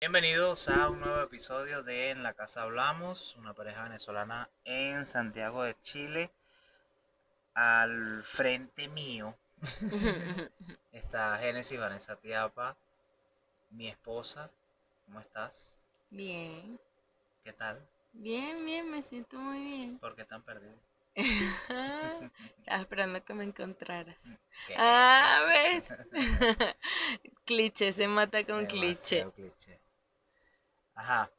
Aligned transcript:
Bienvenidos 0.00 0.66
a 0.68 0.88
un 0.88 1.00
nuevo 1.00 1.20
episodio 1.20 1.82
de 1.82 2.10
En 2.10 2.22
la 2.22 2.32
Casa 2.32 2.62
Hablamos, 2.62 3.36
una 3.36 3.52
pareja 3.52 3.82
venezolana 3.82 4.48
en 4.64 5.04
Santiago 5.04 5.62
de 5.62 5.78
Chile. 5.82 6.30
Al 7.52 8.22
frente 8.24 8.88
mío 8.88 9.36
está 10.92 11.36
Génesis 11.36 11.78
Vanessa 11.78 12.16
Tiapa, 12.16 12.78
mi 13.72 13.88
esposa. 13.88 14.50
¿Cómo 15.04 15.20
estás? 15.20 15.52
Bien, 16.08 16.80
¿Qué 17.44 17.52
tal? 17.52 17.78
bien, 18.14 18.64
bien, 18.64 18.90
me 18.90 19.02
siento 19.02 19.36
muy 19.36 19.58
bien. 19.58 19.98
¿Por 19.98 20.16
qué 20.16 20.24
tan 20.24 20.40
perdido? 20.42 20.72
Estaba 21.14 22.30
esperando 22.80 23.24
que 23.24 23.34
me 23.34 23.44
encontraras. 23.44 24.18
¿Qué 24.66 24.74
Ah, 24.78 25.46
es? 25.72 25.88
¿ves? 25.88 25.96
cliché, 27.44 27.92
se 27.92 28.06
mata 28.08 28.42
con 28.44 28.66
cliché. 28.66 29.26
Ajá. 30.94 31.30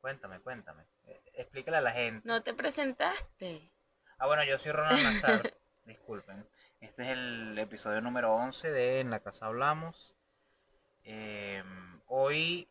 Cuéntame, 0.00 0.40
cuéntame. 0.40 0.82
Eh, 1.06 1.20
Explícale 1.34 1.78
a 1.78 1.80
la 1.82 1.92
gente. 1.92 2.26
¿No 2.26 2.42
te 2.42 2.54
presentaste? 2.54 3.70
Ah, 4.18 4.26
bueno, 4.26 4.44
yo 4.44 4.58
soy 4.58 4.72
Ronald 4.72 5.02
Nazar. 5.02 5.54
Disculpen. 5.84 6.46
Este 6.80 7.02
es 7.02 7.08
el 7.10 7.58
episodio 7.58 8.00
número 8.00 8.32
11 8.34 8.70
de 8.70 9.00
En 9.00 9.10
la 9.10 9.20
Casa 9.20 9.46
Hablamos. 9.46 10.14
Eh, 11.04 11.62
hoy 12.06 12.68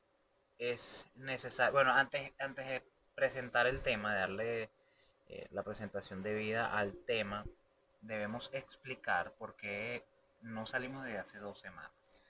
es 0.57 1.07
necesario. 1.15 1.73
Bueno, 1.73 1.91
antes, 1.93 2.33
antes 2.39 2.67
de 2.67 2.83
presentar 3.15 3.67
el 3.67 3.81
tema, 3.81 4.13
de 4.13 4.19
darle 4.19 4.69
eh, 5.29 5.47
la 5.51 5.63
presentación 5.63 6.23
debida 6.23 6.77
al 6.77 6.93
tema, 7.05 7.45
debemos 8.01 8.49
explicar 8.53 9.33
por 9.33 9.55
qué 9.55 10.03
no 10.41 10.65
salimos 10.65 11.03
desde 11.05 11.19
hace 11.19 11.37
dos 11.39 11.59
semanas. 11.59 12.23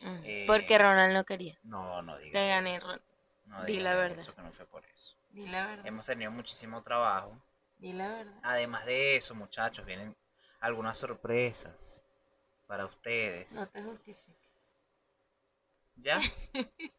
Mm, 0.00 0.20
Eh, 0.24 0.44
Porque 0.46 0.78
Ronald 0.78 1.12
no 1.14 1.24
quería. 1.24 1.58
No, 1.62 2.02
no 2.02 2.16
digas. 2.18 2.32
Te 2.32 2.48
gané, 2.48 2.76
eso. 2.76 2.88
Ron. 2.88 3.02
No 3.46 3.64
di 3.64 3.78
la 3.80 3.94
verdad. 3.94 4.18
Eso, 4.18 4.34
que 4.34 4.42
no 4.42 4.52
fue 4.52 4.66
por 4.66 4.84
eso. 4.84 5.14
Di 5.30 5.46
la 5.46 5.66
verdad. 5.66 5.86
Hemos 5.86 6.04
tenido 6.04 6.30
muchísimo 6.30 6.82
trabajo. 6.82 7.40
Di 7.78 7.92
la 7.92 8.08
verdad. 8.08 8.40
Además 8.42 8.84
de 8.86 9.16
eso, 9.16 9.34
muchachos, 9.34 9.84
vienen 9.86 10.16
algunas 10.60 10.98
sorpresas 10.98 12.02
para 12.66 12.86
ustedes. 12.86 13.52
No 13.52 13.66
te 13.68 13.82
justifiques. 13.82 14.34
¿Ya? 15.96 16.20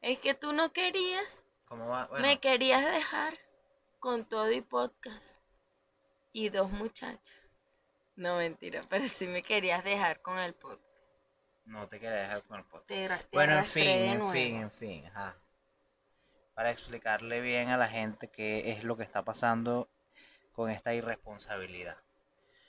Es 0.00 0.18
que 0.18 0.34
tú 0.34 0.52
no 0.52 0.72
querías. 0.72 1.38
¿Cómo 1.66 1.88
va? 1.88 2.06
Bueno, 2.06 2.26
Me 2.26 2.40
querías 2.40 2.84
dejar 2.84 3.38
con 4.02 4.24
todo 4.24 4.50
y 4.50 4.60
podcast. 4.60 5.38
Y 6.32 6.48
dos 6.48 6.68
muchachos. 6.72 7.36
No, 8.16 8.38
mentira, 8.38 8.82
pero 8.90 9.08
sí 9.08 9.28
me 9.28 9.44
querías 9.44 9.84
dejar 9.84 10.20
con 10.20 10.38
el 10.40 10.54
podcast. 10.54 10.82
no 11.66 11.86
te 11.86 12.00
quería 12.00 12.22
dejar 12.22 12.42
con 12.42 12.58
el 12.58 12.64
podcast. 12.64 12.88
Te, 12.88 13.08
Bueno, 13.32 13.56
en 13.58 13.64
fin, 13.64 13.86
en 13.86 14.32
fin, 14.32 14.56
en 14.56 14.70
fin. 14.72 15.06
Ajá. 15.06 15.36
Para 16.54 16.72
explicarle 16.72 17.40
bien 17.40 17.68
a 17.68 17.76
la 17.76 17.88
gente 17.88 18.28
qué 18.28 18.72
es 18.72 18.82
lo 18.82 18.96
que 18.96 19.04
está 19.04 19.22
pasando 19.22 19.88
con 20.50 20.68
esta 20.68 20.92
irresponsabilidad. 20.92 21.96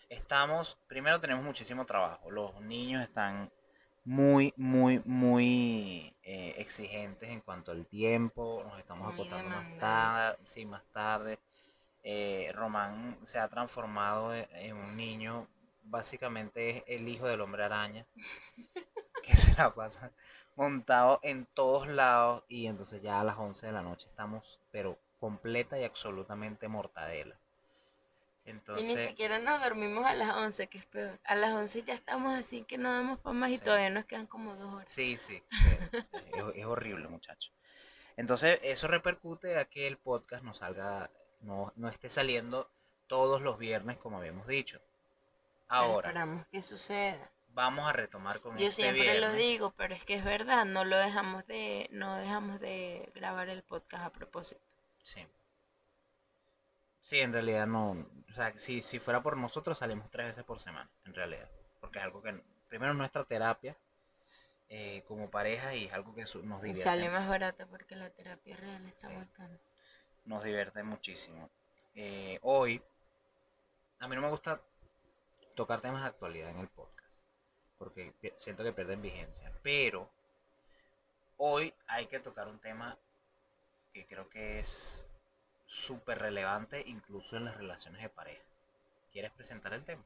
Estamos, 0.10 0.78
primero 0.88 1.20
tenemos 1.20 1.44
muchísimo 1.44 1.88
trabajo. 1.88 2.30
Los 2.30 2.62
niños 2.62 3.02
están 3.02 3.52
muy, 4.06 4.54
muy, 4.58 5.02
muy 5.06 6.16
eh, 6.24 6.56
exigentes 6.58 7.30
en 7.30 7.42
cuanto 7.42 7.72
al 7.72 7.86
tiempo. 7.88 8.64
Nos 8.68 8.80
estamos 8.80 9.12
acostando 9.14 9.50
más 9.50 9.66
tarde, 9.78 10.38
sí, 10.44 10.66
más 10.66 10.84
tarde. 10.92 11.40
Eh, 12.04 12.52
Román 12.56 13.18
se 13.24 13.40
ha 13.40 13.48
transformado 13.50 14.34
en, 14.36 14.48
en 14.56 14.78
un 14.78 14.98
niño, 14.98 15.48
básicamente 15.84 16.78
es 16.78 16.84
el 17.02 17.08
hijo 17.08 17.28
del 17.28 17.42
hombre 17.42 17.64
araña, 17.64 18.06
que 19.24 19.36
se 19.38 19.54
la 19.56 19.74
pasa 19.74 20.12
montado 20.56 21.20
en 21.24 21.46
todos 21.48 21.88
lados 21.88 22.44
y 22.48 22.68
entonces 22.68 23.02
ya 23.02 23.20
a 23.20 23.24
las 23.24 23.38
11 23.38 23.66
de 23.68 23.72
la 23.72 23.82
noche 23.82 24.08
estamos, 24.08 24.60
pero 24.72 25.00
completa 25.20 25.80
y 25.80 25.84
absolutamente 25.84 26.68
mortadela. 26.68 27.36
Y 28.46 28.84
ni 28.84 28.98
siquiera 28.98 29.40
nos 29.40 29.62
dormimos 29.62 30.06
a 30.06 30.14
las 30.14 30.36
11, 30.36 30.68
que 30.68 30.78
es 30.78 30.86
peor. 30.86 31.20
A 31.24 31.36
las 31.36 31.54
11 31.54 31.84
ya 31.84 31.94
estamos 31.94 32.38
así 32.38 32.64
que 32.64 32.78
no 32.78 32.92
damos 32.92 33.20
para 33.20 33.34
más 33.34 33.52
y 33.52 33.58
todavía 33.60 33.90
nos 33.90 34.06
quedan 34.06 34.28
como 34.28 34.56
dos 34.56 34.74
horas. 34.74 34.92
sí, 34.92 35.18
sí, 35.18 35.42
es, 36.34 36.44
es 36.56 36.66
horrible, 36.66 37.08
muchacho. 37.08 37.52
Entonces, 38.18 38.60
eso 38.64 38.88
repercute 38.88 39.58
a 39.58 39.66
que 39.66 39.88
el 39.88 39.98
podcast 39.98 40.44
no 40.44 40.54
salga, 40.54 41.10
no, 41.42 41.72
no 41.76 41.88
esté 41.90 42.10
saliendo 42.10 42.70
todos 43.08 43.42
los 43.42 43.58
viernes 43.58 43.98
como 43.98 44.18
habíamos 44.18 44.48
dicho. 44.48 44.80
Pero 45.78 45.82
Ahora, 45.82 46.10
esperamos 46.10 46.46
que 46.48 46.62
suceda. 46.62 47.32
vamos 47.48 47.88
a 47.88 47.94
retomar 47.94 48.40
con 48.42 48.58
Yo 48.58 48.68
este 48.68 48.84
siempre 48.84 49.20
lo 49.20 49.34
digo, 49.34 49.74
pero 49.78 49.96
es 49.96 50.04
que 50.04 50.16
es 50.16 50.24
verdad, 50.24 50.66
no 50.66 50.84
lo 50.86 50.98
dejamos 50.98 51.46
de, 51.48 51.88
no 51.92 52.16
dejamos 52.18 52.60
de 52.60 53.10
grabar 53.16 53.50
el 53.50 53.64
podcast 53.64 54.04
a 54.06 54.12
propósito. 54.12 54.62
Sí. 55.02 55.26
Sí, 57.04 57.20
en 57.20 57.32
realidad 57.34 57.68
no. 57.68 57.92
O 57.92 58.34
sea, 58.34 58.58
si, 58.58 58.82
si 58.82 58.98
fuera 58.98 59.22
por 59.22 59.38
nosotros 59.38 59.78
salimos 59.78 60.10
tres 60.10 60.28
veces 60.28 60.44
por 60.44 60.60
semana, 60.60 60.90
en 61.06 61.14
realidad. 61.14 61.48
Porque 61.80 62.00
es 62.00 62.06
algo 62.06 62.22
que, 62.24 62.42
primero, 62.70 62.94
es 62.94 62.98
nuestra 62.98 63.24
terapia 63.26 63.76
eh, 64.70 65.04
como 65.08 65.30
pareja 65.30 65.76
y 65.76 65.86
es 65.86 65.94
algo 65.94 66.16
que 66.16 66.26
su- 66.26 66.42
nos 66.44 66.62
divierte. 66.62 66.84
sale 66.84 67.10
más 67.10 67.28
barata 67.30 67.68
porque 67.68 67.96
la 67.96 68.10
terapia 68.10 68.56
real 68.58 68.84
está 68.88 69.10
Sí. 69.10 69.16
Nos 70.26 70.44
divierte 70.44 70.82
muchísimo. 70.82 71.50
Eh, 71.94 72.40
hoy, 72.42 72.82
a 74.00 74.08
mí 74.08 74.16
no 74.16 74.22
me 74.22 74.30
gusta 74.30 74.60
tocar 75.56 75.82
temas 75.82 76.02
de 76.02 76.08
actualidad 76.08 76.50
en 76.50 76.60
el 76.60 76.70
podcast. 76.70 77.20
Porque 77.78 78.14
siento 78.36 78.64
que 78.64 78.72
pierden 78.72 79.02
vigencia. 79.02 79.52
Pero 79.62 80.10
hoy 81.38 81.74
hay 81.88 82.08
que 82.08 82.20
tocar 82.20 82.48
un 82.48 82.58
tema 82.60 82.98
que 83.94 84.08
creo 84.08 84.30
que 84.30 84.60
es 84.60 85.06
súper 85.74 86.20
relevante 86.20 86.84
incluso 86.86 87.36
en 87.36 87.46
las 87.46 87.58
relaciones 87.58 88.02
de 88.02 88.10
pareja. 88.10 88.44
¿Quieres 89.12 89.32
presentar 89.32 89.74
el 89.74 89.84
tema? 89.84 90.04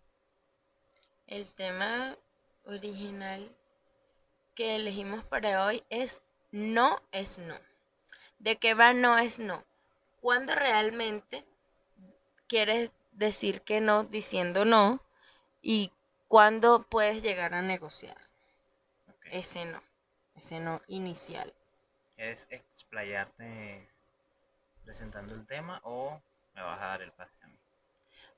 El 1.27 1.51
tema 1.53 2.17
original 2.65 3.49
que 4.55 4.75
elegimos 4.75 5.23
para 5.25 5.65
hoy 5.65 5.83
es 5.89 6.21
no 6.51 7.01
es 7.11 7.37
no. 7.37 7.57
¿De 8.39 8.57
qué 8.57 8.73
va 8.73 8.93
no 8.93 9.17
es 9.17 9.39
no? 9.39 9.63
Cuando 10.21 10.55
realmente 10.55 11.45
quieres 12.47 12.91
decir 13.11 13.61
que 13.61 13.81
no 13.81 14.03
diciendo 14.03 14.65
no 14.65 15.01
y 15.61 15.91
cuándo 16.27 16.83
puedes 16.83 17.21
llegar 17.21 17.53
a 17.53 17.61
negociar 17.61 18.17
ese 19.31 19.65
no, 19.65 19.81
ese 20.35 20.59
no 20.59 20.81
inicial. 20.87 21.53
¿Quieres 22.15 22.47
explayarte 22.49 23.89
presentando 24.87 25.35
el 25.35 25.45
tema 25.45 25.81
o 25.83 26.21
me 26.55 26.61
vas 26.61 26.81
a 26.81 26.87
dar 26.87 27.01
el 27.01 27.11
pase 27.11 27.35
a 27.43 27.47
mí? 27.47 27.59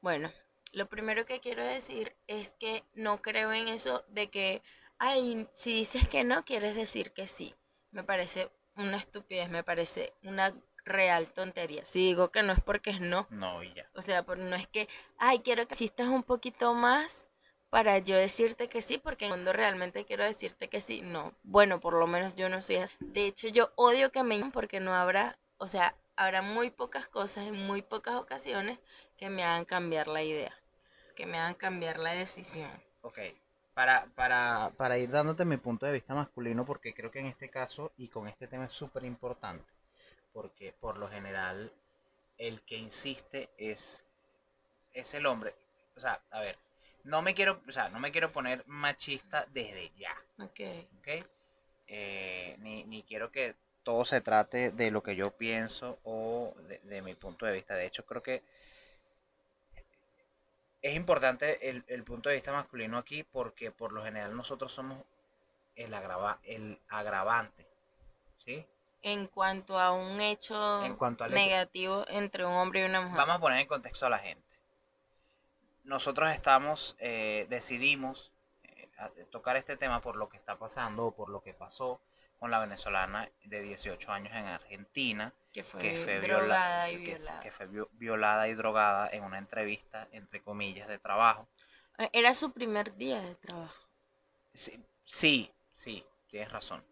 Bueno, 0.02 0.32
lo 0.74 0.88
primero 0.88 1.26
que 1.28 1.40
quiero 1.40 1.64
decir 1.64 2.16
es 2.26 2.50
que 2.60 2.84
no 2.96 3.22
creo 3.22 3.54
en 3.54 3.68
eso 3.68 4.04
de 4.10 4.30
que, 4.32 4.64
ay, 4.98 5.48
si 5.54 5.74
dices 5.74 6.10
que 6.10 6.24
no, 6.24 6.44
quieres 6.44 6.76
decir 6.76 7.12
que 7.14 7.28
sí. 7.28 7.54
Me 7.92 8.04
parece 8.04 8.50
una 8.76 8.98
estupidez, 8.98 9.48
me 9.50 9.64
parece 9.64 10.12
una 10.24 10.52
real 10.86 11.32
tontería. 11.34 11.86
Si 11.86 12.00
digo 12.00 12.30
que 12.30 12.42
no 12.42 12.54
es 12.54 12.62
porque 12.62 12.90
es 12.90 13.00
no. 13.00 13.28
No, 13.30 13.62
ya. 13.62 13.88
O 13.94 14.02
sea, 14.02 14.24
no 14.24 14.56
es 14.56 14.68
que, 14.68 14.90
ay, 15.20 15.40
quiero 15.40 15.68
que 15.68 15.76
existas 15.76 16.08
un 16.08 16.24
poquito 16.24 16.74
más 16.74 17.28
para 17.70 18.00
yo 18.00 18.16
decirte 18.16 18.70
que 18.70 18.82
sí, 18.82 18.98
porque 18.98 19.26
en 19.26 19.32
el 19.32 19.38
mundo 19.38 19.54
realmente 19.54 20.06
quiero 20.06 20.24
decirte 20.24 20.68
que 20.68 20.82
sí. 20.82 21.02
No, 21.02 21.36
bueno, 21.44 21.80
por 21.80 21.94
lo 21.94 22.08
menos 22.08 22.34
yo 22.34 22.50
no 22.50 22.64
soy 22.64 22.78
así. 22.78 22.96
De 23.00 23.28
hecho, 23.28 23.50
yo 23.50 23.72
odio 23.76 24.12
que 24.12 24.24
me 24.24 24.36
llamen 24.36 24.52
porque 24.52 24.80
no 24.80 24.96
habrá, 24.96 25.38
o 25.58 25.68
sea, 25.68 25.96
habrá 26.20 26.42
muy 26.42 26.70
pocas 26.70 27.08
cosas 27.08 27.48
en 27.48 27.56
muy 27.56 27.82
pocas 27.82 28.16
ocasiones 28.16 28.78
que 29.18 29.30
me 29.30 29.46
hagan 29.46 29.64
cambiar 29.64 30.10
la 30.10 30.22
idea, 30.22 30.54
que 31.16 31.26
me 31.26 31.40
hagan 31.40 31.56
cambiar 31.56 31.98
la 31.98 32.12
decisión. 32.12 32.70
Ok, 33.04 33.20
para, 33.74 34.06
para, 34.16 34.74
para 34.76 34.98
ir 34.98 35.10
dándote 35.10 35.46
mi 35.46 35.56
punto 35.56 35.86
de 35.86 35.94
vista 35.94 36.14
masculino, 36.14 36.66
porque 36.66 36.94
creo 36.94 37.10
que 37.10 37.20
en 37.20 37.28
este 37.28 37.50
caso 37.50 37.94
y 37.96 38.10
con 38.10 38.28
este 38.28 38.48
tema 38.48 38.66
es 38.66 38.74
súper 38.74 39.06
importante, 39.06 39.64
porque 40.34 40.74
por 40.74 40.98
lo 40.98 41.08
general 41.08 41.72
el 42.38 42.62
que 42.64 42.76
insiste 42.76 43.50
es, 43.58 44.06
es 44.92 45.14
el 45.14 45.26
hombre. 45.26 45.56
O 45.96 46.02
sea, 46.02 46.20
a 46.32 46.42
ver, 46.42 46.58
no 47.06 47.22
me 47.22 47.34
quiero, 47.34 47.62
o 47.66 47.72
sea, 47.72 47.88
no 47.88 48.02
me 48.02 48.12
quiero 48.12 48.34
poner 48.34 48.66
machista 48.68 49.46
desde 49.54 49.90
ya, 49.98 50.16
Ok, 50.38 50.60
¿ok? 51.00 51.26
Eh, 51.88 52.58
ni, 52.60 52.84
ni 52.84 53.04
quiero 53.04 53.32
que 53.32 53.56
todo 53.84 54.06
se 54.06 54.22
trate 54.22 54.72
de 54.72 54.92
lo 54.92 55.02
que 55.04 55.16
yo 55.16 55.32
pienso 55.32 56.00
o 56.04 56.54
de, 56.68 56.80
de 56.80 57.02
mi 57.02 57.16
punto 57.16 57.46
de 57.46 57.54
vista. 57.54 57.76
De 57.76 57.86
hecho, 57.86 58.06
creo 58.06 58.22
que 58.22 58.44
es 60.82 60.96
importante 60.96 61.70
el, 61.70 61.84
el 61.88 62.04
punto 62.04 62.30
de 62.30 62.36
vista 62.36 62.52
masculino 62.52 62.98
aquí 62.98 63.24
porque 63.24 63.72
por 63.72 63.92
lo 63.92 64.04
general 64.04 64.36
nosotros 64.36 64.72
somos 64.72 64.98
el, 65.76 65.94
agrava, 65.94 66.40
el 66.44 66.80
agravante, 66.90 67.68
¿sí? 68.46 68.66
en 69.02 69.28
cuanto 69.28 69.80
a 69.80 69.92
un 69.92 70.20
hecho 70.20 70.84
En 70.84 70.96
cuanto 70.96 71.24
al 71.24 71.32
hecho- 71.32 71.40
negativo 71.40 72.06
entre 72.10 72.46
un 72.46 72.54
hombre 72.54 72.82
y 72.82 72.84
una 72.84 73.02
mujer. 73.02 73.18
Vamos 73.18 73.36
a 73.38 73.40
poner 73.40 73.60
en 73.60 73.68
contexto 73.68 74.06
a 74.06 74.10
la 74.10 74.20
gente. 74.20 74.44
Nosotros 75.86 76.30
estamos, 76.32 76.96
eh, 77.00 77.46
decidimos, 77.50 78.32
eh, 78.64 78.90
tocar 79.32 79.56
este 79.58 79.78
tema 79.78 80.02
por 80.02 80.18
lo 80.18 80.28
que 80.30 80.38
está 80.38 80.58
pasando 80.58 81.08
o 81.08 81.12
por 81.16 81.30
lo 81.30 81.42
que 81.42 81.54
pasó 81.54 82.02
con 82.40 82.52
la 82.52 82.60
venezolana 82.60 83.30
de 83.44 83.62
18 83.62 84.12
años 84.12 84.34
en 84.34 84.46
Argentina, 84.46 85.34
que 85.54 85.64
fue, 85.64 85.82
violada 86.20 86.90
y 86.90 86.98
violada. 86.98 87.42
Que, 87.42 87.52
fue 87.52 87.68
violada 87.94 88.48
y 88.48 88.54
drogada 88.54 89.10
en 89.12 89.24
una 89.24 89.38
entrevista, 89.38 90.08
entre 90.12 90.42
comillas, 90.42 90.88
de 90.88 91.00
trabajo. 91.00 91.48
Eh, 91.98 92.10
era 92.14 92.34
su 92.34 92.52
primer 92.52 92.96
día 92.96 93.22
de 93.22 93.36
trabajo. 93.36 93.88
Sí, 94.54 94.84
sí, 95.06 95.52
sí 95.72 96.06
tienes 96.30 96.52
razón. 96.52 96.84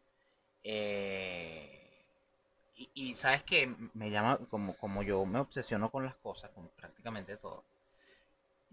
Eh, 0.63 1.73
y, 2.93 3.15
sabes 3.15 3.41
que 3.43 3.73
me 3.93 4.11
llama, 4.11 4.37
como, 4.49 4.75
como 4.77 5.01
yo 5.01 5.25
me 5.25 5.39
obsesiono 5.39 5.89
con 5.89 6.05
las 6.05 6.15
cosas, 6.17 6.51
con 6.51 6.67
prácticamente 6.69 7.37
todo, 7.37 7.63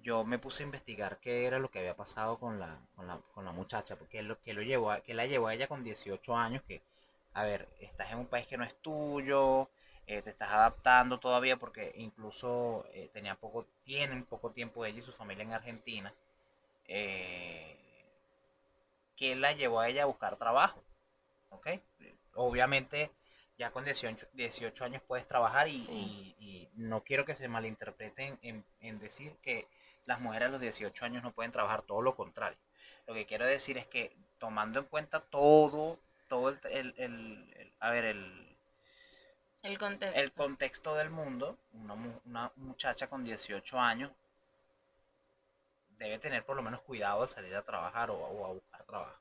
yo 0.05 0.25
me 0.25 0.39
puse 0.39 0.63
a 0.63 0.67
investigar 0.67 1.19
qué 1.19 1.47
era 1.47 1.59
lo 1.59 1.71
que 1.71 1.81
había 1.81 1.97
pasado 1.97 2.39
con 2.39 2.61
la, 2.61 2.79
con 2.95 3.07
la, 3.09 3.19
con 3.35 3.45
la 3.45 3.53
muchacha, 3.53 3.97
porque 3.97 4.23
lo 4.23 4.41
que 4.43 4.53
lo 4.55 4.63
llevó 4.63 4.95
que 5.03 5.15
la 5.15 5.27
llevó 5.27 5.49
a 5.49 5.55
ella 5.55 5.67
con 5.67 5.83
18 5.83 6.37
años, 6.37 6.63
que, 6.69 6.83
a 7.33 7.45
ver, 7.45 7.69
estás 7.81 8.13
en 8.13 8.19
un 8.19 8.27
país 8.27 8.47
que 8.47 8.59
no 8.59 8.65
es 8.65 8.75
tuyo, 8.83 9.71
eh, 10.07 10.23
te 10.23 10.31
estás 10.31 10.51
adaptando 10.51 11.19
todavía, 11.19 11.57
porque 11.57 11.93
incluso 11.97 12.87
eh, 12.93 13.09
tenía 13.13 13.35
poco, 13.37 13.67
tienen 13.85 14.25
poco 14.25 14.51
tiempo 14.53 14.85
ella 14.85 14.99
y 14.99 15.03
su 15.03 15.13
familia 15.13 15.45
en 15.45 15.53
Argentina, 15.53 16.13
eh, 16.87 17.79
que 19.17 19.35
la 19.37 19.53
llevó 19.53 19.81
a 19.81 19.89
ella 19.89 20.03
a 20.03 20.07
buscar 20.07 20.37
trabajo, 20.37 20.83
¿ok? 21.51 21.69
Obviamente 22.35 23.11
ya 23.59 23.71
con 23.71 23.85
18, 23.85 24.27
18 24.35 24.85
años 24.85 25.03
puedes 25.07 25.27
trabajar 25.27 25.69
y, 25.69 26.69
no 26.75 27.05
quiero 27.05 27.25
que 27.25 27.37
se 27.37 27.47
malinterpreten 27.49 28.37
en, 28.43 28.65
en, 28.81 28.99
decir 28.99 29.37
que 29.43 29.69
las 30.07 30.21
mujeres 30.21 30.49
a 30.49 30.53
los 30.53 30.61
18 30.61 31.05
años 31.05 31.23
no 31.23 31.33
pueden 31.33 31.53
trabajar, 31.53 31.83
todo 31.83 32.03
lo 32.03 32.15
contrario. 32.15 32.59
Lo 33.07 33.15
que 33.15 33.27
quiero 33.27 33.47
decir 33.47 33.79
es 33.79 33.87
que 33.87 34.17
tomando 34.39 34.81
en 34.81 34.87
cuenta 34.87 35.21
todo, 35.21 35.99
todo 36.29 36.51
el, 36.51 36.95
el, 36.97 37.73
a 37.81 37.91
ver, 37.91 38.05
el, 38.05 38.57
el 39.63 39.79
contexto. 39.79 40.21
el 40.21 40.33
contexto 40.33 40.95
del 40.95 41.11
mundo, 41.11 41.59
una, 41.73 41.95
una 42.25 42.53
muchacha 42.57 43.09
con 43.09 43.25
18 43.25 43.81
años 43.81 44.11
debe 45.99 46.19
tener 46.19 46.45
por 46.45 46.57
lo 46.57 46.63
menos 46.63 46.81
cuidado 46.83 47.23
al 47.23 47.29
salir 47.29 47.55
a 47.55 47.63
trabajar 47.63 48.11
o, 48.11 48.47
a 48.47 48.53
buscar 48.53 48.85
trabajo. 48.85 49.19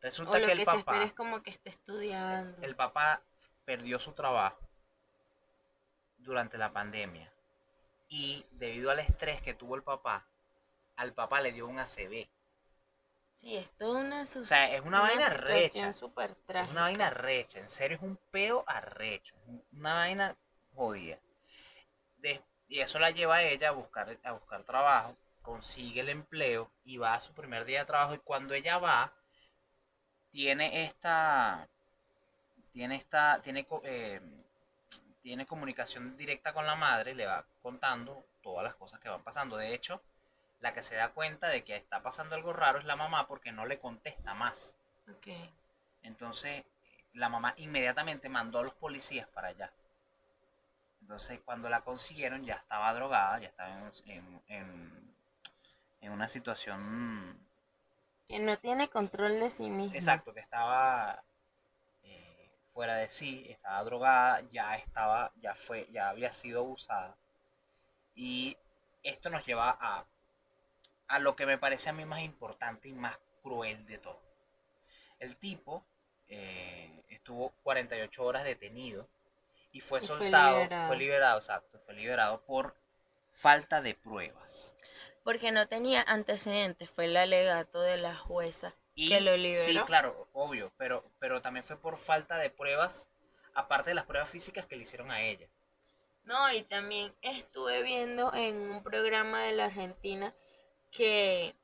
Resulta 0.00 0.38
que, 0.38 0.52
el 0.52 0.64
papá 0.64 1.02
es 1.02 1.12
como 1.12 1.42
que 1.42 1.50
esté 1.50 1.70
estudiando. 1.70 2.56
el 2.62 2.76
papá 2.76 3.22
perdió 3.64 3.98
su 3.98 4.12
trabajo 4.12 4.58
durante 6.18 6.56
la 6.56 6.72
pandemia 6.72 7.32
y 8.08 8.44
debido 8.52 8.90
al 8.90 9.00
estrés 9.00 9.42
que 9.42 9.54
tuvo 9.54 9.76
el 9.76 9.82
papá, 9.82 10.26
al 10.96 11.12
papá 11.12 11.40
le 11.40 11.52
dio 11.52 11.66
un 11.66 11.78
ACV. 11.78 12.28
Sí, 13.34 13.56
es 13.56 13.70
toda 13.76 14.00
una 14.00 14.22
O 14.22 14.44
sea, 14.44 14.74
es 14.74 14.84
una, 14.84 15.00
vaina 15.00 15.28
recha. 15.28 15.90
Es 15.90 16.02
una 16.02 16.82
vaina 16.82 17.10
recha, 17.10 17.60
en 17.60 17.68
serio 17.68 17.96
es 17.96 18.02
un 18.02 18.18
peo 18.32 18.64
arrecho, 18.66 19.34
una 19.72 19.94
vaina 19.94 20.36
jodida. 20.74 21.18
y 22.68 22.80
eso 22.80 22.98
la 22.98 23.10
lleva 23.10 23.36
a 23.36 23.42
ella 23.42 23.68
a 23.68 23.72
buscar, 23.72 24.18
a 24.24 24.32
buscar 24.32 24.64
trabajo, 24.64 25.16
consigue 25.42 26.00
el 26.00 26.08
empleo 26.08 26.70
y 26.84 26.96
va 26.96 27.14
a 27.14 27.20
su 27.20 27.32
primer 27.32 27.64
día 27.64 27.80
de 27.80 27.86
trabajo 27.86 28.14
y 28.14 28.18
cuando 28.18 28.54
ella 28.54 28.78
va, 28.78 29.12
tiene 30.30 30.84
esta 30.84 31.68
tiene 32.70 32.96
esta, 32.96 33.40
tiene, 33.42 33.66
eh, 33.84 34.20
tiene 35.22 35.46
comunicación 35.46 36.16
directa 36.16 36.52
con 36.52 36.66
la 36.66 36.76
madre, 36.76 37.14
le 37.14 37.26
va 37.26 37.44
contando 37.62 38.24
todas 38.42 38.64
las 38.64 38.74
cosas 38.74 39.00
que 39.00 39.08
van 39.08 39.22
pasando. 39.22 39.56
De 39.56 39.74
hecho, 39.74 40.00
la 40.60 40.72
que 40.72 40.82
se 40.82 40.96
da 40.96 41.10
cuenta 41.10 41.48
de 41.48 41.64
que 41.64 41.76
está 41.76 42.02
pasando 42.02 42.34
algo 42.34 42.52
raro 42.52 42.78
es 42.78 42.84
la 42.84 42.96
mamá 42.96 43.26
porque 43.26 43.52
no 43.52 43.66
le 43.66 43.78
contesta 43.78 44.34
más. 44.34 44.76
Entonces, 46.02 46.64
la 47.14 47.28
mamá 47.28 47.54
inmediatamente 47.56 48.28
mandó 48.28 48.60
a 48.60 48.64
los 48.64 48.74
policías 48.74 49.28
para 49.28 49.48
allá. 49.48 49.72
Entonces, 51.00 51.40
cuando 51.44 51.68
la 51.68 51.80
consiguieron, 51.80 52.44
ya 52.44 52.54
estaba 52.54 52.92
drogada, 52.92 53.38
ya 53.38 53.48
estaba 53.48 53.70
en, 54.06 54.42
en, 54.48 55.14
en 56.00 56.12
una 56.12 56.28
situación... 56.28 57.38
Que 58.26 58.38
no 58.38 58.58
tiene 58.58 58.90
control 58.90 59.40
de 59.40 59.48
sí 59.48 59.70
misma. 59.70 59.96
Exacto, 59.96 60.34
que 60.34 60.40
estaba 60.40 61.22
fuera 62.78 62.94
de 62.94 63.10
sí, 63.10 63.44
estaba 63.48 63.82
drogada, 63.82 64.40
ya 64.52 64.76
estaba, 64.76 65.32
ya 65.42 65.52
fue, 65.56 65.88
ya 65.90 66.10
había 66.10 66.30
sido 66.30 66.60
abusada. 66.60 67.16
Y 68.14 68.56
esto 69.02 69.30
nos 69.30 69.44
lleva 69.44 69.76
a, 69.80 70.06
a 71.08 71.18
lo 71.18 71.34
que 71.34 71.44
me 71.44 71.58
parece 71.58 71.90
a 71.90 71.92
mí 71.92 72.04
más 72.04 72.20
importante 72.20 72.88
y 72.88 72.92
más 72.92 73.18
cruel 73.42 73.84
de 73.86 73.98
todo. 73.98 74.22
El 75.18 75.34
tipo 75.38 75.84
eh, 76.28 77.02
estuvo 77.08 77.50
48 77.64 78.22
horas 78.22 78.44
detenido 78.44 79.08
y 79.72 79.80
fue 79.80 80.00
soltado, 80.00 80.68
fue 80.86 80.96
liberado. 80.96 81.38
exacto, 81.38 81.80
fue 81.84 81.94
liberado 81.94 82.42
por 82.42 82.76
falta 83.32 83.82
de 83.82 83.96
pruebas. 83.96 84.76
Porque 85.24 85.50
no 85.50 85.66
tenía 85.66 86.02
antecedentes, 86.02 86.88
fue 86.88 87.06
el 87.06 87.16
alegato 87.16 87.80
de 87.80 87.96
la 87.96 88.14
jueza 88.14 88.72
que 89.06 89.20
lo 89.20 89.36
liberó. 89.36 89.80
Sí, 89.80 89.86
claro, 89.86 90.28
obvio, 90.32 90.72
pero, 90.76 91.04
pero 91.18 91.40
también 91.40 91.64
fue 91.64 91.76
por 91.76 91.98
falta 91.98 92.36
de 92.38 92.50
pruebas, 92.50 93.08
aparte 93.54 93.90
de 93.90 93.94
las 93.94 94.06
pruebas 94.06 94.28
físicas 94.28 94.66
que 94.66 94.76
le 94.76 94.82
hicieron 94.82 95.10
a 95.10 95.22
ella. 95.22 95.46
No, 96.24 96.52
y 96.52 96.62
también 96.62 97.12
estuve 97.22 97.82
viendo 97.82 98.32
en 98.34 98.58
un 98.70 98.82
programa 98.82 99.42
de 99.44 99.52
la 99.52 99.66
Argentina 99.66 100.34
que 100.90 101.54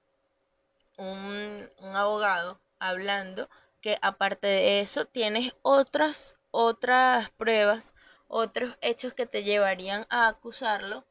un, 0.96 1.70
un 1.78 1.96
abogado 1.96 2.58
hablando 2.78 3.48
que 3.80 3.98
aparte 4.00 4.46
de 4.46 4.80
eso 4.80 5.06
tienes 5.06 5.54
otras 5.62 6.36
otras 6.50 7.30
pruebas, 7.30 7.94
otros 8.28 8.76
hechos 8.80 9.12
que 9.12 9.26
te 9.26 9.42
llevarían 9.42 10.06
a 10.08 10.28
acusarlo 10.28 11.04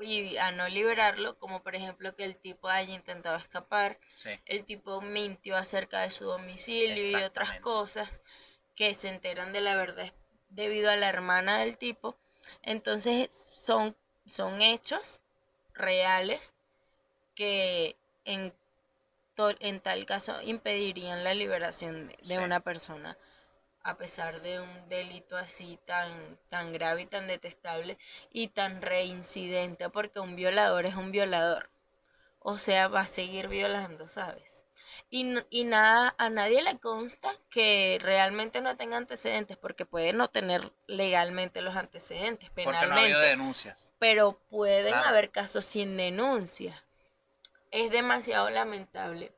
y 0.00 0.36
a 0.36 0.50
no 0.50 0.68
liberarlo, 0.68 1.38
como 1.38 1.62
por 1.62 1.74
ejemplo 1.74 2.14
que 2.14 2.24
el 2.24 2.36
tipo 2.36 2.68
haya 2.68 2.94
intentado 2.94 3.36
escapar, 3.36 3.98
el 4.46 4.64
tipo 4.64 5.00
mintió 5.00 5.56
acerca 5.56 6.00
de 6.00 6.10
su 6.10 6.24
domicilio 6.24 7.10
y 7.10 7.22
otras 7.22 7.60
cosas 7.60 8.20
que 8.74 8.94
se 8.94 9.08
enteran 9.08 9.52
de 9.52 9.60
la 9.60 9.74
verdad 9.74 10.12
debido 10.50 10.90
a 10.90 10.96
la 10.96 11.08
hermana 11.08 11.58
del 11.58 11.76
tipo. 11.76 12.16
Entonces 12.62 13.46
son, 13.52 13.96
son 14.26 14.62
hechos 14.62 15.20
reales 15.74 16.52
que 17.34 17.96
en, 18.24 18.52
en 19.60 19.80
tal 19.80 20.06
caso 20.06 20.40
impedirían 20.42 21.24
la 21.24 21.34
liberación 21.34 22.12
de, 22.22 22.38
una 22.38 22.60
persona 22.60 23.16
a 23.88 23.96
pesar 23.96 24.42
de 24.42 24.60
un 24.60 24.88
delito 24.90 25.34
así 25.38 25.78
tan, 25.86 26.38
tan 26.50 26.74
grave 26.74 27.02
y 27.02 27.06
tan 27.06 27.26
detestable 27.26 27.96
y 28.30 28.48
tan 28.48 28.82
reincidente, 28.82 29.88
porque 29.88 30.20
un 30.20 30.36
violador 30.36 30.84
es 30.84 30.94
un 30.94 31.10
violador. 31.10 31.70
O 32.40 32.58
sea, 32.58 32.88
va 32.88 33.00
a 33.00 33.06
seguir 33.06 33.48
violando, 33.48 34.06
¿sabes? 34.06 34.62
Y, 35.08 35.38
y 35.48 35.64
nada, 35.64 36.14
a 36.18 36.28
nadie 36.28 36.60
le 36.60 36.78
consta 36.78 37.32
que 37.48 37.98
realmente 38.02 38.60
no 38.60 38.76
tenga 38.76 38.98
antecedentes, 38.98 39.56
porque 39.56 39.86
puede 39.86 40.12
no 40.12 40.28
tener 40.28 40.70
legalmente 40.86 41.62
los 41.62 41.74
antecedentes 41.74 42.50
penalmente. 42.50 43.14
no 43.14 43.20
denuncias. 43.20 43.94
Pero 43.98 44.38
pueden 44.50 44.92
haber 44.92 45.30
casos 45.30 45.64
sin 45.64 45.96
denuncia. 45.96 46.84
Es 47.70 47.90
demasiado 47.90 48.50
lamentable. 48.50 49.32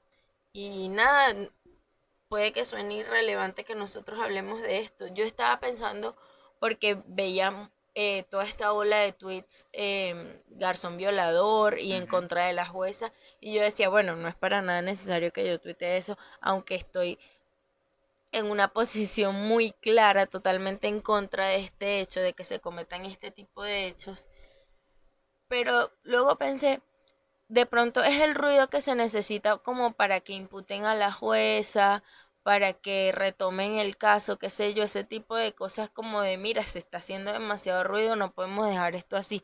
Y 0.52 0.88
nada, 0.88 1.36
puede 2.30 2.52
que 2.52 2.64
suene 2.64 2.94
irrelevante 2.94 3.64
que 3.64 3.74
nosotros 3.74 4.20
hablemos 4.20 4.62
de 4.62 4.78
esto. 4.78 5.08
Yo 5.08 5.24
estaba 5.24 5.58
pensando, 5.58 6.16
porque 6.60 7.02
veía 7.06 7.70
eh, 7.96 8.22
toda 8.30 8.44
esta 8.44 8.72
ola 8.72 8.98
de 9.00 9.12
tweets, 9.12 9.66
eh, 9.72 10.40
garzón 10.48 10.96
violador 10.96 11.80
y 11.80 11.92
en 11.92 12.06
contra 12.06 12.46
de 12.46 12.52
la 12.52 12.66
jueza, 12.66 13.12
y 13.40 13.52
yo 13.52 13.62
decía, 13.62 13.88
bueno, 13.88 14.14
no 14.14 14.28
es 14.28 14.36
para 14.36 14.62
nada 14.62 14.80
necesario 14.80 15.32
que 15.32 15.46
yo 15.46 15.60
tuite 15.60 15.96
eso, 15.96 16.16
aunque 16.40 16.76
estoy 16.76 17.18
en 18.32 18.48
una 18.48 18.68
posición 18.72 19.34
muy 19.48 19.72
clara, 19.72 20.26
totalmente 20.26 20.86
en 20.86 21.00
contra 21.00 21.48
de 21.48 21.56
este 21.56 22.00
hecho, 22.00 22.20
de 22.20 22.32
que 22.34 22.44
se 22.44 22.60
cometan 22.60 23.06
este 23.06 23.32
tipo 23.32 23.64
de 23.64 23.88
hechos. 23.88 24.24
Pero 25.48 25.90
luego 26.04 26.36
pensé, 26.36 26.80
de 27.50 27.66
pronto 27.66 28.02
es 28.02 28.20
el 28.20 28.36
ruido 28.36 28.68
que 28.68 28.80
se 28.80 28.94
necesita 28.94 29.58
como 29.58 29.92
para 29.92 30.20
que 30.20 30.32
imputen 30.32 30.84
a 30.84 30.94
la 30.94 31.10
jueza, 31.12 32.04
para 32.44 32.74
que 32.74 33.10
retomen 33.12 33.74
el 33.74 33.96
caso, 33.96 34.38
qué 34.38 34.50
sé 34.50 34.72
yo, 34.72 34.84
ese 34.84 35.02
tipo 35.02 35.34
de 35.34 35.52
cosas 35.52 35.90
como 35.90 36.22
de, 36.22 36.36
mira, 36.36 36.64
se 36.64 36.78
está 36.78 36.98
haciendo 36.98 37.32
demasiado 37.32 37.82
ruido, 37.82 38.14
no 38.14 38.30
podemos 38.32 38.68
dejar 38.68 38.94
esto 38.94 39.16
así. 39.16 39.42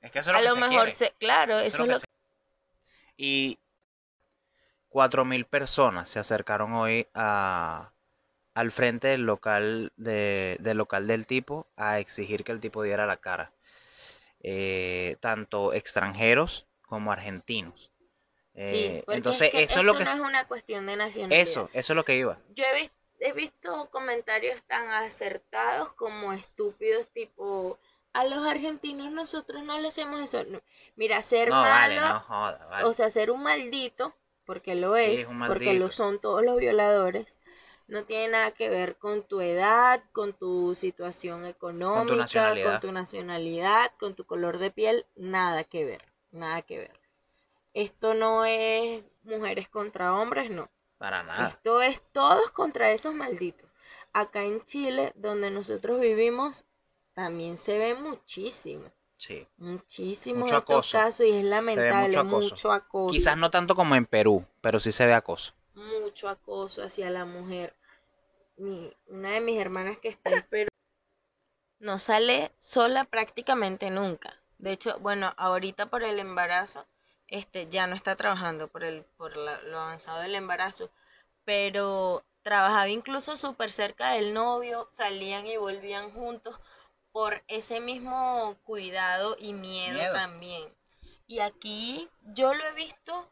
Es 0.00 0.10
que 0.10 0.20
eso 0.20 0.30
es 0.30 0.42
lo 0.42 0.50
a 0.50 0.54
lo 0.54 0.56
mejor, 0.56 0.90
se, 0.90 1.12
claro, 1.18 1.58
eso, 1.58 1.82
es 1.82 1.88
lo, 1.88 1.98
que... 2.00 2.04
Y 3.18 3.58
cuatro 4.88 5.26
mil 5.26 5.44
personas 5.44 6.08
se 6.08 6.18
acercaron 6.18 6.72
hoy 6.72 7.08
a, 7.12 7.92
al 8.54 8.72
frente 8.72 9.08
del 9.08 9.22
local, 9.22 9.92
de, 9.96 10.56
del 10.60 10.78
local 10.78 11.06
del 11.06 11.26
tipo 11.26 11.66
a 11.76 11.98
exigir 11.98 12.42
que 12.42 12.52
el 12.52 12.60
tipo 12.60 12.82
diera 12.82 13.04
la 13.04 13.18
cara. 13.18 13.52
Eh, 14.40 15.16
tanto 15.20 15.74
extranjeros 15.74 16.67
como 16.88 17.12
argentinos. 17.12 17.90
Sí, 18.54 18.76
Eh, 18.86 19.04
entonces, 19.08 19.52
que 19.52 19.62
eso 19.62 19.78
es 19.80 19.84
lo 19.86 19.94
que... 19.94 20.04
no 20.04 20.10
es 20.10 20.20
una 20.20 20.46
cuestión 20.46 20.86
de 20.86 20.96
nacionalidad. 20.96 21.42
Eso, 21.42 21.70
eso 21.72 21.92
es 21.92 21.96
lo 21.96 22.04
que 22.04 22.16
iba. 22.16 22.38
Yo 22.54 22.64
he, 22.64 22.74
vis- 22.82 22.92
he 23.20 23.32
visto 23.32 23.88
comentarios 23.90 24.62
tan 24.64 24.88
acertados 24.88 25.92
como 25.92 26.32
estúpidos, 26.32 27.06
tipo, 27.08 27.78
a 28.12 28.24
los 28.26 28.44
argentinos 28.46 29.10
nosotros 29.12 29.62
no 29.64 29.78
le 29.78 29.88
hacemos 29.88 30.20
eso. 30.22 30.44
No. 30.44 30.60
Mira, 30.96 31.22
ser 31.22 31.50
No, 31.50 31.60
vale, 31.62 31.94
malo, 31.96 32.14
no 32.14 32.20
joda, 32.20 32.66
vale. 32.66 32.88
o 32.88 32.92
sea, 32.92 33.10
ser 33.10 33.30
un 33.30 33.42
maldito, 33.42 34.14
porque 34.44 34.74
lo 34.74 34.96
Sí, 34.96 35.02
es, 35.02 35.26
porque 35.46 35.74
lo 35.74 35.90
son 35.90 36.20
todos 36.20 36.42
los 36.42 36.58
violadores, 36.58 37.36
no 37.86 38.04
tiene 38.04 38.28
nada 38.28 38.50
que 38.52 38.68
ver 38.68 38.96
con 38.96 39.22
tu 39.22 39.40
edad, 39.40 40.02
con 40.12 40.32
tu 40.34 40.74
situación 40.74 41.46
económica, 41.46 42.54
con 42.62 42.80
tu 42.80 42.92
nacionalidad, 42.92 43.92
con 43.98 44.14
tu 44.14 44.24
color 44.24 44.58
de 44.58 44.70
piel, 44.70 45.06
nada 45.16 45.64
que 45.64 45.84
ver, 45.84 46.02
nada 46.30 46.62
que 46.62 46.78
ver. 46.78 47.00
Esto 47.74 48.14
no 48.14 48.44
es 48.44 49.04
mujeres 49.22 49.68
contra 49.68 50.14
hombres, 50.14 50.50
no. 50.50 50.68
Para 50.98 51.22
nada. 51.22 51.48
Esto 51.48 51.80
es 51.80 52.00
todos 52.12 52.50
contra 52.50 52.90
esos 52.90 53.14
malditos. 53.14 53.68
Acá 54.12 54.42
en 54.42 54.62
Chile, 54.64 55.12
donde 55.16 55.50
nosotros 55.50 56.00
vivimos, 56.00 56.64
también 57.14 57.56
se 57.58 57.78
ve 57.78 57.94
muchísimo, 57.94 58.90
Sí. 59.14 59.46
muchísimos 59.58 60.42
Mucho 60.44 60.58
estos 60.58 60.74
acoso. 60.76 60.98
casos 60.98 61.26
y 61.26 61.30
es 61.30 61.36
mucho 61.36 61.48
lamentable, 61.48 62.16
acoso. 62.16 62.50
mucho 62.50 62.72
acoso, 62.72 63.12
Quizás 63.12 63.36
no 63.36 63.50
tanto 63.50 63.74
como 63.74 63.94
en 63.96 64.06
Perú, 64.06 64.44
pero 64.60 64.78
sí 64.80 64.92
se 64.92 65.06
ve 65.06 65.14
acoso. 65.14 65.52
mucho 65.74 66.28
acoso 66.28 66.82
hacia 66.82 67.10
la 67.10 67.24
mujer. 67.24 67.74
Mi, 68.56 68.92
una 69.08 69.30
de 69.32 69.40
mis 69.40 69.60
hermanas 69.60 69.98
que 69.98 70.08
está 70.08 70.30
en 70.34 70.42
Perú 70.48 70.68
no 71.80 71.98
sale 71.98 72.52
sola 72.58 73.04
prácticamente 73.04 73.90
nunca. 73.90 74.37
De 74.58 74.72
hecho, 74.72 74.98
bueno, 75.00 75.32
ahorita 75.36 75.86
por 75.86 76.02
el 76.02 76.18
embarazo, 76.18 76.86
este 77.28 77.68
ya 77.68 77.86
no 77.86 77.94
está 77.94 78.16
trabajando 78.16 78.68
por 78.68 78.84
el 78.84 79.04
por 79.16 79.36
la- 79.36 79.60
lo 79.62 79.78
avanzado 79.78 80.20
del 80.20 80.34
embarazo, 80.34 80.90
pero 81.44 82.24
trabajaba 82.42 82.88
incluso 82.88 83.36
súper 83.36 83.70
cerca 83.70 84.10
del 84.12 84.32
novio, 84.34 84.88
salían 84.90 85.46
y 85.46 85.56
volvían 85.56 86.10
juntos 86.10 86.58
por 87.12 87.42
ese 87.48 87.80
mismo 87.80 88.56
cuidado 88.64 89.36
y 89.38 89.52
miedo, 89.52 89.94
Miedo. 89.98 90.12
también. 90.12 90.64
Y 91.26 91.40
aquí 91.40 92.08
yo 92.34 92.54
lo 92.54 92.64
he 92.66 92.72
visto 92.72 93.28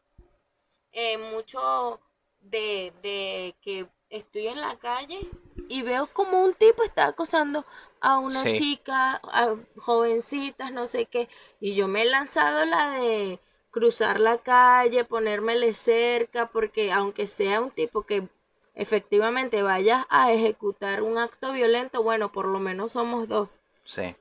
eh, 0.91 1.17
mucho 1.17 1.99
de, 2.39 2.93
de 3.01 3.55
que 3.61 3.87
estoy 4.09 4.47
en 4.47 4.61
la 4.61 4.77
calle 4.77 5.29
y 5.67 5.81
veo 5.81 6.07
como 6.07 6.41
un 6.43 6.53
tipo 6.53 6.83
está 6.83 7.07
acosando 7.07 7.65
a 8.01 8.19
una 8.19 8.41
Sí. 8.43 8.51
chica, 8.51 9.19
a 9.23 9.55
jovencitas, 9.77 10.71
no 10.71 10.87
sé 10.87 11.05
qué, 11.05 11.29
y 11.59 11.75
yo 11.75 11.87
me 11.87 12.03
he 12.03 12.05
lanzado 12.05 12.65
la 12.65 12.91
de 12.91 13.39
cruzar 13.71 14.19
la 14.19 14.37
calle, 14.39 15.05
ponérmele 15.05 15.73
cerca, 15.73 16.47
porque 16.47 16.91
aunque 16.91 17.27
sea 17.27 17.61
un 17.61 17.71
tipo 17.71 18.03
que 18.03 18.27
efectivamente 18.75 19.61
vaya 19.63 20.07
a 20.09 20.31
ejecutar 20.31 21.01
un 21.03 21.17
acto 21.17 21.51
violento, 21.53 22.03
bueno, 22.03 22.31
por 22.31 22.47
lo 22.47 22.59
menos 22.59 22.93
somos 22.93 23.27
dos 23.27 23.61
Sí. 23.85 24.15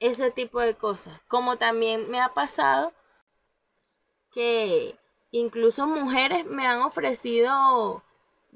ese 0.00 0.32
tipo 0.32 0.58
de 0.60 0.74
cosas. 0.74 1.20
Como 1.28 1.56
también 1.56 2.10
me 2.10 2.20
ha 2.20 2.30
pasado 2.34 2.92
que 4.30 4.96
incluso 5.32 5.86
mujeres 5.86 6.46
me 6.46 6.66
han 6.66 6.80
ofrecido 6.80 8.02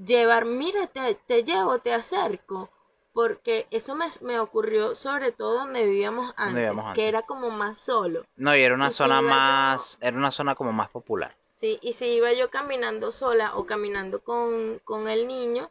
llevar, 0.02 0.44
mira, 0.46 0.86
te, 0.86 1.14
te 1.14 1.44
llevo, 1.44 1.78
te 1.78 1.92
acerco, 1.92 2.70
porque 3.12 3.66
eso 3.70 3.94
me, 3.94 4.06
me 4.22 4.40
ocurrió 4.40 4.94
sobre 4.94 5.32
todo 5.32 5.54
donde 5.54 5.84
vivíamos 5.84 6.32
antes, 6.36 6.54
vivíamos 6.54 6.94
que 6.94 7.08
era 7.08 7.22
como 7.22 7.50
más 7.50 7.80
solo. 7.80 8.24
No, 8.36 8.56
y 8.56 8.62
era 8.62 8.74
una 8.74 8.88
Y 8.88 8.90
si 8.90 8.96
zona 8.96 9.20
yo- 9.20 9.28
más, 9.28 9.98
era 10.00 10.16
una 10.16 10.30
zona 10.30 10.54
como 10.54 10.72
más 10.72 10.88
popular. 10.90 11.36
Sí, 11.52 11.78
y 11.82 11.92
si 11.92 12.06
iba 12.06 12.32
yo 12.32 12.50
caminando 12.50 13.12
sola 13.12 13.54
o 13.56 13.66
caminando 13.66 14.20
con, 14.24 14.80
con 14.84 15.08
el 15.08 15.26
niño, 15.26 15.70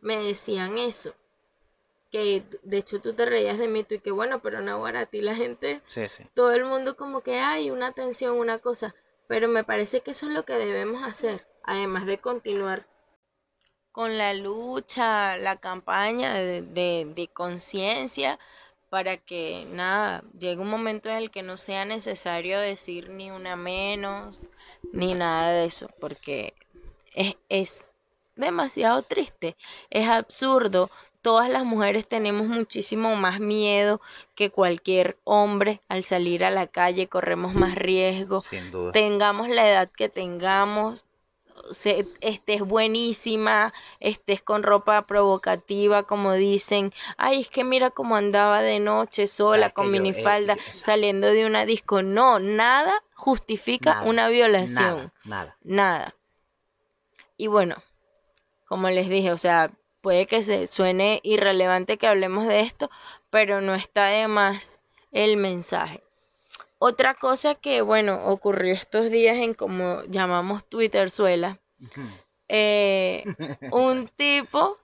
me 0.00 0.18
decían 0.18 0.78
eso. 0.78 1.14
Que 2.10 2.44
de 2.62 2.78
hecho 2.78 3.00
tú 3.00 3.14
te 3.14 3.24
reías 3.24 3.58
de 3.58 3.68
mí, 3.68 3.84
tú 3.84 3.94
y 3.94 3.98
que 4.00 4.10
bueno, 4.10 4.40
pero 4.40 4.60
no, 4.60 4.84
a 4.86 5.06
ti 5.06 5.20
la 5.22 5.34
gente 5.34 5.80
Sí, 5.86 6.08
sí. 6.08 6.24
todo 6.34 6.52
el 6.52 6.64
mundo 6.64 6.96
como 6.96 7.22
que 7.22 7.40
hay 7.40 7.70
una 7.70 7.88
atención, 7.88 8.36
una 8.38 8.58
cosa, 8.58 8.94
pero 9.28 9.48
me 9.48 9.64
parece 9.64 10.02
que 10.02 10.10
eso 10.10 10.26
es 10.26 10.32
lo 10.32 10.44
que 10.44 10.52
debemos 10.54 11.02
hacer, 11.04 11.46
además 11.62 12.04
de 12.06 12.18
continuar 12.18 12.86
con 13.92 14.18
la 14.18 14.34
lucha, 14.34 15.36
la 15.36 15.56
campaña 15.56 16.34
de, 16.34 16.62
de, 16.62 17.12
de 17.14 17.28
conciencia 17.28 18.38
para 18.92 19.16
que 19.16 19.66
nada, 19.70 20.22
llegue 20.38 20.60
un 20.60 20.68
momento 20.68 21.08
en 21.08 21.16
el 21.16 21.30
que 21.30 21.42
no 21.42 21.56
sea 21.56 21.86
necesario 21.86 22.60
decir 22.60 23.08
ni 23.08 23.30
una 23.30 23.56
menos, 23.56 24.50
ni 24.92 25.14
nada 25.14 25.50
de 25.52 25.64
eso, 25.64 25.88
porque 25.98 26.52
es, 27.14 27.36
es 27.48 27.86
demasiado 28.36 29.02
triste, 29.02 29.56
es 29.88 30.06
absurdo. 30.06 30.90
Todas 31.22 31.48
las 31.48 31.64
mujeres 31.64 32.06
tenemos 32.06 32.48
muchísimo 32.48 33.16
más 33.16 33.40
miedo 33.40 34.02
que 34.34 34.50
cualquier 34.50 35.16
hombre 35.24 35.80
al 35.88 36.04
salir 36.04 36.44
a 36.44 36.50
la 36.50 36.66
calle, 36.66 37.06
corremos 37.06 37.54
más 37.54 37.74
riesgo, 37.76 38.44
tengamos 38.92 39.48
la 39.48 39.70
edad 39.70 39.90
que 39.90 40.10
tengamos, 40.10 41.02
se- 41.70 42.06
estés 42.20 42.60
buenísima, 42.62 43.72
estés 44.00 44.42
con 44.42 44.62
ropa 44.62 45.06
provocativa, 45.06 46.02
como 46.02 46.32
dicen, 46.34 46.92
ay, 47.16 47.40
es 47.42 47.48
que 47.50 47.64
mira 47.64 47.90
cómo 47.90 48.16
andaba 48.16 48.62
de 48.62 48.80
noche 48.80 49.26
sola, 49.26 49.70
con 49.70 49.86
yo, 49.86 49.88
eh, 49.90 49.92
minifalda, 49.92 50.56
saliendo 50.70 51.28
de 51.28 51.46
una 51.46 51.64
disco. 51.64 52.02
No, 52.02 52.38
nada 52.38 52.92
justifica 53.14 53.92
Nada, 53.94 54.04
una 54.06 54.28
violación, 54.28 55.12
Nada, 55.24 55.54
nada. 55.54 55.56
nada. 55.62 56.14
Y 57.36 57.46
bueno, 57.46 57.76
como 58.66 58.88
les 58.90 59.08
dije, 59.08 59.32
o 59.32 59.38
sea, 59.38 59.70
puede 60.00 60.26
que 60.26 60.42
se 60.42 60.66
suene 60.66 61.20
irrelevante 61.22 61.98
que 61.98 62.06
hablemos 62.06 62.46
de 62.46 62.60
esto, 62.60 62.90
pero 63.30 63.60
no 63.60 63.74
está 63.74 64.06
de 64.06 64.28
más 64.28 64.80
el 65.12 65.36
mensaje. 65.36 66.02
Otra 66.84 67.14
cosa 67.14 67.54
que, 67.54 67.80
bueno, 67.80 68.26
ocurrió 68.26 68.74
estos 68.74 69.08
días 69.08 69.36
en 69.36 69.54
como 69.54 70.02
llamamos 70.08 70.64
Twitterzuela, 70.64 71.60
eh, 72.48 73.22
un 73.70 74.08
tipo 74.08 74.78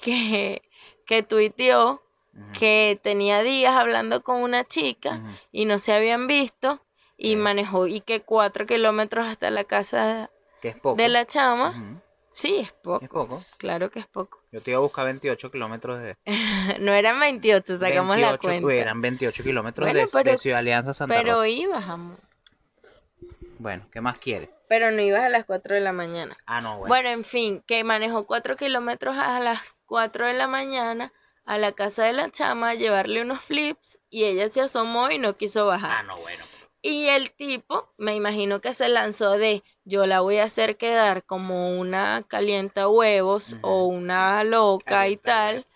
que, 0.00 0.62
que 1.04 1.24
tuiteó 1.24 2.00
que 2.52 3.00
tenía 3.02 3.42
días 3.42 3.74
hablando 3.74 4.22
con 4.22 4.40
una 4.40 4.62
chica 4.62 5.20
y 5.50 5.64
no 5.64 5.80
se 5.80 5.94
habían 5.94 6.28
visto 6.28 6.78
y 7.18 7.34
Ok. 7.34 7.40
manejó 7.42 7.88
y 7.88 8.02
que 8.02 8.20
cuatro 8.20 8.64
kilómetros 8.64 9.26
hasta 9.26 9.50
la 9.50 9.64
casa 9.64 10.30
de 10.62 11.08
la 11.08 11.26
chama. 11.26 12.04
Sí, 12.38 12.58
es 12.58 12.70
poco, 12.72 13.02
Es 13.02 13.08
poco. 13.10 13.42
claro 13.56 13.90
que 13.90 13.98
es 14.00 14.06
poco. 14.06 14.42
Yo 14.52 14.60
te 14.60 14.70
iba 14.72 14.76
a 14.78 14.82
buscar 14.82 15.06
28 15.06 15.50
kilómetros 15.50 15.98
de... 16.00 16.16
No 16.80 16.92
eran 16.92 17.18
28, 17.18 17.78
sacamos 17.78 18.18
la 18.18 18.32
28, 18.32 18.38
cuenta. 18.42 18.66
uy, 18.66 18.76
eran 18.76 19.00
28 19.00 19.42
kilómetros 19.42 19.86
Bueno, 19.86 20.00
de, 20.00 20.06
pero- 20.12 20.30
de 20.32 20.36
Ciudad 20.36 20.58
Alianza 20.58 20.92
Santa 20.92 21.14
Pero 21.14 21.32
Rosa. 21.36 21.48
ibas, 21.48 21.88
amor. 21.88 22.18
Bueno, 23.58 23.84
¿qué 23.90 24.02
más 24.02 24.18
quiere? 24.18 24.50
Pero 24.68 24.90
no 24.90 25.00
ibas 25.00 25.22
a 25.22 25.30
las 25.30 25.46
4 25.46 25.76
de 25.76 25.80
la 25.80 25.92
mañana. 25.92 26.36
Ah, 26.44 26.60
no, 26.60 26.76
bueno. 26.76 26.88
Bueno, 26.88 27.08
en 27.08 27.24
fin, 27.24 27.62
que 27.66 27.82
manejó 27.84 28.26
4 28.26 28.56
kilómetros 28.56 29.16
a 29.16 29.40
las 29.40 29.80
4 29.86 30.26
de 30.26 30.34
la 30.34 30.46
mañana 30.46 31.12
a 31.46 31.56
la 31.56 31.72
casa 31.72 32.04
de 32.04 32.12
la 32.12 32.30
chama 32.30 32.70
a 32.70 32.74
llevarle 32.74 33.22
unos 33.22 33.40
flips 33.40 33.98
y 34.10 34.24
ella 34.24 34.50
se 34.52 34.60
asomó 34.60 35.10
y 35.10 35.18
no 35.18 35.36
quiso 35.38 35.64
bajar. 35.66 35.90
Ah, 35.90 36.02
no, 36.02 36.18
bueno. 36.18 36.44
Y 36.88 37.08
el 37.08 37.32
tipo, 37.32 37.92
me 37.96 38.14
imagino 38.14 38.60
que 38.60 38.72
se 38.72 38.88
lanzó 38.88 39.32
de 39.32 39.64
yo 39.84 40.06
la 40.06 40.20
voy 40.20 40.38
a 40.38 40.44
hacer 40.44 40.76
quedar 40.76 41.24
como 41.24 41.76
una 41.80 42.22
calienta 42.28 42.88
huevos 42.88 43.56
o 43.62 43.86
una 43.86 44.44
loca 44.44 45.08
y 45.08 45.16
tal. 45.16 45.66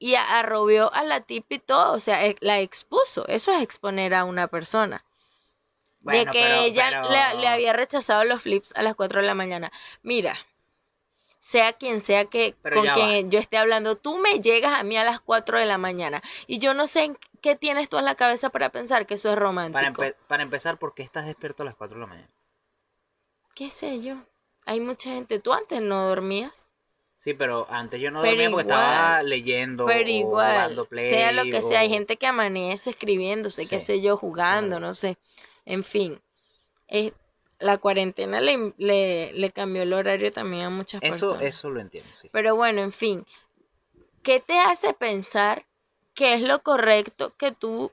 Y 0.00 0.16
arrobió 0.16 0.92
a 0.92 1.04
la 1.04 1.20
tipa 1.20 1.54
y 1.54 1.58
todo, 1.60 1.92
o 1.92 2.00
sea, 2.00 2.26
e- 2.26 2.36
la 2.40 2.58
expuso. 2.58 3.24
Eso 3.28 3.52
es 3.52 3.62
exponer 3.62 4.14
a 4.14 4.24
una 4.24 4.48
persona. 4.48 5.04
de 6.00 6.26
que 6.26 6.32
pero- 6.32 6.60
ella 6.62 6.86
pero- 6.90 7.10
le, 7.34 7.40
le 7.40 7.48
había 7.48 7.72
rechazado 7.72 8.24
los 8.24 8.42
flips 8.42 8.74
a 8.76 8.82
las 8.82 8.94
4 8.96 9.20
de 9.20 9.26
la 9.26 9.34
mañana. 9.34 9.72
Mira, 10.02 10.36
sea 11.50 11.74
quien 11.74 12.00
sea 12.00 12.24
que 12.26 12.54
Pero 12.62 12.76
con 12.76 12.88
quien 12.88 13.30
yo 13.30 13.38
esté 13.38 13.56
hablando, 13.58 13.96
tú 13.96 14.16
me 14.18 14.40
llegas 14.40 14.72
a 14.78 14.82
mí 14.82 14.96
a 14.96 15.04
las 15.04 15.20
4 15.20 15.58
de 15.58 15.66
la 15.66 15.78
mañana 15.78 16.22
y 16.46 16.58
yo 16.58 16.74
no 16.74 16.86
sé 16.86 17.04
en 17.04 17.18
qué 17.42 17.54
tienes 17.54 17.88
tú 17.88 17.98
en 17.98 18.04
la 18.06 18.14
cabeza 18.14 18.50
para 18.50 18.70
pensar 18.70 19.06
que 19.06 19.14
eso 19.14 19.30
es 19.30 19.38
romántico. 19.38 19.82
Para, 19.82 19.88
empe- 19.92 20.16
para 20.28 20.42
empezar, 20.42 20.78
¿por 20.78 20.94
qué 20.94 21.02
estás 21.02 21.26
despierto 21.26 21.62
a 21.62 21.66
las 21.66 21.74
4 21.74 21.96
de 21.96 22.00
la 22.00 22.06
mañana? 22.06 22.30
¿Qué 23.54 23.70
sé 23.70 24.02
yo? 24.02 24.16
Hay 24.66 24.80
mucha 24.80 25.10
gente. 25.10 25.38
¿Tú 25.40 25.52
antes 25.54 25.80
no 25.80 26.06
dormías? 26.08 26.66
Sí, 27.16 27.34
pero 27.34 27.66
antes 27.70 28.00
yo 28.00 28.10
no 28.10 28.20
Pero 28.20 28.30
dormía 28.30 28.50
porque 28.50 28.60
igual, 28.62 28.74
estaba 28.74 29.22
leyendo 29.22 29.86
Pero 29.86 30.08
o 30.10 30.10
igual, 30.10 30.86
play 30.88 31.08
sea 31.08 31.32
lo 31.32 31.44
que 31.44 31.62
sea, 31.62 31.80
hay 31.80 31.88
gente 31.88 32.16
que 32.16 32.26
amanece 32.26 32.90
escribiéndose, 32.90 33.66
qué 33.66 33.80
Sí, 33.80 33.86
sé 33.86 34.00
yo, 34.02 34.16
jugando, 34.16 34.78
no 34.80 34.94
sé. 34.94 35.16
En 35.64 35.84
fin, 35.84 36.20
es- 36.88 37.12
la 37.58 37.78
cuarentena 37.78 38.40
le, 38.40 38.74
le, 38.78 39.32
le 39.32 39.50
cambió 39.52 39.82
el 39.82 39.92
horario 39.92 40.32
también 40.32 40.66
a 40.66 40.70
muchas 40.70 41.02
Eso, 41.02 41.30
personas. 41.30 41.42
eso 41.44 41.70
lo 41.70 41.80
entiendo, 41.80 42.10
sí. 42.20 42.28
Pero 42.32 42.56
bueno, 42.56 42.82
en 42.82 42.92
fin, 42.92 43.26
¿qué 44.22 44.40
te 44.40 44.58
hace 44.58 44.92
pensar 44.94 45.64
que 46.14 46.34
es 46.34 46.42
lo 46.42 46.62
correcto 46.62 47.34
que 47.36 47.52
tú 47.52 47.92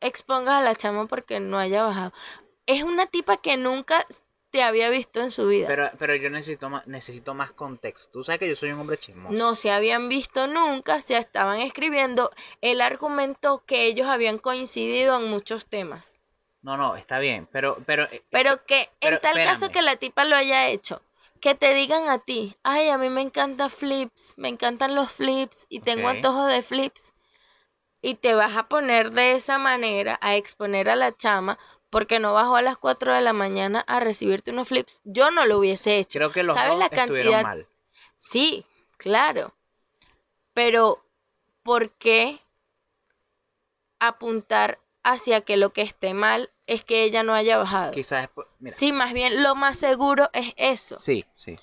expongas 0.00 0.54
a 0.54 0.62
la 0.62 0.74
chama 0.74 1.06
porque 1.06 1.40
no 1.40 1.58
haya 1.58 1.84
bajado? 1.84 2.12
Es 2.66 2.82
una 2.82 3.06
tipa 3.06 3.38
que 3.38 3.56
nunca 3.56 4.06
te 4.50 4.62
había 4.62 4.88
visto 4.88 5.20
en 5.20 5.30
su 5.32 5.48
vida. 5.48 5.66
Pero, 5.66 5.90
pero 5.98 6.14
yo 6.14 6.30
necesito 6.30 6.70
más, 6.70 6.86
necesito 6.86 7.34
más 7.34 7.52
contexto. 7.52 8.08
Tú 8.12 8.24
sabes 8.24 8.38
que 8.38 8.48
yo 8.48 8.54
soy 8.56 8.70
un 8.70 8.80
hombre 8.80 8.96
chismoso. 8.96 9.34
No 9.34 9.56
se 9.56 9.70
habían 9.72 10.08
visto 10.08 10.46
nunca, 10.46 11.02
se 11.02 11.16
estaban 11.18 11.60
escribiendo. 11.60 12.30
Él 12.60 12.80
argumentó 12.80 13.64
que 13.66 13.86
ellos 13.86 14.06
habían 14.06 14.38
coincidido 14.38 15.16
en 15.16 15.28
muchos 15.28 15.66
temas. 15.66 16.13
No, 16.64 16.78
no, 16.78 16.96
está 16.96 17.18
bien, 17.18 17.46
pero, 17.52 17.76
pero, 17.84 18.04
eh, 18.04 18.22
Pero 18.30 18.64
que 18.64 18.88
Pero 18.98 19.16
en 19.16 19.22
tal 19.22 19.34
caso 19.34 19.68
que 19.70 19.82
la 19.82 19.96
tipa 19.96 20.24
lo 20.24 20.34
haya 20.34 20.68
hecho, 20.68 21.02
que 21.40 21.54
te 21.54 21.74
digan 21.74 22.08
a 22.08 22.20
ti, 22.20 22.56
ay, 22.62 22.88
a 22.88 22.96
mí 22.96 23.10
me 23.10 23.20
encanta 23.20 23.68
flips, 23.68 24.32
me 24.38 24.48
encantan 24.48 24.94
los 24.94 25.12
flips 25.12 25.66
y 25.68 25.80
tengo 25.80 26.08
antojos 26.08 26.48
de 26.48 26.62
flips. 26.62 27.12
Y 28.00 28.14
te 28.14 28.34
vas 28.34 28.56
a 28.56 28.68
poner 28.68 29.12
de 29.12 29.32
esa 29.32 29.58
manera 29.58 30.18
a 30.22 30.36
exponer 30.36 30.88
a 30.88 30.96
la 30.96 31.14
chama 31.14 31.58
porque 31.90 32.18
no 32.18 32.32
bajó 32.32 32.56
a 32.56 32.62
las 32.62 32.78
4 32.78 33.12
de 33.12 33.20
la 33.20 33.34
mañana 33.34 33.84
a 33.86 34.00
recibirte 34.00 34.50
unos 34.50 34.68
flips. 34.68 35.02
Yo 35.04 35.30
no 35.30 35.44
lo 35.44 35.58
hubiese 35.58 35.98
hecho. 35.98 36.18
creo 36.18 36.32
que 36.32 36.42
los 36.42 36.54
¿Sabes 36.54 36.78
dos 36.78 36.78
la 36.78 36.96
estuvieron 36.96 37.06
cantidad? 37.06 37.42
mal. 37.42 37.66
Sí, 38.18 38.64
claro. 38.96 39.52
Pero, 40.54 41.04
¿por 41.62 41.90
qué 41.92 42.40
apuntar 43.98 44.78
hacia 45.02 45.42
que 45.42 45.56
lo 45.56 45.70
que 45.70 45.82
esté 45.82 46.14
mal 46.14 46.50
es 46.66 46.84
que 46.84 47.04
ella 47.04 47.22
no 47.22 47.34
haya 47.34 47.58
bajado? 47.58 47.92
Quizás, 47.92 48.28
mira, 48.58 48.74
Sí, 48.76 48.92
más 48.92 49.12
bien 49.12 49.42
lo 49.42 49.54
más 49.54 49.78
seguro 49.78 50.30
es 50.32 50.52
eso. 50.56 50.98
sí, 50.98 51.24
sí. 51.36 51.58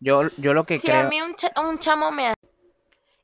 Yo, 0.00 0.28
yo 0.38 0.54
lo 0.54 0.64
que 0.64 0.78
Si 0.78 0.86
creo, 0.86 1.00
a 1.00 1.08
mí 1.08 1.20
un, 1.20 1.34
cha- 1.34 1.52
un 1.60 1.78
chamo 1.78 2.10
me 2.10 2.28
hace, 2.28 2.34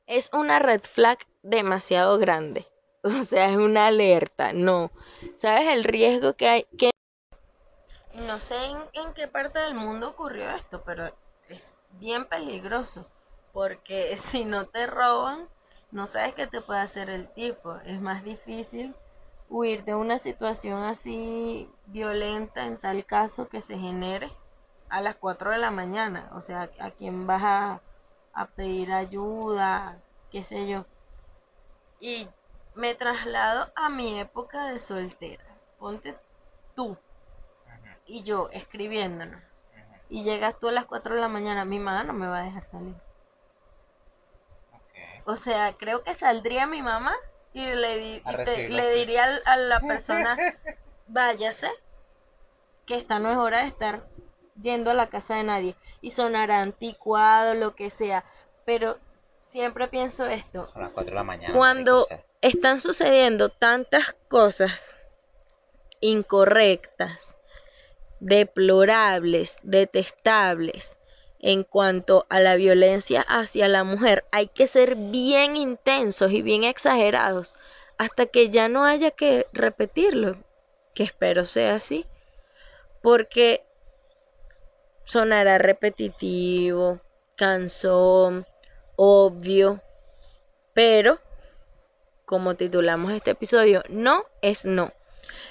es 0.05 0.29
una 0.33 0.59
red 0.59 0.81
flag 0.81 1.19
demasiado 1.43 2.17
grande. 2.17 2.65
O 3.03 3.23
sea, 3.23 3.49
es 3.49 3.57
una 3.57 3.87
alerta. 3.87 4.51
No. 4.53 4.91
¿Sabes 5.37 5.67
el 5.69 5.83
riesgo 5.85 6.33
que 6.33 6.47
hay? 6.49 6.67
Que 6.77 6.89
no 8.15 8.39
sé 8.39 8.55
en, 8.65 8.77
en 8.93 9.13
qué 9.13 9.27
parte 9.27 9.59
del 9.59 9.75
mundo 9.75 10.09
ocurrió 10.09 10.49
esto, 10.49 10.81
pero 10.85 11.15
es 11.47 11.71
bien 11.99 12.25
peligroso. 12.25 13.07
Porque 13.53 14.17
si 14.17 14.43
no 14.45 14.65
te 14.65 14.87
roban, 14.87 15.47
no 15.91 16.05
sabes 16.07 16.33
qué 16.33 16.47
te 16.47 16.61
puede 16.61 16.81
hacer 16.81 17.09
el 17.09 17.27
tipo. 17.33 17.75
Es 17.85 18.01
más 18.01 18.23
difícil 18.23 18.93
huir 19.49 19.83
de 19.85 19.95
una 19.95 20.17
situación 20.17 20.83
así 20.83 21.69
violenta 21.87 22.65
en 22.65 22.77
tal 22.77 23.05
caso 23.05 23.47
que 23.47 23.61
se 23.61 23.77
genere 23.77 24.31
a 24.89 25.01
las 25.01 25.15
4 25.15 25.51
de 25.51 25.57
la 25.57 25.71
mañana. 25.71 26.29
O 26.33 26.41
sea, 26.41 26.69
a 26.79 26.91
quién 26.91 27.27
vas 27.27 27.43
a, 27.43 27.81
a 28.33 28.45
pedir 28.47 28.91
ayuda, 28.91 29.99
qué 30.31 30.43
sé 30.43 30.67
yo. 30.67 30.85
Y 31.99 32.29
me 32.75 32.95
traslado 32.95 33.71
a 33.75 33.89
mi 33.89 34.19
época 34.19 34.67
de 34.67 34.79
soltera. 34.79 35.43
Ponte 35.79 36.17
tú 36.75 36.97
y 38.05 38.23
yo 38.23 38.49
escribiéndonos. 38.51 39.41
Y 40.09 40.23
llegas 40.23 40.57
tú 40.59 40.69
a 40.69 40.71
las 40.71 40.85
4 40.85 41.15
de 41.15 41.21
la 41.21 41.27
mañana, 41.27 41.65
mi 41.65 41.79
mamá 41.79 42.03
no 42.03 42.13
me 42.13 42.27
va 42.27 42.39
a 42.39 42.43
dejar 42.43 42.69
salir. 42.71 42.95
O 45.25 45.35
sea, 45.35 45.73
creo 45.73 46.03
que 46.03 46.13
saldría 46.13 46.65
mi 46.67 46.81
mamá 46.81 47.13
y 47.53 47.65
le, 47.65 47.97
di- 47.97 48.15
y 48.25 48.45
te- 48.45 48.69
le 48.69 48.91
diría 48.93 49.23
al- 49.25 49.41
a 49.45 49.57
la 49.57 49.79
persona, 49.79 50.37
váyase, 51.07 51.69
que 52.85 52.95
esta 52.97 53.19
no 53.19 53.31
es 53.31 53.37
hora 53.37 53.61
de 53.61 53.67
estar 53.67 54.07
yendo 54.61 54.91
a 54.91 54.93
la 54.93 55.07
casa 55.09 55.35
de 55.35 55.43
nadie. 55.43 55.75
Y 56.01 56.11
sonará 56.11 56.61
anticuado, 56.61 57.53
lo 57.53 57.75
que 57.75 57.89
sea. 57.89 58.23
Pero 58.65 58.97
siempre 59.39 59.87
pienso 59.87 60.25
esto, 60.25 60.69
Son 60.73 60.81
las 60.83 60.91
4 60.91 61.11
de 61.11 61.15
la 61.15 61.23
mañana. 61.23 61.53
cuando 61.53 62.07
están 62.41 62.79
sucediendo 62.79 63.49
tantas 63.49 64.13
cosas 64.27 64.93
incorrectas, 65.99 67.31
deplorables, 68.19 69.57
detestables 69.63 70.96
en 71.47 71.63
cuanto 71.63 72.25
a 72.27 72.41
la 72.41 72.57
violencia 72.57 73.21
hacia 73.21 73.69
la 73.69 73.85
mujer, 73.85 74.25
hay 74.33 74.49
que 74.49 74.67
ser 74.67 74.97
bien 74.97 75.55
intensos 75.55 76.29
y 76.33 76.41
bien 76.41 76.65
exagerados 76.65 77.55
hasta 77.97 78.25
que 78.25 78.49
ya 78.49 78.67
no 78.67 78.83
haya 78.83 79.11
que 79.11 79.47
repetirlo, 79.53 80.43
que 80.93 81.03
espero 81.03 81.45
sea 81.45 81.75
así, 81.75 82.05
porque 83.01 83.63
sonará 85.05 85.57
repetitivo, 85.57 86.99
cansón, 87.37 88.45
obvio, 88.97 89.81
pero 90.73 91.17
como 92.25 92.55
titulamos 92.55 93.13
este 93.13 93.31
episodio, 93.31 93.83
no 93.87 94.25
es 94.41 94.65
no. 94.65 94.91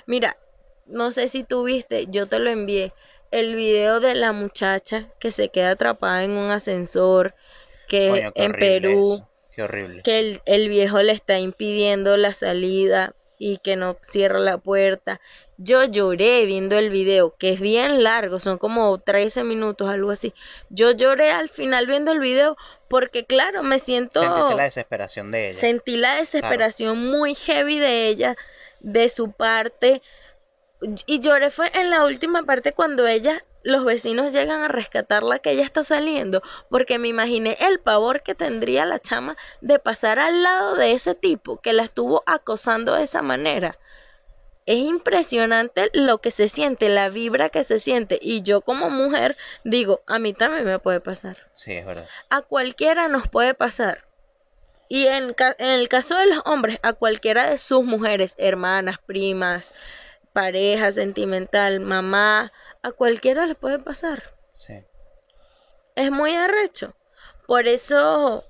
Mira, 0.05 0.37
no 0.85 1.11
sé 1.11 1.29
si 1.29 1.43
tú 1.43 1.65
viste, 1.65 2.07
yo 2.09 2.27
te 2.27 2.39
lo 2.39 2.51
envié, 2.51 2.93
el 3.31 3.57
video 3.57 4.01
de 4.01 4.15
la 4.15 4.33
muchacha 4.33 5.09
que 5.19 5.31
se 5.31 5.49
queda 5.49 5.71
atrapada 5.71 6.25
en 6.25 6.33
un 6.33 6.51
ascensor, 6.51 7.35
que 7.89 8.09
coño, 8.09 8.33
en 8.35 8.53
Perú, 8.53 9.15
eso, 9.15 9.29
Qué 9.55 9.63
horrible. 9.63 10.03
que 10.03 10.19
el, 10.19 10.43
el 10.45 10.69
viejo 10.69 11.03
le 11.03 11.13
está 11.13 11.39
impidiendo 11.39 12.17
la 12.17 12.33
salida 12.33 13.15
y 13.39 13.59
que 13.59 13.77
no 13.77 13.97
cierra 14.03 14.39
la 14.39 14.59
puerta. 14.59 15.21
Yo 15.59 15.85
lloré 15.85 16.45
viendo 16.47 16.79
el 16.79 16.91
video, 16.91 17.35
que 17.37 17.53
es 17.53 17.61
bien 17.61 18.03
largo, 18.03 18.41
son 18.41 18.59
como 18.59 18.99
13 18.99 19.45
minutos, 19.45 19.89
algo 19.89 20.11
así. 20.11 20.35
Yo 20.71 20.91
lloré 20.93 21.31
al 21.31 21.49
final 21.49 21.87
viendo 21.87 22.13
el 22.13 22.21
video 22.21 22.57
porque, 22.89 23.25
claro, 23.25 23.63
me 23.63 23.79
siento... 23.79 24.21
Sentiste 24.21 24.55
la 24.55 24.65
desesperación 24.65 25.31
de 25.31 25.51
ella. 25.51 25.61
Sentí 25.61 25.97
la 25.97 26.17
desesperación 26.17 27.11
muy 27.11 27.35
heavy 27.35 27.79
de 27.79 28.09
ella, 28.09 28.37
de 28.81 29.09
su 29.09 29.33
parte. 29.33 30.03
Y 31.07 31.21
lloré 31.21 31.51
fue 31.51 31.71
en 31.75 31.91
la 31.91 32.05
última 32.05 32.43
parte 32.43 32.73
cuando 32.73 33.07
ella, 33.07 33.43
los 33.63 33.85
vecinos 33.85 34.33
llegan 34.33 34.63
a 34.63 34.69
rescatarla 34.69 35.39
que 35.39 35.51
ella 35.53 35.65
está 35.65 35.83
saliendo, 35.85 36.43
porque 36.69 36.99
me 36.99 37.09
imaginé 37.09 37.57
el 37.61 37.81
pavor 37.81 38.23
que 38.23 38.35
tendría 38.35 38.85
la 38.85 39.01
chama 39.01 39.37
de 39.61 39.79
pasar 39.79 40.19
al 40.19 40.43
lado 40.43 40.77
de 40.77 40.93
ese 40.93 41.15
tipo 41.15 41.59
que 41.61 41.73
la 41.73 41.83
estuvo 41.85 42.23
acosando 42.27 42.95
de 42.95 43.05
esa 43.05 43.23
manera. 43.23 43.79
Es 44.67 44.79
impresionante 44.79 45.91
lo 45.95 46.19
que 46.19 46.31
se 46.33 46.49
siente, 46.49 46.89
la 46.89 47.09
vibra 47.09 47.51
que 47.51 47.63
se 47.63 47.79
siente. 47.79 48.19
Y 48.21 48.43
yo 48.43 48.61
como 48.63 48.91
mujer 48.91 49.37
digo, 49.65 50.03
a 50.07 50.19
mí 50.19 50.33
también 50.35 50.65
me 50.65 50.79
puede 50.81 51.01
pasar 51.01 51.37
Sí, 51.55 51.73
es 51.73 51.87
verdad. 51.87 52.07
a 52.31 52.43
cualquiera 52.43 53.09
nos 53.09 53.29
puede 53.29 53.55
pasar. 53.55 54.05
Y 54.89 55.07
en, 55.07 55.35
en 55.59 55.71
el 55.71 55.89
caso 55.89 56.17
de 56.17 56.27
los 56.27 56.43
hombres, 56.45 56.79
a 56.83 56.93
cualquiera 56.93 57.49
de 57.51 57.59
sus 57.59 57.85
mujeres, 57.85 58.35
hermanas, 58.39 58.99
primas, 59.05 59.73
pareja 60.37 60.93
sentimental, 60.93 61.81
mamá, 61.81 62.53
a 62.83 62.93
cualquiera 62.93 63.47
le 63.47 63.55
puede 63.55 63.79
pasar. 63.79 64.35
Sí. 64.53 64.85
Es 65.95 66.11
muy 66.11 66.35
arrecho. 66.35 66.95
Por 67.47 67.67
eso 67.67 68.45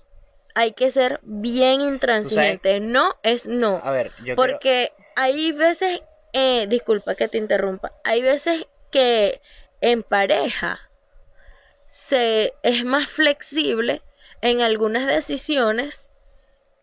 hay 0.56 0.72
que 0.72 0.90
ser 0.90 1.20
bien 1.22 1.80
intransigente. 1.82 2.80
No 2.80 3.14
es 3.22 3.46
no. 3.46 3.80
A 3.84 3.92
ver, 3.92 4.08
yo 4.18 4.34
quiero... 4.34 4.34
Porque 4.34 4.90
hay 5.14 5.52
veces, 5.52 6.02
eh, 6.32 6.66
disculpa 6.66 7.14
que 7.14 7.28
te 7.28 7.38
interrumpa, 7.38 7.92
hay 8.02 8.20
veces 8.20 8.66
que 8.90 9.40
en 9.80 10.02
pareja 10.02 10.80
se 11.86 12.52
es 12.64 12.84
más 12.84 13.08
flexible 13.08 14.02
en 14.40 14.60
algunas 14.60 15.06
decisiones 15.06 16.05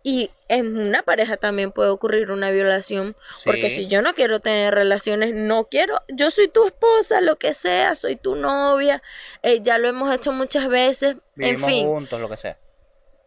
y 0.04 0.30
en 0.50 0.78
una 0.78 1.02
pareja 1.04 1.38
también 1.38 1.72
puede 1.72 1.90
ocurrir 1.90 2.30
una 2.30 2.52
violación 2.52 3.16
porque 3.46 3.70
si 3.70 3.88
yo 3.88 4.02
no 4.02 4.14
quiero 4.14 4.42
tener 4.42 4.74
relaciones 4.76 5.34
no 5.34 5.66
quiero 5.70 6.02
yo 6.10 6.30
soy 6.30 6.50
tu 6.50 6.66
esposa 6.66 7.22
lo 7.22 7.38
que 7.38 7.54
sea 7.54 7.96
soy 7.96 8.18
tu 8.18 8.36
novia 8.36 9.02
eh, 9.44 9.62
ya 9.62 9.78
lo 9.78 9.88
hemos 9.88 10.14
hecho 10.14 10.34
muchas 10.34 10.68
veces 10.68 11.16
Vivimos 11.36 11.62
en 11.64 11.68
fin 11.70 11.88
juntos, 11.88 12.20
lo 12.20 12.30
que 12.30 12.36
sea. 12.38 12.58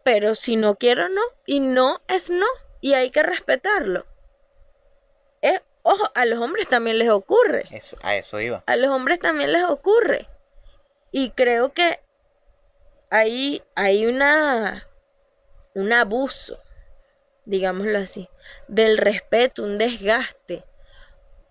pero 0.03 0.35
si 0.35 0.55
no 0.55 0.75
quiero, 0.75 1.09
no. 1.09 1.21
Y 1.45 1.59
no 1.59 1.99
es 2.07 2.29
no. 2.29 2.45
Y 2.79 2.93
hay 2.93 3.09
que 3.11 3.23
respetarlo. 3.23 4.05
Eh, 5.41 5.59
ojo, 5.83 6.09
a 6.15 6.23
los 6.25 6.39
hombres 6.39 6.67
también 6.69 6.97
les 6.97 7.09
ocurre. 7.09 7.65
Eso, 7.71 7.97
a 8.03 8.15
eso 8.15 8.39
iba. 8.39 8.63
A 8.67 8.75
los 8.77 8.89
hombres 8.89 9.19
también 9.19 9.51
les 9.51 9.63
ocurre. 9.65 10.27
Y 11.11 11.31
creo 11.31 11.73
que 11.73 11.99
hay, 13.09 13.61
hay 13.75 14.05
una, 14.05 14.87
un 15.73 15.91
abuso, 15.91 16.57
digámoslo 17.47 17.97
así, 17.97 18.29
del 18.67 18.97
respeto, 18.97 19.63
un 19.63 19.77
desgaste. 19.77 20.63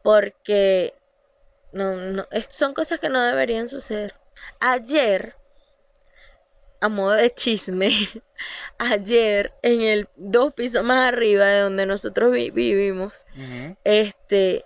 Porque 0.03 0.95
no, 1.73 2.25
son 2.51 2.75
cosas 2.75 3.01
que 3.01 3.09
no 3.09 3.21
deberían 3.23 3.69
suceder. 3.69 4.15
Ayer, 4.61 5.35
a 6.81 6.89
modo 6.89 7.13
de 7.13 7.31
chisme, 7.35 7.91
ayer 8.79 9.53
en 9.63 9.83
el 9.83 10.09
dos 10.17 10.53
pisos 10.55 10.85
más 10.85 11.09
arriba 11.13 11.47
de 11.47 11.61
donde 11.61 11.87
nosotros 11.87 12.31
vi- 12.31 12.51
vivimos, 12.51 13.25
este 13.85 14.65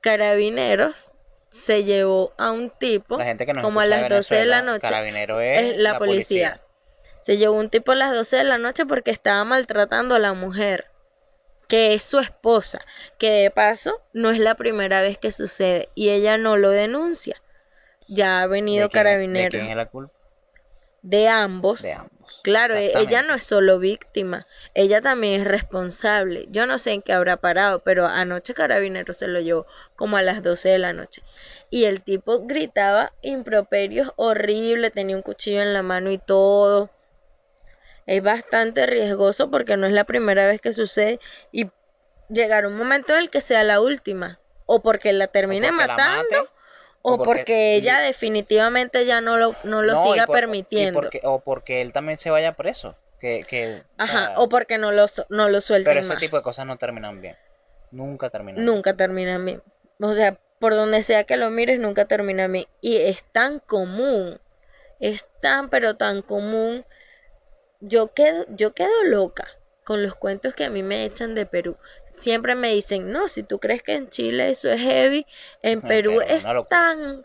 carabineros 0.00 1.10
se 1.50 1.84
llevó 1.84 2.32
a 2.38 2.52
un 2.52 2.70
tipo 2.70 3.18
La 3.18 3.24
gente 3.24 3.44
que 3.44 3.52
nos 3.52 3.62
como 3.64 3.80
a 3.80 3.86
las 3.86 4.02
de 4.08 4.14
12 4.16 4.34
de 4.36 4.44
la 4.46 4.62
noche 4.62 4.82
Carabinero 4.82 5.40
es, 5.40 5.72
es 5.72 5.76
la, 5.78 5.98
policía. 5.98 6.60
Se 7.22 7.36
llevó 7.36 7.54
un 7.54 7.70
tipo 7.70 7.92
a 7.92 7.96
las 7.96 8.12
12 8.14 8.36
de 8.38 8.44
la 8.44 8.58
noche 8.58 8.86
porque 8.86 9.10
estaba 9.10 9.44
maltratando 9.44 10.14
a 10.14 10.18
la 10.18 10.32
mujer, 10.32 10.86
que 11.68 11.94
es 11.94 12.02
su 12.02 12.18
esposa, 12.18 12.80
que 13.18 13.30
de 13.30 13.50
paso 13.50 14.00
no 14.12 14.30
es 14.30 14.38
la 14.38 14.54
primera 14.54 15.02
vez 15.02 15.18
que 15.18 15.30
sucede 15.32 15.88
y 15.94 16.08
ella 16.10 16.38
no 16.38 16.56
lo 16.56 16.70
denuncia. 16.70 17.36
ya 18.12 18.42
ha 18.42 18.46
venido 18.48 18.88
¿De 18.88 18.90
quién- 18.90 19.04
¿De 19.04 19.10
carabinero 19.10 19.50
quién 19.50 19.66
es 19.70 19.76
la 19.76 19.86
culpa? 19.86 20.12
de 21.02 21.28
ambos. 21.28 21.82
De 21.82 21.92
ambos. 21.92 22.40
Claro, 22.42 22.74
e- 22.74 22.92
ella 22.98 23.22
no 23.22 23.34
es 23.34 23.44
solo 23.44 23.78
víctima, 23.78 24.46
ella 24.74 25.00
también 25.00 25.40
es 25.42 25.46
responsable. 25.46 26.46
Yo 26.50 26.66
no 26.66 26.78
sé 26.78 26.92
en 26.92 27.02
qué 27.02 27.12
habrá 27.12 27.36
parado, 27.36 27.80
pero 27.80 28.06
anoche 28.06 28.52
Carabinero 28.54 29.14
se 29.14 29.28
lo 29.28 29.40
llevó 29.40 29.66
como 29.94 30.16
a 30.16 30.22
las 30.22 30.42
12 30.42 30.70
de 30.70 30.78
la 30.78 30.92
noche. 30.92 31.22
Y 31.70 31.84
el 31.84 32.02
tipo 32.02 32.44
gritaba 32.46 33.12
improperios 33.22 34.10
horrible, 34.16 34.90
tenía 34.90 35.16
un 35.16 35.22
cuchillo 35.22 35.62
en 35.62 35.72
la 35.72 35.82
mano 35.82 36.10
y 36.10 36.18
todo. 36.18 36.90
Es 38.10 38.22
bastante 38.24 38.86
riesgoso 38.86 39.50
porque 39.52 39.76
no 39.76 39.86
es 39.86 39.92
la 39.92 40.02
primera 40.02 40.44
vez 40.48 40.60
que 40.60 40.72
sucede 40.72 41.20
y 41.52 41.70
llegará 42.28 42.66
un 42.66 42.76
momento 42.76 43.12
en 43.12 43.20
el 43.20 43.30
que 43.30 43.40
sea 43.40 43.62
la 43.62 43.80
última. 43.80 44.40
O 44.66 44.82
porque 44.82 45.12
la 45.12 45.28
termine 45.28 45.68
porque 45.68 45.86
la 45.86 45.86
matando 45.86 46.22
mate, 46.24 46.38
o 47.02 47.12
o 47.14 47.16
porque- 47.18 47.24
porque 47.40 47.74
ella 47.76 48.00
definitivamente 48.00 49.06
ya 49.06 49.20
no 49.20 49.36
lo, 49.36 49.54
no 49.62 49.82
lo 49.82 49.92
No, 49.92 50.02
siga 50.02 50.26
por- 50.26 50.34
permitiendo. 50.34 51.00
porque- 51.00 51.20
o 51.22 51.38
porque 51.40 51.82
él 51.82 51.92
también 51.92 52.18
se 52.18 52.30
vaya 52.30 52.54
preso. 52.54 52.96
Que, 53.20 53.44
que, 53.44 53.76
o 53.76 54.02
Ajá, 54.02 54.32
o 54.40 54.48
porque 54.48 54.76
no 54.78 54.90
lo, 54.92 55.06
no 55.28 55.48
lo 55.48 55.60
suelten 55.60 55.90
pero 55.90 56.00
ese 56.00 56.14
más. 56.14 56.18
tipo 56.20 56.36
de 56.38 56.42
cosas 56.42 56.66
no 56.66 56.78
terminan 56.78 57.20
bien. 57.20 57.36
Nunca 57.92 58.28
terminan 58.30 58.56
bien. 58.56 58.66
Nunca 58.66 58.96
terminan 58.96 59.44
bien. 59.44 59.62
O 60.00 60.12
sea, 60.14 60.36
por 60.58 60.74
donde 60.74 61.02
sea 61.04 61.24
que 61.24 61.36
lo 61.36 61.50
mires, 61.50 61.78
nunca 61.78 62.06
terminan 62.06 62.50
bien. 62.50 62.66
Y 62.80 62.96
es 62.96 63.22
tan 63.32 63.60
común, 63.60 64.40
es 65.00 65.28
tan 65.40 65.68
pero 65.70 65.96
tan 65.96 66.22
común. 66.22 66.84
Yo 67.80 68.12
quedo, 68.12 68.44
yo 68.48 68.72
quedo 68.74 69.04
loca 69.04 69.48
con 69.84 70.02
los 70.02 70.14
cuentos 70.14 70.54
que 70.54 70.64
a 70.64 70.70
mí 70.70 70.82
me 70.82 71.04
echan 71.04 71.34
de 71.34 71.46
Perú. 71.46 71.76
Siempre 72.12 72.54
me 72.54 72.72
dicen, 72.72 73.10
no, 73.10 73.28
si 73.28 73.42
tú 73.42 73.58
crees 73.58 73.82
que 73.82 73.92
en 73.94 74.08
Chile 74.08 74.50
eso 74.50 74.70
es 74.70 74.80
heavy, 74.80 75.26
en 75.62 75.80
Perú 75.80 76.20
es 76.20 76.44
tan, 76.68 77.24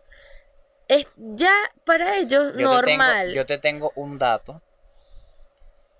es 0.87 1.05
ya 1.17 1.51
para 1.83 2.17
ellos 2.17 2.53
Yo 2.55 2.79
te 2.79 2.85
tengo- 2.85 3.03
normal. 3.03 3.33
yo 3.33 3.45
te 3.45 3.57
tengo 3.57 3.91
un 3.95 4.17
dato 4.17 4.61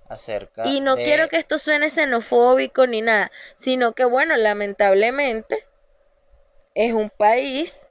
acerca 0.07 0.67
Y 0.67 0.79
no 0.81 0.95
de- 0.95 1.03
quiero 1.03 1.27
que 1.29 1.37
esto 1.37 1.57
suene 1.57 1.89
xenofóbico 1.89 2.87
ni 2.87 3.01
nada, 3.01 3.31
sino 3.55 3.93
que 3.93 4.05
bueno, 4.05 4.37
lamentablemente 4.37 5.65
es 6.75 6.93
un 6.93 7.09
país 7.09 7.81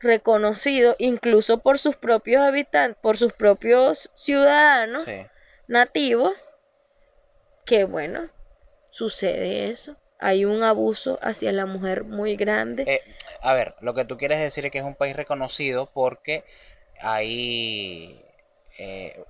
reconocido 0.00 0.94
incluso 0.98 1.58
por 1.58 1.78
sus 1.78 1.96
propios 1.96 2.42
habitantes, 2.42 2.96
por 3.02 3.16
sus 3.16 3.32
propios 3.32 4.10
ciudadanos 4.14 5.04
Sí. 5.04 5.26
Nativos, 5.68 6.56
que 7.64 7.84
bueno, 7.84 8.28
sucede 8.90 9.70
eso. 9.70 9.96
Hay 10.18 10.44
un 10.44 10.64
abuso 10.64 11.18
hacia 11.22 11.52
la 11.52 11.66
mujer 11.66 12.04
muy 12.04 12.36
grande. 12.36 12.84
Eh, 12.86 13.00
a 13.40 13.52
ver, 13.52 13.74
lo 13.80 13.94
que 13.94 14.04
tú 14.04 14.16
quieres 14.18 14.40
decir 14.40 14.66
es 14.66 14.72
que 14.72 14.78
es 14.78 14.84
un 14.84 14.96
país 14.96 15.14
reconocido 15.14 15.88
porque 15.92 16.42
hay, 17.00 18.20
eh, 18.78 19.22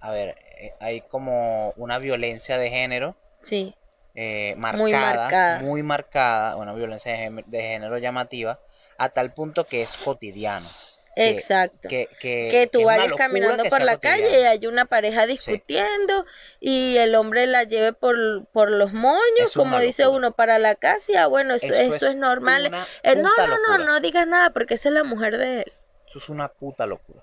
a 0.00 0.10
ver, 0.10 0.36
eh, 0.58 0.72
hay 0.80 1.02
como 1.02 1.72
una 1.76 1.98
violencia 1.98 2.56
de 2.56 2.70
género 2.70 3.14
Sí, 3.42 3.74
eh, 4.14 4.54
Muy 4.56 4.92
marcada, 4.92 5.60
muy 5.60 5.82
marcada, 5.82 6.56
una 6.56 6.72
violencia 6.74 7.12
de 7.12 7.62
género 7.62 7.98
llamativa, 7.98 8.60
a 8.98 9.08
tal 9.08 9.32
punto 9.32 9.66
que 9.66 9.82
es 9.82 9.92
cotidiano. 9.94 10.70
Que- 11.16 11.30
exacto. 11.30 11.88
Que, 11.88 12.08
que, 12.20 12.48
que 12.50 12.66
tú 12.66 12.84
vayas 12.84 13.12
caminando 13.14 13.64
por 13.64 13.82
la 13.82 13.98
calle 13.98 14.40
y 14.40 14.44
hay 14.44 14.66
una 14.66 14.86
pareja 14.86 15.26
discutiendo 15.26 16.24
y 16.60 16.96
el 16.96 17.14
hombre 17.14 17.46
la 17.46 17.64
lleve 17.64 17.92
por, 17.92 18.46
por 18.52 18.70
los 18.70 18.92
moños, 18.92 19.52
como 19.54 19.78
dice 19.80 20.06
uno, 20.08 20.32
para 20.32 20.58
la 20.58 20.74
casa. 20.74 21.12
y, 21.12 21.16
ah, 21.16 21.26
bueno, 21.26 21.54
eso, 21.54 21.66
Eso 21.66 21.74
eso 21.76 21.94
es 21.94 22.02
es 22.02 22.16
normal. 22.16 22.66
Eh, 23.02 23.16
no, 23.16 23.30
no, 23.46 23.56
no, 23.68 23.84
no 23.84 24.00
digas 24.00 24.26
nada 24.26 24.50
porque 24.50 24.74
esa 24.74 24.88
es 24.88 24.94
la 24.94 25.04
mujer 25.04 25.38
de 25.38 25.60
él. 25.62 25.72
Eso 26.06 26.18
es 26.18 26.28
una 26.28 26.48
puta 26.48 26.86
locura. 26.86 27.22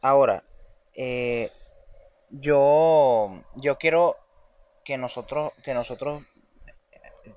Ahora, 0.00 0.44
eh, 0.94 1.50
yo, 2.30 3.42
yo 3.56 3.78
quiero 3.78 4.16
que 4.84 4.98
nosotros, 4.98 5.52
que 5.64 5.72
nosotros 5.72 6.22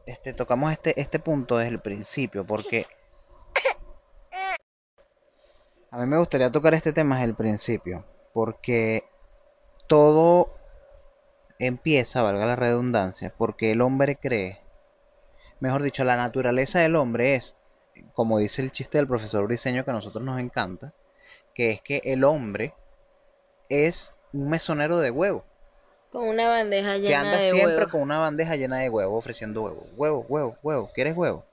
este, 0.06 0.34
tocamos 0.34 0.72
este, 0.72 1.00
este 1.00 1.20
punto 1.20 1.58
desde 1.58 1.72
el 1.72 1.80
principio, 1.80 2.46
porque 2.46 2.86
a 5.92 5.98
mí 5.98 6.06
me 6.06 6.18
gustaría 6.18 6.52
tocar 6.52 6.74
este 6.74 6.94
tema 6.94 7.16
desde 7.16 7.30
el 7.30 7.36
principio, 7.36 8.06
porque 8.34 9.04
todo 9.88 10.54
empieza, 11.60 12.22
valga 12.22 12.46
la 12.46 12.56
redundancia, 12.56 13.34
porque 13.38 13.72
el 13.72 13.82
hombre 13.82 14.16
cree, 14.16 14.62
mejor 15.60 15.84
dicho, 15.84 16.04
la 16.04 16.18
naturaleza 16.18 16.80
del 16.80 16.96
hombre 16.96 17.36
es 17.36 17.56
como 18.14 18.38
dice 18.38 18.62
el 18.62 18.72
chiste 18.72 18.98
del 18.98 19.08
profesor 19.08 19.46
Briseño 19.46 19.84
que 19.84 19.92
a 19.92 19.94
nosotros 19.94 20.24
nos 20.24 20.40
encanta, 20.40 20.94
que 21.54 21.72
es 21.72 21.82
que 21.82 22.02
el 22.06 22.24
hombre 22.24 22.74
es 23.70 24.14
un 24.34 24.50
mesonero 24.50 25.00
de 25.00 25.12
huevo, 25.12 25.44
Con 26.12 26.28
una 26.28 26.48
bandeja 26.48 26.94
que 26.96 27.02
llena 27.02 27.22
anda 27.22 27.38
de 27.38 27.52
siempre 27.52 27.76
huevos. 27.76 27.92
con 27.92 28.02
una 28.02 28.20
bandeja 28.20 28.56
llena 28.56 28.78
de 28.78 28.90
huevo, 28.90 29.18
ofreciendo 29.18 29.64
huevo, 29.64 29.88
huevo, 29.96 30.26
huevo, 30.30 30.58
huevo, 30.64 30.92
¿quieres 30.94 31.16
huevo? 31.18 31.46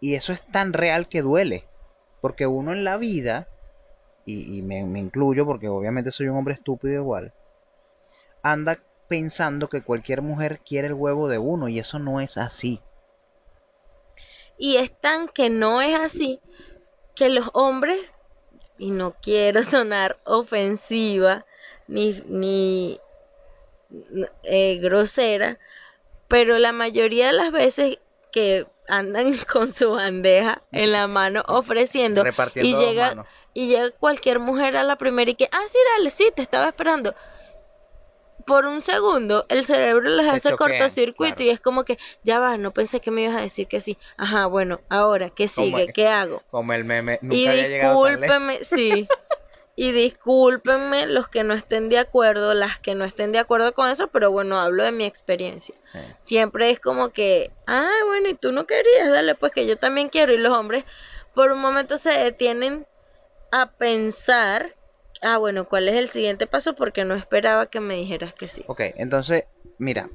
Y 0.00 0.14
eso 0.14 0.32
es 0.32 0.40
tan 0.42 0.72
real 0.72 1.08
que 1.08 1.22
duele, 1.22 1.67
porque 2.20 2.46
uno 2.46 2.72
en 2.72 2.84
la 2.84 2.96
vida, 2.96 3.48
y, 4.24 4.62
me 4.62 4.80
incluyo 4.98 5.46
porque 5.46 5.68
obviamente 5.68 6.10
soy 6.10 6.28
un 6.28 6.36
hombre 6.36 6.54
estúpido 6.54 6.94
igual, 6.94 7.32
anda 8.42 8.78
pensando 9.08 9.68
que 9.68 9.82
cualquier 9.82 10.22
mujer 10.22 10.60
quiere 10.60 10.88
el 10.88 10.94
huevo 10.94 11.28
de 11.28 11.38
uno, 11.38 11.68
y 11.68 11.78
eso 11.78 11.98
no 11.98 12.20
es 12.20 12.36
así. 12.36 12.80
Y 14.58 14.76
es 14.76 14.90
tan 15.00 15.28
que 15.28 15.50
no 15.50 15.80
es 15.80 15.94
así 15.94 16.40
que 17.14 17.28
los 17.28 17.48
hombres, 17.54 18.12
y 18.76 18.90
no 18.90 19.14
quiero 19.20 19.62
sonar 19.64 20.18
ofensiva 20.24 21.46
ni, 21.86 22.22
ni 22.28 23.00
eh, 24.42 24.78
grosera, 24.78 25.58
pero 26.28 26.58
la 26.58 26.72
mayoría 26.72 27.28
de 27.28 27.32
las 27.32 27.50
veces 27.50 27.98
que 28.30 28.66
andan 28.88 29.36
con 29.52 29.68
su 29.72 29.92
bandeja 29.92 30.62
en 30.72 30.92
la 30.92 31.06
mano 31.06 31.42
ofreciendo 31.46 32.24
y 32.56 32.74
llega 32.76 33.08
manos. 33.10 33.26
y 33.54 33.66
llega 33.68 33.90
cualquier 33.92 34.38
mujer 34.38 34.76
a 34.76 34.84
la 34.84 34.96
primera 34.96 35.30
y 35.30 35.34
que, 35.34 35.48
ah, 35.52 35.62
sí, 35.66 35.78
dale, 35.96 36.10
sí, 36.10 36.30
te 36.34 36.42
estaba 36.42 36.68
esperando. 36.68 37.14
Por 38.46 38.64
un 38.64 38.80
segundo, 38.80 39.44
el 39.50 39.64
cerebro 39.66 40.08
les 40.08 40.24
Se 40.24 40.30
hace 40.32 40.48
choquean, 40.50 40.70
cortocircuito 40.78 41.36
claro. 41.36 41.50
y 41.50 41.50
es 41.50 41.60
como 41.60 41.84
que, 41.84 41.98
ya 42.22 42.38
va, 42.38 42.56
no 42.56 42.72
pensé 42.72 43.00
que 43.00 43.10
me 43.10 43.22
ibas 43.24 43.36
a 43.36 43.40
decir 43.42 43.68
que 43.68 43.82
sí. 43.82 43.98
Ajá, 44.16 44.46
bueno, 44.46 44.80
ahora, 44.88 45.28
¿qué 45.28 45.48
sigue? 45.48 45.92
¿Qué 45.92 46.08
hago? 46.08 46.42
Como 46.50 46.72
el 46.72 46.84
meme, 46.84 47.18
nunca 47.20 47.36
Y 47.36 47.46
había 47.46 47.68
llegado 47.68 48.02
tan 48.02 48.20
lejos. 48.20 48.20
discúlpenme, 48.22 48.64
sí. 48.64 49.08
Y 49.80 49.92
discúlpenme 49.92 51.06
los 51.06 51.28
que 51.28 51.44
no 51.44 51.54
estén 51.54 51.88
de 51.88 52.00
acuerdo, 52.00 52.52
las 52.52 52.80
que 52.80 52.96
no 52.96 53.04
estén 53.04 53.30
de 53.30 53.38
acuerdo 53.38 53.74
con 53.74 53.88
eso, 53.88 54.08
pero 54.08 54.32
bueno, 54.32 54.58
hablo 54.58 54.82
de 54.82 54.90
mi 54.90 55.04
experiencia. 55.04 55.72
Sí. 55.84 56.00
Siempre 56.20 56.72
es 56.72 56.80
como 56.80 57.10
que, 57.10 57.52
ah, 57.68 57.88
bueno, 58.08 58.28
y 58.28 58.34
tú 58.34 58.50
no 58.50 58.66
querías, 58.66 59.08
dale, 59.08 59.36
pues 59.36 59.52
que 59.52 59.68
yo 59.68 59.76
también 59.78 60.08
quiero. 60.08 60.32
Y 60.32 60.38
los 60.38 60.52
hombres 60.52 60.84
por 61.32 61.52
un 61.52 61.60
momento 61.60 61.96
se 61.96 62.10
detienen 62.10 62.88
a 63.52 63.70
pensar, 63.70 64.74
ah, 65.22 65.38
bueno, 65.38 65.68
¿cuál 65.68 65.88
es 65.88 65.94
el 65.94 66.08
siguiente 66.08 66.48
paso? 66.48 66.74
Porque 66.74 67.04
no 67.04 67.14
esperaba 67.14 67.66
que 67.66 67.78
me 67.78 67.94
dijeras 67.94 68.34
que 68.34 68.48
sí. 68.48 68.64
Ok, 68.66 68.80
entonces, 68.96 69.44
mira, 69.78 70.10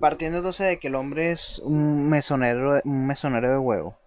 partiendo 0.00 0.38
entonces 0.38 0.68
de 0.68 0.78
que 0.78 0.88
el 0.88 0.94
hombre 0.94 1.32
es 1.32 1.58
un 1.58 2.08
mesonero, 2.08 2.80
un 2.82 3.06
mesonero 3.06 3.50
de 3.50 3.58
huevo, 3.58 3.98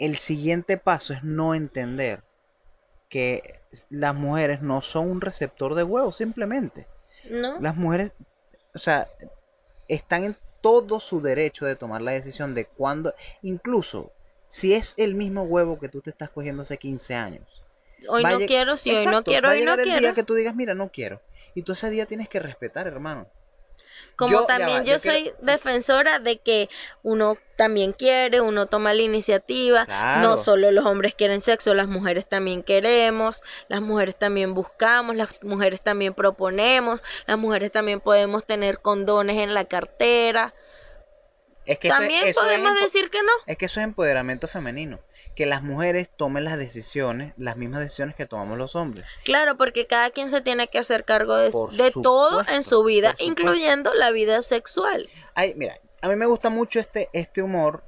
el 0.00 0.16
siguiente 0.16 0.78
paso 0.78 1.12
es 1.12 1.22
no 1.22 1.54
entender 1.54 2.25
que 3.08 3.60
las 3.90 4.14
mujeres 4.14 4.62
no 4.62 4.82
son 4.82 5.10
un 5.10 5.20
receptor 5.20 5.74
de 5.74 5.82
huevos, 5.82 6.16
simplemente. 6.16 6.86
¿No? 7.30 7.60
Las 7.60 7.76
mujeres, 7.76 8.12
o 8.74 8.78
sea, 8.78 9.08
están 9.88 10.24
en 10.24 10.36
todo 10.60 11.00
su 11.00 11.20
derecho 11.20 11.64
de 11.66 11.76
tomar 11.76 12.02
la 12.02 12.12
decisión 12.12 12.54
de 12.54 12.66
cuándo, 12.66 13.14
incluso 13.42 14.12
si 14.48 14.74
es 14.74 14.94
el 14.96 15.14
mismo 15.14 15.42
huevo 15.42 15.78
que 15.78 15.88
tú 15.88 16.00
te 16.00 16.10
estás 16.10 16.30
cogiendo 16.30 16.62
hace 16.62 16.76
15 16.78 17.14
años. 17.14 17.62
Hoy 18.08 18.22
no 18.22 18.38
quiero, 18.38 18.76
si 18.76 18.94
hoy 18.94 19.06
no 19.06 19.24
quiero, 19.24 19.48
va 19.48 19.54
hoy 19.54 19.64
no 19.64 19.76
llegar 19.76 19.96
el 19.96 20.00
día 20.00 20.14
que 20.14 20.22
tú 20.22 20.34
digas, 20.34 20.54
mira, 20.54 20.74
no 20.74 20.90
quiero. 20.90 21.20
Y 21.54 21.62
tú 21.62 21.72
ese 21.72 21.90
día 21.90 22.06
tienes 22.06 22.28
que 22.28 22.38
respetar, 22.38 22.86
hermano. 22.86 23.26
Como 24.16 24.32
Yo- 24.40 24.46
también 24.46 24.80
va, 24.80 24.84
yo, 24.84 24.92
yo 24.94 24.98
soy 24.98 25.22
quiero- 25.24 25.36
defensora 25.42 26.18
de 26.18 26.38
que 26.38 26.70
uno 27.02 27.36
también 27.56 27.92
quiere, 27.92 28.40
uno 28.40 28.66
toma 28.66 28.94
la 28.94 29.02
iniciativa, 29.02 29.84
Claro. 29.84 30.22
no 30.30 30.36
solo 30.38 30.70
los 30.70 30.86
hombres 30.86 31.14
quieren 31.14 31.42
sexo, 31.42 31.74
las 31.74 31.86
mujeres 31.86 32.26
también 32.26 32.62
queremos, 32.62 33.42
las 33.68 33.82
mujeres 33.82 34.18
también 34.18 34.54
buscamos, 34.54 35.16
las 35.16 35.42
mujeres 35.42 35.82
también 35.82 36.14
proponemos, 36.14 37.02
las 37.26 37.36
mujeres 37.36 37.70
también 37.72 38.00
podemos 38.00 38.44
tener 38.46 38.80
condones 38.80 39.36
en 39.36 39.52
la 39.52 39.66
cartera. 39.66 40.54
Es 41.66 41.78
que 41.78 41.88
eso 41.88 41.96
es- 41.96 42.00
también 42.00 42.26
eso 42.26 42.40
podemos 42.40 42.74
decir 42.80 43.10
que 43.10 43.22
no. 43.22 43.32
Es 43.46 43.58
que 43.58 43.66
eso 43.66 43.80
es 43.80 43.84
empoderamiento 43.84 44.48
femenino. 44.48 45.00
Que 45.36 45.46
las 45.46 45.62
mujeres 45.62 46.10
tomen 46.16 46.44
las 46.44 46.58
decisiones, 46.58 47.32
las 47.36 47.56
mismas 47.56 47.80
decisiones 47.80 48.16
que 48.16 48.26
tomamos 48.26 48.58
los 48.58 48.74
hombres. 48.74 49.06
Claro, 49.24 49.56
porque 49.56 49.86
cada 49.86 50.10
quien 50.10 50.28
se 50.28 50.40
tiene 50.40 50.66
que 50.68 50.78
hacer 50.78 51.04
cargo 51.04 51.36
de, 51.36 51.52
Por 51.52 51.70
de 51.72 51.92
todo 51.92 52.42
en 52.48 52.64
su 52.64 52.82
vida, 52.82 53.14
incluyendo 53.20 53.94
la 53.94 54.10
vida 54.10 54.42
sexual. 54.42 55.08
Ay, 55.34 55.54
mira, 55.54 55.78
a 56.00 56.08
mí 56.08 56.16
me 56.16 56.26
gusta 56.26 56.50
mucho 56.50 56.80
este, 56.80 57.08
este 57.12 57.42
humor 57.42 57.84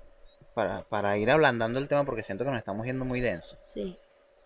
para, 0.55 0.83
para 0.85 1.17
ir 1.17 1.31
ablandando 1.31 1.79
el 1.79 1.89
tema 1.89 2.05
porque 2.05 2.23
siento 2.23 2.45
que 2.45 2.51
nos 2.51 2.59
estamos 2.59 2.87
yendo 2.87 3.05
muy 3.05 3.21
denso. 3.21 3.57
Sí. 3.65 3.99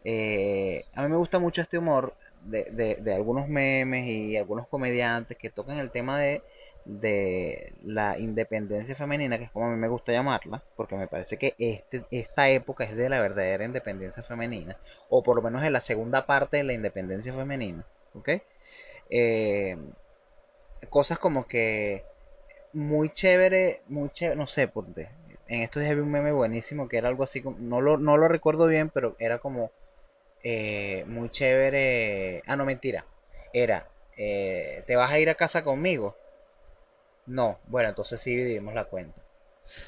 Eh, 0.05 0.85
a 0.95 1.03
mí 1.03 1.09
me 1.09 1.17
gusta 1.17 1.39
mucho 1.39 1.61
este 1.61 1.79
humor 1.79 2.15
de, 2.43 2.65
de, 2.71 2.97
de 2.97 3.15
algunos 3.15 3.49
memes 3.49 4.09
y 4.09 4.37
algunos 4.37 4.69
comediantes 4.69 5.37
que 5.37 5.51
tocan 5.51 5.79
el 5.79 5.91
tema 5.91 6.19
de, 6.19 6.43
de 6.85 7.75
la 7.85 8.19
independencia 8.19 8.95
femenina, 8.97 9.39
que 9.39 9.45
es 9.45 9.51
como 9.51 9.67
a 9.67 9.71
mí 9.71 9.77
me 9.77 9.89
gusta 9.89 10.13
llamarla, 10.13 10.63
porque 10.77 10.97
me 10.97 11.09
parece 11.09 11.37
que 11.39 11.55
este, 11.59 12.05
esta 12.11 12.49
época 12.51 12.85
es 12.85 12.97
de 12.97 13.09
la 13.09 13.21
verdadera 13.21 13.65
independencia 13.65 14.23
femenina, 14.23 14.79
o 15.09 15.23
por 15.23 15.37
lo 15.37 15.43
menos 15.43 15.63
de 15.63 15.71
la 15.71 15.81
segunda 15.81 16.27
parte 16.27 16.59
de 16.59 16.65
la 16.65 16.73
independencia 16.75 17.35
femenina, 17.35 17.87
¿ok? 18.15 18.31
Eh, 19.11 19.77
cosas 20.91 21.19
como 21.19 21.47
que 21.47 22.05
muy 22.73 23.11
chévere, 23.13 23.83
muy 23.89 24.11
chévere, 24.11 24.37
no 24.39 24.47
sé, 24.49 24.69
porque 24.69 25.09
en 25.49 25.63
estos 25.63 25.83
días 25.83 25.95
vi 25.97 26.03
un 26.03 26.13
meme 26.13 26.33
buenísimo 26.33 26.89
que 26.89 26.99
era 26.99 27.09
algo 27.09 27.25
así, 27.25 27.43
como, 27.43 27.59
no 27.61 27.81
lo, 27.81 27.99
no 27.99 28.17
lo 28.19 28.29
recuerdo 28.29 28.67
bien, 28.69 28.91
pero 28.91 29.17
era 29.21 29.39
como 29.41 29.73
eh, 30.45 31.05
muy 31.09 31.31
chévere. 31.31 32.43
Ah, 32.47 32.57
no, 32.57 32.67
mentira. 32.67 33.07
Era, 33.53 33.89
eh, 34.17 34.85
¿te 34.87 34.97
vas 34.97 35.13
a 35.13 35.21
ir 35.21 35.31
a 35.31 35.37
casa 35.37 35.65
conmigo? 35.65 36.17
No, 37.27 37.59
bueno, 37.69 37.89
entonces 37.91 38.21
sí 38.21 38.35
dividimos 38.37 38.75
la 38.75 38.85
cuenta. 38.85 39.21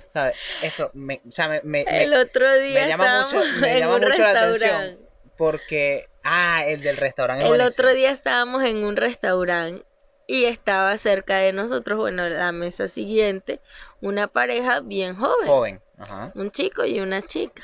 ¿Sabes? 0.07 0.35
Eso 0.63 0.91
me, 0.95 1.21
o 1.29 1.33
sea, 1.33 1.49
me, 1.49 1.61
me, 1.65 1.85
me- 1.85 2.05
El 2.05 2.15
otro 2.15 2.55
día 2.59 2.83
me 2.85 2.89
llama 2.89 3.27
mucho, 3.27 3.61
me 3.61 3.81
llama 3.81 3.99
mucho 3.99 4.23
la 4.23 4.31
atención. 4.31 4.99
Porque, 5.37 6.07
ah, 6.23 6.63
el 6.67 6.83
del 6.83 6.97
restaurante 6.97 7.45
es 7.45 7.51
El 7.51 7.61
otro 7.61 7.93
día 7.93 8.11
estábamos 8.11 8.63
en 8.63 8.85
un 8.85 8.97
restaurante 8.97 9.85
y 10.27 10.45
estaba 10.45 10.97
cerca 10.97 11.39
de 11.39 11.53
nosotros, 11.53 11.99
bueno, 11.99 12.29
la 12.29 12.53
mesa 12.53 12.89
siguiente, 12.89 13.61
una 14.01 14.29
pareja 14.29 14.81
bien 14.81 15.17
joven, 15.17 15.49
Joven, 15.49 15.81
ajá. 15.99 16.33
un 16.35 16.51
chico 16.51 16.85
y 16.85 17.01
una 17.01 17.21
chica. 17.23 17.63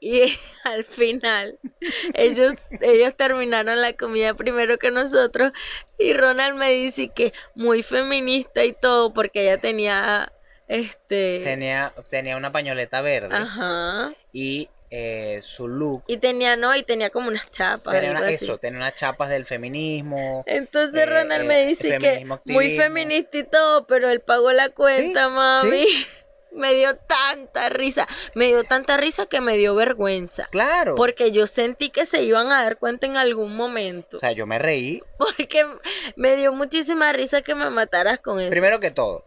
Y 0.00 0.22
al 0.64 0.84
final, 0.84 1.58
ellos, 2.14 2.54
ellos 2.80 3.14
terminaron 3.16 3.80
la 3.80 3.94
comida 3.94 4.34
primero 4.34 4.78
que 4.78 4.90
nosotros 4.90 5.52
y 5.98 6.12
Ronald 6.12 6.56
me 6.56 6.72
dice 6.72 7.10
que 7.14 7.32
muy 7.54 7.82
feminista 7.82 8.64
y 8.64 8.72
todo 8.72 9.12
porque 9.12 9.42
ella 9.42 9.58
tenía, 9.60 10.32
este, 10.68 11.42
Tenía, 11.44 11.92
tenía 12.10 12.36
una 12.36 12.52
pañoleta 12.52 13.00
verde 13.00 13.34
ajá, 13.34 14.14
y 14.32 14.68
eh, 14.90 15.40
su 15.42 15.66
look. 15.68 16.04
Y 16.08 16.18
tenía, 16.18 16.56
no, 16.56 16.74
y 16.76 16.82
tenía 16.84 17.10
como 17.10 17.28
unas 17.28 17.50
chapas, 17.50 17.94
tenía 17.96 18.10
una- 18.12 18.30
eso, 18.30 18.58
tenía 18.58 18.78
unas 18.78 18.94
chapas 18.94 19.30
del 19.30 19.44
feminismo. 19.44 20.44
Entonces 20.46 21.02
eh, 21.02 21.06
Ronald 21.06 21.44
eh, 21.44 21.48
me 21.48 21.66
dice 21.66 21.96
que 21.98 22.24
muy 22.44 22.70
feminista 22.70 23.38
y 23.38 23.44
todo, 23.44 23.86
pero 23.86 24.08
él 24.10 24.20
pagó 24.20 24.52
la 24.52 24.70
cuenta, 24.70 25.24
Sí, 25.28 25.34
mami. 25.34 25.86
Me 26.56 26.74
dio 26.74 26.96
tanta 26.96 27.68
risa, 27.68 28.08
me 28.34 28.46
dio 28.46 28.64
tanta 28.64 28.96
risa 28.96 29.26
que 29.26 29.40
me 29.40 29.56
dio 29.56 29.74
vergüenza, 29.74 30.46
Claro. 30.50 30.94
porque 30.96 31.30
yo 31.30 31.46
sentí 31.46 31.90
que 31.90 32.06
se 32.06 32.22
iban 32.22 32.48
a 32.50 32.62
dar 32.62 32.78
cuenta 32.78 33.06
en 33.06 33.16
algún 33.16 33.54
momento, 33.54 34.16
O 34.16 34.20
sea, 34.20 34.32
yo 34.32 34.46
me 34.46 34.58
reí. 34.58 35.02
porque 35.18 35.64
me 36.16 36.36
dio 36.36 36.52
muchísima 36.52 37.12
risa 37.12 37.42
que 37.42 37.54
me 37.54 37.68
mataras 37.70 38.18
con 38.20 38.40
eso. 38.40 38.50
Primero 38.50 38.80
que 38.80 38.90
todo, 38.90 39.24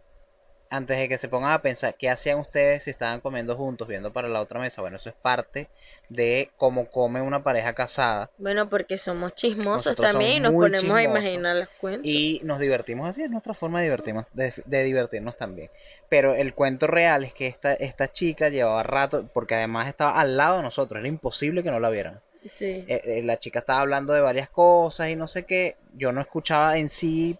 antes 0.70 0.98
de 0.98 1.10
que 1.10 1.18
se 1.18 1.28
pongan 1.28 1.52
a 1.52 1.62
pensar 1.62 1.96
qué 1.96 2.10
hacían 2.10 2.40
ustedes 2.40 2.84
si 2.84 2.90
estaban 2.92 3.22
comiendo 3.22 3.56
juntos, 3.56 3.88
viendo 3.88 4.14
para 4.14 4.28
la 4.28 4.40
otra 4.40 4.60
mesa, 4.60 4.82
bueno, 4.82 4.98
eso 4.98 5.10
es 5.10 5.16
parte 5.16 5.68
de 6.10 6.52
cómo 6.58 6.90
come 6.90 7.22
una 7.22 7.44
pareja 7.44 7.74
casada 7.74 8.30
Bueno, 8.38 8.70
porque 8.70 8.98
somos 8.98 9.34
chismosos 9.34 9.88
Nosotros 9.88 10.12
también 10.12 10.34
y 10.34 10.40
nos 10.40 10.54
ponemos 10.54 10.96
a 10.96 11.04
imaginar 11.04 11.56
las 11.56 11.70
cuentas. 11.70 12.06
y 12.06 12.42
nos 12.44 12.60
divertimos 12.60 13.10
así, 13.10 13.24
es 13.24 13.30
nuestra 13.32 13.54
forma 13.54 13.80
de 13.80 13.86
divertirnos, 13.86 14.26
de, 14.34 14.54
de 14.66 14.84
divertirnos 14.84 15.38
también. 15.38 15.70
Pero 16.08 16.34
el 16.36 16.54
cuento 16.54 16.88
real 16.88 17.24
es 17.24 17.34
que 17.34 17.48
esta, 17.48 17.74
esta 17.74 18.12
chica 18.12 18.50
llevaba 18.50 18.84
rato, 18.84 19.28
porque 19.34 19.56
además 19.56 19.88
estaba 19.88 20.20
al 20.20 20.38
lado 20.38 20.58
de 20.58 20.64
nosotros, 20.64 21.00
era 21.00 21.08
imposible 21.08 21.64
que 21.64 21.72
no 21.72 21.80
la 21.80 21.90
vieran. 21.90 22.22
Sí. 22.56 22.86
Eh, 22.88 23.02
eh, 23.04 23.22
la 23.24 23.38
chica 23.38 23.60
estaba 23.60 23.82
hablando 23.82 24.14
de 24.14 24.22
varias 24.22 24.50
cosas 24.50 25.10
y 25.10 25.16
no 25.16 25.28
sé 25.28 25.44
qué. 25.44 25.76
Yo 25.96 26.12
no 26.12 26.22
escuchaba 26.22 26.78
en 26.78 26.90
sí 26.90 27.38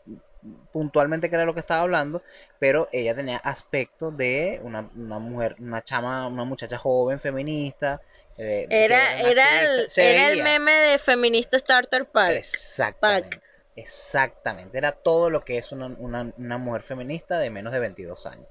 puntualmente 0.72 1.30
qué 1.30 1.36
era 1.36 1.46
lo 1.46 1.54
que 1.54 1.60
estaba 1.60 1.82
hablando, 1.82 2.22
pero 2.60 2.88
ella 2.92 3.16
tenía 3.16 3.38
aspecto 3.38 4.12
de 4.12 4.60
una, 4.64 4.90
una 4.96 5.20
mujer, 5.20 5.56
una 5.60 5.82
chama, 5.82 6.28
una 6.28 6.44
muchacha 6.46 6.78
joven, 6.78 7.20
feminista. 7.20 8.02
eh, 8.38 8.68
Era, 8.70 9.20
era, 9.20 9.62
el, 9.64 9.88
era 9.98 10.30
el 10.32 10.44
meme 10.44 10.72
de 10.72 11.00
Feminista 11.00 11.58
Starter 11.60 12.06
Pack. 12.06 12.32
Exactamente. 12.36 13.42
Exactamente. 13.76 14.78
Era 14.78 14.92
todo 14.92 15.30
lo 15.30 15.44
que 15.46 15.58
es 15.58 15.72
una, 15.72 15.88
una, 15.88 16.34
una 16.38 16.58
mujer 16.58 16.84
feminista 16.84 17.40
de 17.40 17.50
menos 17.50 17.72
de 17.74 17.80
22 17.80 18.26
años. 18.26 18.48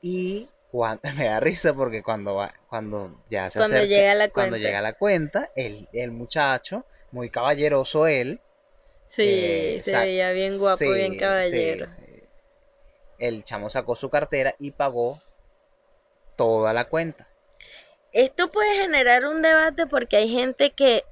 Y 0.00 0.48
cuando, 0.70 1.02
me 1.16 1.26
da 1.26 1.40
risa 1.40 1.74
porque 1.74 2.02
cuando 2.02 2.34
va, 2.36 2.52
cuando 2.68 3.22
ya 3.30 3.50
se 3.50 3.58
Cuando 3.58 3.76
acerca- 3.76 3.88
llega 3.94 4.14
la 4.14 4.28
cuando 4.30 4.52
cuenta. 4.52 4.68
llega 4.68 4.80
la 4.82 4.92
cuenta, 4.94 5.50
el, 5.56 5.88
el 5.92 6.10
muchacho, 6.12 6.84
muy 7.12 7.30
caballeroso 7.30 8.06
él, 8.06 8.40
Sí, 9.16 9.22
eh, 9.26 9.80
se 9.82 9.90
sa- 9.92 10.00
veía 10.02 10.32
bien 10.32 10.58
guapo, 10.58 10.78
sí, 10.78 10.92
bien 10.92 11.16
caballero. 11.16 11.86
sí. 11.86 12.22
El 13.18 13.44
chamo 13.44 13.70
sacó 13.70 13.94
su 13.96 14.10
cartera 14.10 14.54
y 14.58 14.72
pagó 14.72 15.20
toda 16.36 16.72
la 16.72 16.86
cuenta. 16.86 17.28
Esto 18.12 18.50
puede 18.50 18.74
generar 18.76 19.24
un 19.24 19.42
debate 19.42 19.86
porque 19.86 20.16
hay 20.16 20.28
gente 20.28 20.70
que 20.70 21.04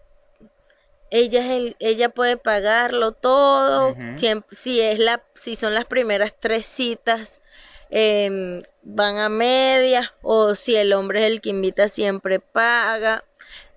ella 1.11 1.41
es 1.45 1.51
el, 1.51 1.77
ella 1.79 2.09
puede 2.09 2.37
pagarlo 2.37 3.13
todo, 3.13 3.95
si 4.51 4.81
es 4.81 4.99
la, 4.99 5.23
si 5.35 5.55
son 5.55 5.75
las 5.75 5.85
primeras 5.85 6.33
tres 6.39 6.65
citas 6.65 7.41
em, 7.91 8.63
van 8.83 9.19
a 9.19 9.29
medias 9.29 10.11
o 10.23 10.55
si 10.55 10.75
el 10.77 10.93
hombre 10.93 11.21
es 11.21 11.27
el 11.27 11.41
que 11.41 11.51
invita 11.51 11.89
siempre 11.89 12.41
paga. 12.41 13.25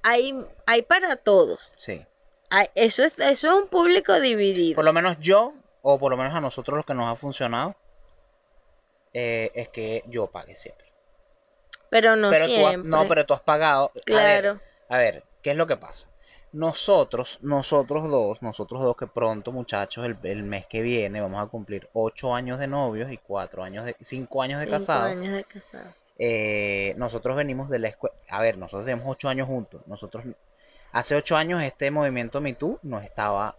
Hay, 0.01 0.33
hay 0.65 0.83
para 0.83 1.15
todos. 1.17 1.73
Sí. 1.77 2.05
Hay- 2.49 2.69
eso 2.75 3.03
es, 3.03 3.13
eso 3.17 3.47
es 3.47 3.63
un 3.63 3.67
público 3.67 4.19
dividido. 4.19 4.75
Por 4.75 4.85
lo 4.85 4.93
menos 4.93 5.17
yo, 5.19 5.53
o 5.81 5.99
por 5.99 6.11
lo 6.11 6.17
menos 6.17 6.33
a 6.33 6.41
nosotros 6.41 6.77
lo 6.77 6.83
que 6.83 6.93
nos 6.93 7.07
ha 7.11 7.15
funcionado, 7.15 7.75
eh, 9.13 9.51
es 9.55 9.69
que 9.69 10.03
yo 10.07 10.27
pague 10.27 10.55
siempre. 10.55 10.85
Pero 11.89 12.15
no 12.15 12.29
pero 12.29 12.45
has, 12.45 12.51
siempre. 12.51 12.89
no, 12.89 13.07
pero 13.07 13.25
tú 13.25 13.33
has 13.33 13.41
pagado. 13.41 13.85
A 13.85 13.93
ver, 13.93 14.03
Claro. 14.05 14.61
A 14.89 14.97
ver, 14.97 15.23
¿qué 15.41 15.51
es 15.51 15.57
lo 15.57 15.67
que 15.67 15.77
pasa? 15.77 16.09
Nosotros, 16.51 17.39
nosotros 17.41 18.09
dos, 18.09 18.41
nosotros 18.41 18.81
dos 18.83 18.95
que 18.95 19.07
pronto, 19.07 19.51
muchachos, 19.51 20.05
el, 20.05 20.17
el 20.23 20.43
mes 20.43 20.65
que 20.67 20.81
viene 20.81 21.19
vamos 21.19 21.43
a 21.43 21.47
cumplir 21.47 21.89
ocho 21.93 22.33
años 22.33 22.59
de 22.59 22.67
novios 22.67 23.11
y 23.11 23.17
cuatro 23.17 23.63
años 23.63 23.85
de, 23.85 23.95
cinco 24.01 24.41
años 24.41 24.61
de 24.61 24.69
casados. 24.69 25.11
años 25.11 25.33
de 25.33 25.43
casado. 25.43 25.93
Eh, 26.17 26.93
nosotros 26.97 27.35
venimos 27.35 27.69
de 27.69 27.79
la 27.79 27.89
escuela. 27.89 28.15
A 28.29 28.41
ver, 28.41 28.57
nosotros 28.57 28.85
tenemos 28.85 29.05
ocho 29.09 29.27
años 29.27 29.47
juntos. 29.47 29.81
Nosotros, 29.85 30.23
hace 30.95 31.13
ocho 31.13 31.35
años 31.35 31.61
este 31.61 31.91
movimiento 31.91 32.39
Me 32.39 32.53
Too 32.53 32.79
no 32.81 33.01
estaba 33.01 33.57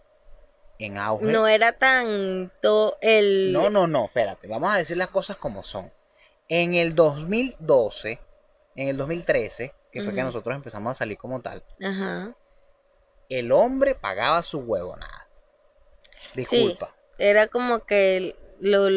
en 0.79 0.97
auge. 0.97 1.27
No 1.27 1.47
era 1.47 1.77
tanto 1.77 2.97
el... 2.99 3.53
No, 3.53 3.69
no, 3.69 3.85
no, 3.85 4.05
espérate, 4.05 4.47
vamos 4.47 4.73
a 4.73 4.77
decir 4.77 4.97
las 4.97 5.09
cosas 5.09 5.37
como 5.37 5.61
son. 5.61 5.91
En 6.49 6.73
el 6.73 6.95
2012, 6.95 8.19
en 8.75 8.87
el 8.87 8.97
2013, 8.97 9.71
que 9.91 10.01
fue 10.01 10.15
que 10.15 10.23
nosotros 10.23 10.55
empezamos 10.55 10.91
a 10.91 10.95
salir 10.95 11.17
como 11.17 11.39
tal, 11.41 11.63
Ajá. 11.79 12.35
el 13.29 13.51
hombre 13.51 13.93
pagaba 13.93 14.41
su 14.41 14.59
huevo, 14.59 14.95
nada. 14.95 15.27
Disculpa. 16.33 16.95
Era 17.19 17.47
como 17.47 17.85
que 17.85 18.35
lo... 18.59 18.87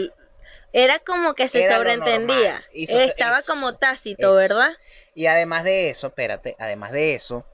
Era 0.73 0.99
como 1.01 1.35
que 1.35 1.49
se 1.49 1.65
Era 1.65 1.77
sobreentendía. 1.77 2.65
Estaba 2.73 3.41
eso, 3.41 3.53
como 3.53 3.75
tácito, 3.75 4.31
eso. 4.31 4.35
¿verdad? 4.35 4.73
Y 5.15 5.27
además 5.27 5.65
de 5.65 5.91
eso, 5.91 6.07
espérate, 6.07 6.57
además 6.59 6.93
de 6.93 7.15
eso, 7.15 7.45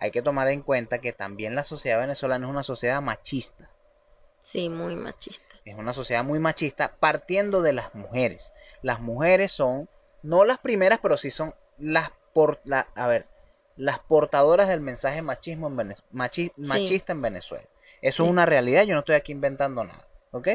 hay 0.00 0.10
que 0.10 0.22
tomar 0.22 0.48
en 0.48 0.62
cuenta 0.62 0.98
que 1.00 1.12
también 1.12 1.54
la 1.54 1.64
sociedad 1.64 1.98
venezolana 2.00 2.46
es 2.46 2.50
una 2.50 2.62
sociedad 2.62 3.00
machista. 3.02 3.70
Sí, 4.42 4.68
muy 4.68 4.94
machista. 4.94 5.44
Es 5.64 5.76
una 5.76 5.92
sociedad 5.92 6.24
muy 6.24 6.38
machista 6.38 6.96
partiendo 6.98 7.60
de 7.62 7.72
las 7.74 7.94
mujeres. 7.94 8.52
Las 8.82 9.00
mujeres 9.00 9.52
son, 9.52 9.88
no 10.22 10.44
las 10.44 10.58
primeras, 10.58 11.00
pero 11.02 11.18
sí 11.18 11.30
son 11.30 11.54
las 11.78 12.10
por, 12.32 12.60
la, 12.64 12.86
a 12.94 13.06
ver, 13.08 13.26
las 13.76 13.98
portadoras 13.98 14.68
del 14.68 14.80
mensaje 14.80 15.22
machismo 15.22 15.66
en 15.68 15.76
Venez- 15.76 16.02
machi- 16.12 16.52
machista 16.56 17.12
en 17.12 17.22
Venezuela. 17.22 17.66
Eso 18.00 18.22
Sí. 18.22 18.26
es 18.28 18.32
una 18.32 18.46
realidad, 18.46 18.84
yo 18.84 18.94
no 18.94 19.00
estoy 19.00 19.16
aquí 19.16 19.32
inventando 19.32 19.84
nada, 19.84 20.06
¿ok? 20.30 20.48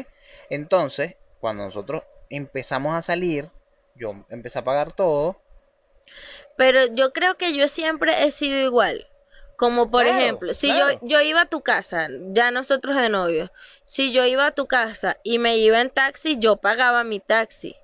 Entonces, 0.50 1.14
cuando 1.40 1.64
nosotros 1.64 2.02
empezamos 2.30 2.94
a 2.94 3.02
salir, 3.02 3.50
yo 3.94 4.14
empecé 4.30 4.58
a 4.58 4.64
pagar 4.64 4.92
todo. 4.92 5.36
Pero 6.56 6.86
yo 6.94 7.12
creo 7.12 7.36
que 7.36 7.56
yo 7.56 7.68
siempre 7.68 8.24
he 8.24 8.30
sido 8.30 8.58
igual. 8.58 9.06
Como 9.56 9.90
por 9.90 10.02
Claro, 10.02 10.18
ejemplo, 10.18 10.52
si 10.54 10.66
claro. 10.68 10.94
yo, 10.94 10.98
yo 11.02 11.20
iba 11.20 11.42
a 11.42 11.46
tu 11.46 11.60
casa, 11.62 12.08
ya 12.32 12.50
nosotros 12.50 12.96
de 12.96 13.08
novios, 13.08 13.50
si 13.86 14.12
yo 14.12 14.24
iba 14.24 14.46
a 14.46 14.50
tu 14.50 14.66
casa 14.66 15.18
y 15.22 15.38
me 15.38 15.56
iba 15.58 15.80
en 15.80 15.90
taxi, 15.90 16.38
yo 16.38 16.56
pagaba 16.56 17.04
mi 17.04 17.20
taxi. 17.20 17.76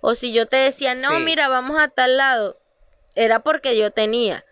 O 0.00 0.14
si 0.14 0.32
yo 0.32 0.46
te 0.46 0.56
decía, 0.56 0.94
no, 0.94 1.10
Sí. 1.10 1.22
mira, 1.22 1.48
vamos 1.48 1.78
a 1.78 1.88
tal 1.88 2.16
lado, 2.16 2.58
era 3.14 3.40
porque 3.40 3.76
yo 3.78 3.90
tenía. 3.92 4.44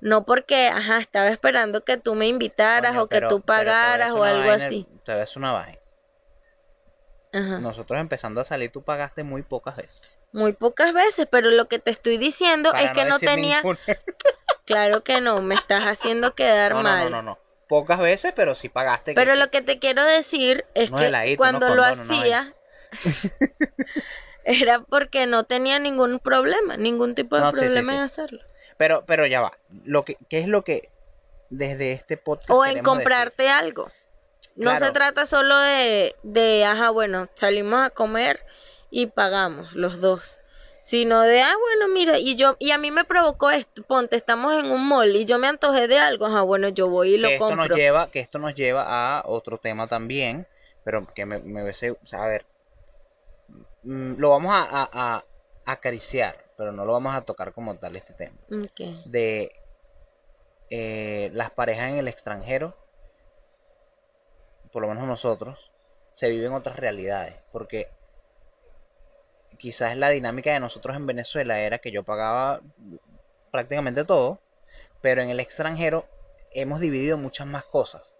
No 0.00 0.24
porque, 0.24 0.68
ajá, 0.68 0.98
estaba 0.98 1.28
esperando 1.28 1.82
que 1.82 1.96
tú 1.96 2.14
me 2.14 2.28
invitaras 2.28 2.96
o 2.96 3.08
que 3.08 3.16
pero- 3.16 3.28
tú 3.28 3.40
pagaras 3.40 4.12
o 4.12 4.22
algo 4.22 4.46
vaina- 4.48 4.54
así. 4.66 4.86
Te 5.04 5.12
decir 5.12 5.38
una 5.38 5.52
vaina. 5.52 5.78
Ajá. 7.32 7.58
Nosotros 7.58 7.98
empezando 8.00 8.40
a 8.40 8.44
salir, 8.44 8.70
tú 8.70 8.82
pagaste 8.82 9.22
muy 9.24 9.42
pocas 9.42 9.76
veces. 9.76 10.02
muy 10.32 10.52
pocas 10.52 10.92
veces, 10.92 11.26
pero 11.30 11.50
lo 11.50 11.66
que 11.66 11.78
te 11.78 11.90
estoy 11.90 12.18
diciendo 12.18 12.70
Para 12.72 12.84
es 12.84 12.92
que 12.92 13.04
no 13.06 13.18
tenía. 13.18 13.62
claro 14.66 15.02
que 15.02 15.20
no, 15.22 15.40
me 15.40 15.54
estás 15.54 15.84
haciendo 15.84 16.34
quedar 16.34 16.72
No, 16.72 16.78
no, 16.78 16.82
mal. 16.82 17.10
no, 17.10 17.22
no, 17.22 17.22
no. 17.22 17.38
Pocas 17.68 17.98
veces, 17.98 18.32
pero 18.36 18.54
sí 18.54 18.68
pagaste. 18.68 19.14
Pero 19.14 19.34
lo 19.34 19.50
que 19.50 19.60
te 19.62 19.78
quiero 19.80 20.04
decir 20.04 20.64
es 20.74 20.90
que 20.90 21.34
cuando 21.36 21.74
lo 21.74 21.82
condones, 21.82 22.10
una 22.10 22.20
hacía 22.20 22.54
era 24.44 24.80
porque 24.80 25.26
no 25.26 25.44
tenía 25.44 25.78
ningún 25.78 26.20
problema, 26.20 26.76
ningún 26.76 27.14
tipo 27.14 27.36
de 27.36 27.42
No, 27.42 27.50
sí, 27.50 27.56
sí, 27.56 27.64
problema 27.64 27.90
sí. 27.90 27.96
en 27.96 28.02
hacerlo. 28.02 28.40
Pero, 28.76 29.04
pero 29.06 29.26
ya 29.26 29.40
va. 29.40 29.58
Lo 29.84 30.04
que, 30.04 30.16
¿Qué 30.28 30.38
es 30.38 30.48
lo 30.48 30.62
que 30.62 30.90
desde 31.50 31.92
este 31.92 32.16
podcast 32.16 32.50
O 32.50 32.64
en 32.64 32.74
decir? 32.74 32.84
comprarte 32.84 33.48
algo. 33.48 33.90
No 34.54 34.70
Claro. 34.70 34.86
se 34.86 34.92
trata 34.92 35.26
solo 35.26 35.58
de, 35.58 36.14
de, 36.22 36.64
ajá, 36.64 36.90
bueno, 36.90 37.28
salimos 37.34 37.82
a 37.82 37.90
comer 37.90 38.44
y 38.90 39.06
pagamos 39.06 39.74
los 39.74 40.00
dos. 40.00 40.38
Sino 40.86 41.20
de, 41.22 41.42
ah, 41.42 41.54
bueno, 41.60 41.92
mira, 41.92 42.16
y 42.16 42.36
yo, 42.36 42.54
y 42.60 42.70
a 42.70 42.78
mí 42.78 42.92
me 42.92 43.04
provocó 43.04 43.50
esto, 43.50 43.82
ponte, 43.82 44.14
estamos 44.14 44.52
en 44.52 44.70
un 44.70 44.86
mall 44.86 45.16
y 45.16 45.24
yo 45.24 45.36
me 45.36 45.48
antojé 45.48 45.88
de 45.88 45.98
algo, 45.98 46.26
ajá, 46.26 46.42
bueno, 46.42 46.68
yo 46.68 46.88
voy 46.88 47.14
y 47.14 47.18
lo 47.18 47.28
que 47.28 47.34
esto 47.34 47.48
compro. 47.48 47.66
nos 47.66 47.76
lleva, 47.76 48.08
que 48.12 48.20
esto 48.20 48.38
nos 48.38 48.54
lleva 48.54 48.84
a 49.18 49.24
otro 49.26 49.58
tema 49.58 49.88
también, 49.88 50.46
pero 50.84 51.04
que 51.12 51.26
me, 51.26 51.40
me 51.40 51.64
hubiese, 51.64 51.90
o 51.90 52.06
sea, 52.06 52.22
a 52.22 52.28
ver, 52.28 52.46
mm, 53.82 54.14
lo 54.18 54.30
vamos 54.30 54.52
a, 54.54 54.62
a- 54.70 54.88
a 54.92 55.24
acariciar, 55.64 56.36
pero 56.56 56.70
no 56.70 56.84
lo 56.84 56.92
vamos 56.92 57.16
a 57.16 57.22
tocar 57.22 57.52
como 57.52 57.74
tal 57.76 57.96
este 57.96 58.14
tema, 58.14 58.36
Ok. 58.52 58.80
de 59.06 59.50
eh, 60.70 61.30
las 61.32 61.50
parejas 61.50 61.90
en 61.90 61.98
el 61.98 62.06
extranjero, 62.06 62.76
por 64.72 64.82
lo 64.82 64.88
menos 64.88 65.08
nosotros, 65.08 65.58
se 66.12 66.28
viven 66.30 66.52
otras 66.52 66.76
realidades, 66.76 67.34
porque 67.50 67.88
quizás 69.56 69.96
la 69.96 70.10
dinámica 70.10 70.52
de 70.52 70.60
nosotros 70.60 70.96
en 70.96 71.06
Venezuela 71.06 71.58
era 71.60 71.78
que 71.78 71.90
yo 71.90 72.02
pagaba 72.02 72.60
prácticamente 73.50 74.04
todo, 74.04 74.40
pero 75.00 75.22
en 75.22 75.30
el 75.30 75.40
extranjero 75.40 76.06
hemos 76.52 76.80
dividido 76.80 77.16
muchas 77.18 77.46
más 77.46 77.64
cosas. 77.64 78.16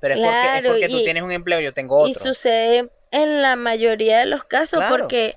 Pero 0.00 0.14
es 0.14 0.20
porque, 0.20 0.56
es 0.58 0.62
porque 0.66 0.88
tú 0.88 0.98
y- 0.98 1.04
tienes 1.04 1.22
un 1.22 1.32
empleo, 1.32 1.60
yo 1.60 1.72
tengo 1.72 2.06
Y 2.06 2.10
otro. 2.12 2.22
sucede 2.24 2.90
en 3.10 3.42
la 3.42 3.56
mayoría 3.56 4.18
de 4.18 4.26
los 4.26 4.44
casos 4.44 4.80
Claro. 4.80 4.96
porque 5.04 5.36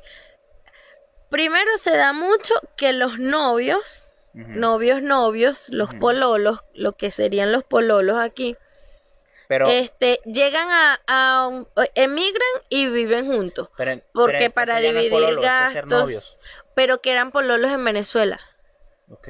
primero 1.29 1.77
se 1.77 1.95
da 1.95 2.13
mucho 2.13 2.53
que 2.75 2.93
los 2.93 3.19
novios, 3.19 4.05
novios, 4.33 5.01
novios, 5.01 5.69
los 5.69 5.93
pololos, 5.95 6.61
lo 6.73 6.93
que 6.93 7.11
serían 7.11 7.51
los 7.51 7.63
pololos 7.63 8.17
aquí, 8.19 8.57
pero, 9.49 9.67
este, 9.67 10.19
llegan 10.25 10.69
a, 10.69 11.01
a 11.07 11.47
un- 11.47 11.67
emigran 11.95 12.47
y 12.69 12.87
viven 12.87 13.25
juntos, 13.25 13.67
pero- 13.75 13.99
porque 14.13 14.51
para 14.51 14.77
dividir 14.77 15.39
gastos, 15.41 16.37
pero 16.75 17.01
que 17.01 17.11
eran 17.11 17.31
pololos 17.31 17.71
en 17.71 17.83
Venezuela. 17.83 18.39
Ok, 19.11 19.27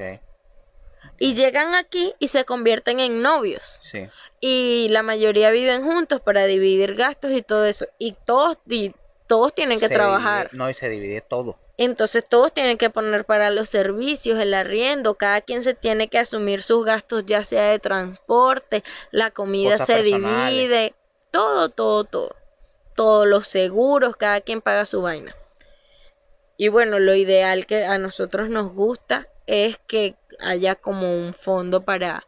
Y 1.22 1.34
llegan 1.36 1.74
aquí 1.74 2.14
y 2.20 2.28
se 2.28 2.44
convierten 2.44 3.00
en 3.00 3.22
novios. 3.22 3.80
sí. 3.82 4.08
Y 4.42 4.88
la 4.90 5.04
mayoría 5.04 5.52
viven 5.52 5.84
juntos 5.84 6.20
para 6.22 6.46
dividir 6.46 6.96
gastos 6.96 7.32
y 7.32 7.42
todo 7.42 7.66
eso. 7.66 7.88
Y 7.98 8.14
todos, 8.26 8.58
y 8.70 8.94
todos 9.28 9.54
tienen 9.54 9.80
que 9.80 9.88
Se 9.88 9.94
trabajar. 9.94 10.48
divide- 10.50 10.58
no, 10.58 10.70
y 10.70 10.74
se 10.74 10.90
divide 10.90 11.22
todo. 11.22 11.58
Entonces 11.82 12.26
todos 12.28 12.52
tienen 12.54 12.78
que 12.78 12.90
poner 12.90 13.24
para 13.24 13.52
los 13.52 13.70
servicios, 13.70 14.38
el 14.38 14.54
arriendo, 14.54 15.16
cada 15.16 15.40
quien 15.40 15.62
se 15.62 15.74
tiene 15.74 16.10
que 16.10 16.20
asumir 16.20 16.62
sus 16.62 16.86
gastos, 16.86 17.26
ya 17.26 17.46
sea 17.46 17.68
de 17.72 17.80
transporte, 17.80 18.84
la 19.12 19.32
comida 19.32 19.72
Cosas 19.72 19.88
se 19.88 19.94
personales. 19.94 20.54
divide, 20.54 20.94
todo, 21.32 21.70
todo, 21.70 22.04
todo. 22.04 22.36
Todos 22.96 23.26
los 23.28 23.48
seguros, 23.48 24.18
cada 24.18 24.42
quien 24.42 24.60
paga 24.60 24.86
su 24.86 25.02
vaina. 25.02 25.34
Y 26.58 26.68
bueno, 26.68 27.00
lo 27.00 27.16
ideal 27.16 27.66
que 27.66 27.86
a 27.86 27.98
nosotros 27.98 28.50
nos 28.50 28.74
gusta 28.74 29.30
es 29.48 29.78
que 29.88 30.16
haya 30.42 30.76
como 30.76 31.16
un 31.16 31.34
fondo 31.34 31.86
para, 31.86 32.26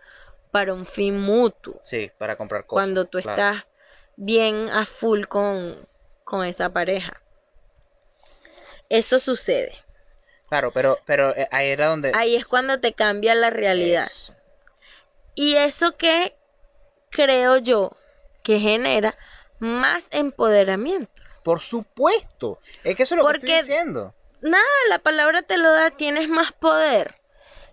para 0.51 0.73
un 0.73 0.85
fin 0.85 1.19
mutuo, 1.19 1.81
Sí, 1.83 2.09
para 2.17 2.37
comprar 2.37 2.61
cosas. 2.65 2.71
cuando 2.73 3.03
tú 3.03 3.19
claro. 3.19 3.31
estás 3.57 3.67
bien 4.15 4.69
a 4.69 4.85
full 4.85 5.25
con, 5.25 5.85
con 6.23 6.45
esa 6.45 6.69
pareja. 6.69 7.21
Eso 8.91 9.19
sucede. 9.19 9.71
Claro, 10.49 10.71
pero, 10.73 10.99
pero 11.05 11.33
eh, 11.35 11.47
ahí 11.49 11.69
era 11.69 11.87
donde... 11.87 12.11
Ahí 12.13 12.35
es 12.35 12.45
cuando 12.45 12.81
te 12.81 12.91
cambia 12.91 13.33
la 13.35 13.49
realidad. 13.49 14.05
Eso. 14.07 14.35
Y 15.33 15.55
eso 15.55 15.95
que 15.95 16.35
creo 17.09 17.57
yo 17.57 17.95
que 18.43 18.59
genera 18.59 19.17
más 19.59 20.07
empoderamiento. 20.11 21.23
Por 21.43 21.61
supuesto. 21.61 22.59
Es 22.83 22.97
que 22.97 23.03
eso 23.03 23.15
es 23.15 23.21
lo 23.21 23.27
que 23.27 23.33
Porque- 23.39 23.57
estoy 23.59 23.69
diciendo. 23.75 24.13
Nada, 24.41 24.65
la 24.89 24.99
palabra 24.99 25.41
te 25.43 25.57
lo 25.57 25.71
da, 25.71 25.91
tienes 25.91 26.27
más 26.27 26.51
poder. 26.51 27.15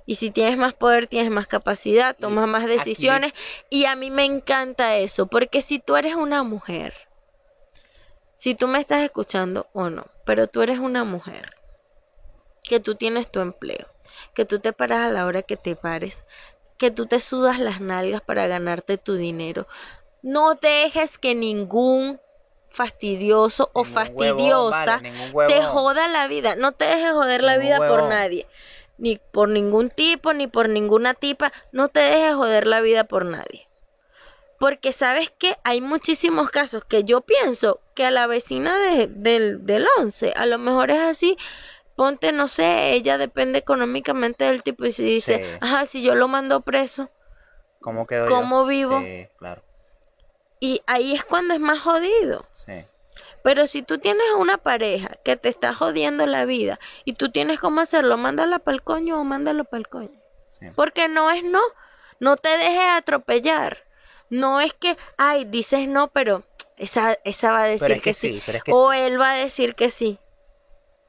Y 0.07 0.15
si 0.15 0.31
tienes 0.31 0.57
más 0.57 0.73
poder, 0.73 1.09
tienes 1.09 1.33
más 1.33 1.49
capacidad, 1.49 2.15
tomas 2.17 2.47
más 2.47 2.63
aquí- 2.63 2.75
decisiones. 2.75 3.33
Y 3.71 3.87
a 3.87 3.97
mí 3.97 4.11
me 4.13 4.25
encanta 4.25 4.97
eso, 4.99 5.27
porque 5.27 5.63
si 5.63 5.81
tú 5.81 5.97
eres 5.97 6.15
una 6.15 6.45
mujer, 6.45 6.95
si 8.37 8.55
tú 8.55 8.69
me 8.69 8.79
estás 8.79 9.03
escuchando 9.03 9.67
o 9.73 9.91
no, 9.91 10.07
pero 10.29 10.47
tú 10.47 10.61
eres 10.61 10.79
una 10.79 11.05
mujer, 11.05 11.55
que 12.63 12.81
tú 12.81 12.97
tienes 12.97 13.33
tu 13.33 13.41
empleo, 13.41 13.87
que 14.35 14.45
tú 14.45 14.59
te 14.59 14.75
paras 14.75 14.99
a 14.99 15.09
la 15.09 15.25
hora 15.25 15.41
que 15.41 15.57
te 15.57 15.75
pares, 15.75 16.27
que 16.77 16.91
tú 16.91 17.07
te 17.07 17.19
sudas 17.19 17.59
las 17.59 17.81
nalgas 17.81 18.21
para 18.21 18.47
ganarte 18.47 18.99
tu 18.99 19.15
dinero, 19.15 19.67
no 20.21 20.55
dejes 20.57 21.17
que 21.17 21.35
ningún 21.35 22.21
fastidioso 22.69 23.71
o 23.73 23.85
Ningún 23.85 23.95
fastidiosa 23.95 25.01
vale, 25.33 25.49
te 25.49 25.63
joda 25.63 26.09
la 26.09 26.29
vida. 26.29 26.57
No 26.57 26.73
te 26.73 26.85
dejes 26.85 27.13
joder 27.13 27.43
la 27.43 27.57
Ningún 27.57 27.79
vida 27.79 27.89
por 27.89 28.03
nadie. 28.03 28.47
Ni 28.99 29.17
por 29.17 29.49
ningún 29.49 29.89
tipo, 29.89 30.35
ni 30.35 30.47
por 30.47 30.69
ninguna 30.69 31.15
tipa. 31.15 31.55
No 31.73 31.89
te 31.89 32.01
dejes 32.01 32.35
joder 32.35 32.67
la 32.67 32.83
vida 32.83 33.05
por 33.05 33.25
nadie. 33.25 33.67
Porque 34.59 34.93
sabes 34.93 35.31
que 35.39 35.57
hay 35.63 35.81
muchísimos 35.81 36.51
casos 36.51 36.85
que 36.85 37.05
yo 37.05 37.21
pienso 37.21 37.81
que 37.95 38.05
a 38.05 38.11
la 38.11 38.27
vecina 38.27 38.77
de- 38.79 39.07
del, 39.07 39.65
del 39.67 39.87
11 39.99 40.33
a 40.35 40.47
lo 40.47 40.59
mejor 40.59 40.91
es 40.91 40.99
así. 41.01 41.37
Ponte, 41.97 42.33
no 42.33 42.49
sé, 42.49 42.93
ella 42.95 43.19
depende 43.19 43.59
económicamente 43.59 44.45
del 44.45 44.63
tipo 44.63 44.85
y 44.85 44.93
si 44.93 45.05
dice, 45.05 45.37
Sí. 45.39 45.59
ajá, 45.61 45.87
si 45.87 46.03
yo 46.03 46.15
lo 46.15 46.29
mando 46.29 46.61
preso. 46.61 47.11
¿Cómo 47.81 48.07
quedo 48.07 48.29
yo? 48.29 48.35
¿Cómo 48.35 48.67
vivo? 48.67 49.01
Sí, 49.01 49.29
claro. 49.39 49.63
Y 50.61 50.83
ahí 50.87 51.15
es 51.15 51.25
cuando 51.25 51.55
es 51.55 51.61
más 51.61 51.81
jodido. 51.81 52.47
Sí. 52.53 52.85
Pero 53.43 53.67
si 53.69 53.83
tú 53.83 53.99
tienes 53.99 54.27
una 54.37 54.59
pareja 54.59 55.11
que 55.25 55.37
te 55.37 55.49
está 55.49 55.73
jodiendo 55.75 56.27
la 56.27 56.45
vida 56.45 56.79
y 57.05 57.15
tú 57.15 57.31
tienes 57.31 57.61
cómo 57.61 57.81
hacerlo, 57.81 58.17
mándala 58.17 58.59
para 58.59 58.75
el 58.75 58.83
coño 58.83 59.21
o 59.21 59.25
mándalo 59.25 59.65
para 59.65 59.79
el 59.79 59.89
coño. 59.89 60.21
sí. 60.45 60.67
Porque 60.75 61.09
no 61.09 61.31
es 61.31 61.45
no. 61.45 61.61
No 62.21 62.37
te 62.37 62.49
dejes 62.49 62.87
atropellar. 62.89 63.85
No 64.31 64.61
es 64.61 64.73
que, 64.75 64.97
ay, 65.17 65.45
dices 65.45 65.89
no, 65.89 66.09
pero 66.09 66.45
esa, 66.77 67.19
esa 67.25 67.53
va 67.53 67.63
a 67.63 67.69
decir 67.69 67.93
es 67.93 67.99
que, 67.99 68.11
que 68.11 68.15
sí. 68.15 68.35
sí, 68.35 68.43
pero 68.45 68.59
es 68.59 68.65
que 68.65 68.73
o 68.73 68.93
sí. 68.93 68.99
él 68.99 69.21
va 69.21 69.33
a 69.33 69.37
decir 69.37 69.75
que 69.75 69.91
sí. 69.91 70.19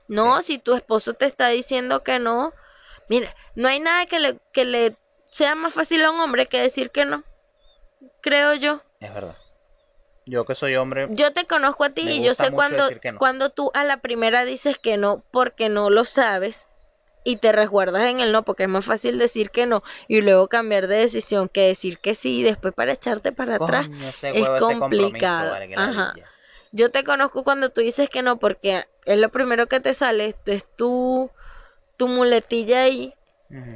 No, 0.07 0.41
si 0.41 0.57
tu 0.57 0.73
esposo 0.73 1.13
te 1.13 1.25
está 1.25 1.49
diciendo 1.49 2.03
que 2.03 2.17
no, 2.17 2.53
mira, 3.09 3.35
no 3.55 3.67
hay 3.67 3.79
nada 3.79 4.07
que 4.07 4.19
le, 4.19 4.39
que 4.51 4.65
le 4.65 4.95
sea 5.29 5.53
más 5.55 5.73
fácil 5.73 6.03
a 6.03 6.11
un 6.11 6.19
hombre 6.19 6.47
que 6.47 6.59
decir 6.59 6.89
que 6.89 7.05
no. 7.05 7.23
Creo 8.21 8.55
yo. 8.55 8.81
Es 8.99 9.13
verdad. 9.13 9.37
Yo 10.25 10.45
que 10.45 10.55
soy 10.55 10.75
hombre, 10.75 11.07
Yo 11.11 11.33
te 11.33 11.45
conozco 11.45 11.83
a 11.83 11.89
ti 11.89 12.07
y 12.07 12.23
yo 12.23 12.33
sé 12.35 12.51
cuando, 12.51 12.89
no. 12.89 13.17
cuando 13.17 13.49
tú 13.49 13.71
a 13.73 13.83
la 13.83 13.97
primera 13.97 14.45
dices 14.45 14.77
que 14.77 14.95
no 14.95 15.23
porque 15.31 15.69
no 15.69 15.89
lo 15.89 16.05
sabes 16.05 16.68
y 17.29 17.37
te 17.37 17.51
resguardas 17.51 18.05
en 18.05 18.19
el 18.19 18.31
no 18.31 18.43
porque 18.43 18.63
es 18.63 18.69
más 18.69 18.85
fácil 18.85 19.19
decir 19.19 19.51
que 19.51 19.67
no 19.67 19.83
y 20.07 20.21
luego 20.21 20.47
cambiar 20.47 20.87
de 20.87 20.97
decisión 20.97 21.47
que 21.47 21.67
decir 21.67 21.99
que 21.99 22.15
sí 22.15 22.39
y 22.39 22.43
después 22.43 22.73
para 22.73 22.93
echarte 22.93 23.31
para 23.31 23.55
atrás. 23.55 23.87
coño, 23.87 24.09
es 24.09 24.49
complicado. 24.79 25.51
vale, 25.51 25.75
Ajá. 25.75 26.15
Yo 26.71 26.89
te 26.91 27.03
conozco 27.03 27.43
cuando 27.43 27.69
tú 27.69 27.81
dices 27.81 28.09
que 28.09 28.23
no 28.23 28.37
porque 28.37 28.83
es 29.05 29.19
lo 29.19 29.29
primero 29.29 29.67
que 29.67 29.79
te 29.79 29.93
sale, 29.93 30.27
esto 30.27 30.51
es 30.51 30.65
tu, 30.75 31.29
tu 31.97 32.07
muletilla 32.07 32.81
ahí, 32.81 33.13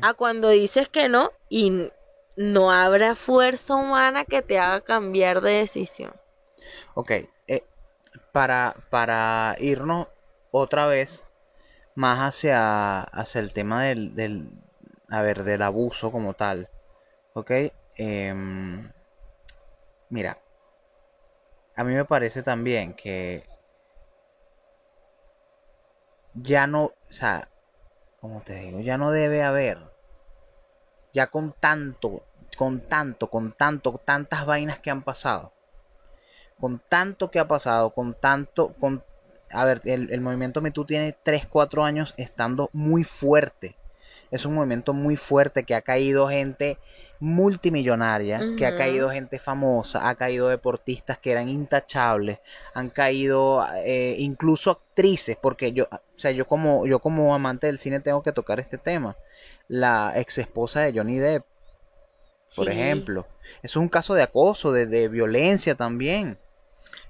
a 0.02 0.14
cuando 0.14 0.50
dices 0.50 0.88
que 0.88 1.10
no 1.10 1.32
y 1.50 1.92
no 2.36 2.72
habrá 2.72 3.16
fuerza 3.16 3.76
humana 3.76 4.26
que 4.26 4.42
te 4.42 4.58
haga 4.58 4.82
cambiar 4.82 5.42
de 5.42 5.52
decisión. 5.54 6.12
Ok, 6.96 7.12
eh, 7.48 7.64
para, 8.32 8.76
para 8.90 9.56
irnos 9.60 10.08
otra 10.52 10.88
vez 10.88 11.26
más 11.96 12.20
hacia, 12.20 13.02
hacia 13.02 13.42
el 13.42 13.54
tema 13.54 13.84
del, 13.84 14.16
del, 14.16 14.52
a 15.10 15.22
ver, 15.22 15.44
del 15.44 15.62
abuso 15.62 16.12
como 16.12 16.34
tal, 16.34 16.70
ok, 17.34 17.52
em, 17.96 18.92
mira, 20.10 20.40
a 21.76 21.84
mí 21.84 21.94
me 21.94 22.06
parece 22.06 22.44
también 22.44 22.94
que 22.94 23.46
ya 26.34 26.68
no, 26.68 26.86
o 26.86 26.94
sea, 27.10 27.48
como 28.20 28.42
te 28.42 28.56
digo, 28.56 28.80
ya 28.80 28.98
no 28.98 29.12
debe 29.12 29.44
haber, 29.44 29.80
ya 31.14 31.28
con 31.28 31.54
tanto, 31.54 32.24
con 32.58 32.82
tanto, 32.82 33.30
con 33.30 33.52
tanto, 33.54 34.02
tantas 34.06 34.46
vainas 34.46 34.80
que 34.80 34.92
han 34.92 35.04
pasado 35.04 35.54
con 36.64 36.80
tanto 36.80 37.30
que 37.30 37.40
ha 37.40 37.48
pasado, 37.48 37.94
con 37.94 38.14
tanto, 38.14 38.74
con 38.80 39.04
a 39.54 39.66
ver, 39.66 39.82
el, 39.86 40.12
el 40.12 40.22
movimiento 40.22 40.62
Me 40.62 40.72
Too 40.72 40.86
tiene 40.86 41.16
3, 41.24 41.48
4 41.48 41.84
años 41.86 42.14
estando 42.18 42.70
muy 42.74 43.04
fuerte. 43.04 43.78
Es 44.32 44.46
un 44.46 44.56
movimiento 44.56 44.94
muy 44.94 45.16
fuerte 45.16 45.64
que 45.64 45.76
ha 45.76 45.82
caído 45.82 46.28
gente 46.28 46.80
multimillonaria, 47.20 48.50
que 48.56 48.66
ha 48.66 48.74
caído 48.74 49.10
gente 49.12 49.40
famosa, 49.40 50.10
ha 50.10 50.16
caído 50.16 50.50
deportistas 50.50 51.20
que 51.20 51.32
eran 51.32 51.50
intachables, 51.50 52.40
han 52.74 52.90
caído 52.90 53.66
eh, 53.86 54.16
incluso 54.20 54.72
actrices, 54.72 55.38
porque 55.42 55.72
yo, 55.74 55.86
o 55.92 56.00
sea, 56.18 56.32
yo 56.32 56.48
como, 56.48 56.86
yo 56.88 57.00
como 57.00 57.36
amante 57.36 57.68
del 57.68 57.80
cine 57.80 58.00
tengo 58.00 58.24
que 58.24 58.34
tocar 58.34 58.60
este 58.60 58.78
tema. 58.78 59.16
La 59.68 60.14
ex 60.16 60.38
esposa 60.40 60.82
de 60.82 60.94
Johnny 60.98 61.20
Depp, 61.20 61.46
por 62.56 62.68
Sí. 62.68 62.70
ejemplo. 62.70 63.28
Eso 63.62 63.80
es 63.80 63.84
un 63.84 63.90
caso 63.90 64.14
de 64.16 64.24
acoso, 64.24 64.72
de, 64.72 64.86
de 64.88 65.08
violencia 65.08 65.76
también. 65.76 66.40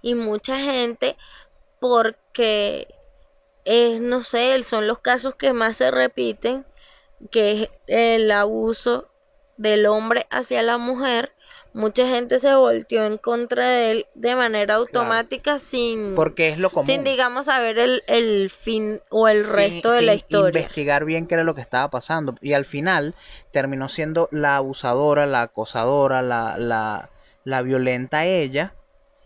Y 0.04 0.14
mucha 0.14 0.60
gente, 0.60 1.18
porque 1.84 2.88
es, 3.66 4.00
no 4.00 4.24
sé, 4.24 4.64
son 4.64 4.88
los 4.88 5.00
casos 5.00 5.36
que 5.36 5.52
más 5.52 5.76
se 5.76 5.92
repiten, 5.92 6.66
que 7.30 7.64
es 7.64 7.70
el 7.88 8.32
abuso 8.32 9.10
del 9.58 9.86
hombre 9.86 10.26
hacia 10.30 10.62
la 10.62 10.78
mujer. 10.78 11.34
Mucha 11.74 12.08
gente 12.08 12.40
se 12.40 12.56
volteó 12.56 13.04
en 13.06 13.18
contra 13.18 13.68
de 13.68 13.92
él 13.92 14.06
de 14.16 14.34
manera 14.38 14.76
automática 14.76 15.60
sin, 15.60 16.16
Porque 16.16 16.48
es 16.48 16.58
lo 16.58 16.70
común. 16.70 16.86
sin 16.88 17.04
digamos, 17.04 17.48
saber 17.48 17.78
el, 17.80 18.02
el 18.08 18.50
fin 18.50 19.02
o 19.10 19.28
el 19.28 19.44
sin- 19.44 19.56
resto 19.56 19.92
de 19.92 20.04
la 20.04 20.14
sin 20.14 20.18
historia. 20.20 20.62
investigar 20.62 21.04
bien 21.04 21.28
qué 21.28 21.34
era 21.36 21.44
lo 21.44 21.54
que 21.54 21.62
estaba 21.62 21.90
pasando. 21.90 22.36
Y 22.42 22.54
al 22.54 22.64
final 22.64 23.14
terminó 23.52 23.90
siendo 23.90 24.30
la 24.32 24.56
abusadora, 24.56 25.26
la 25.26 25.42
acosadora, 25.42 26.22
la, 26.22 26.58
la, 26.58 27.10
la 27.44 27.62
violenta 27.62 28.24
ella. 28.26 28.72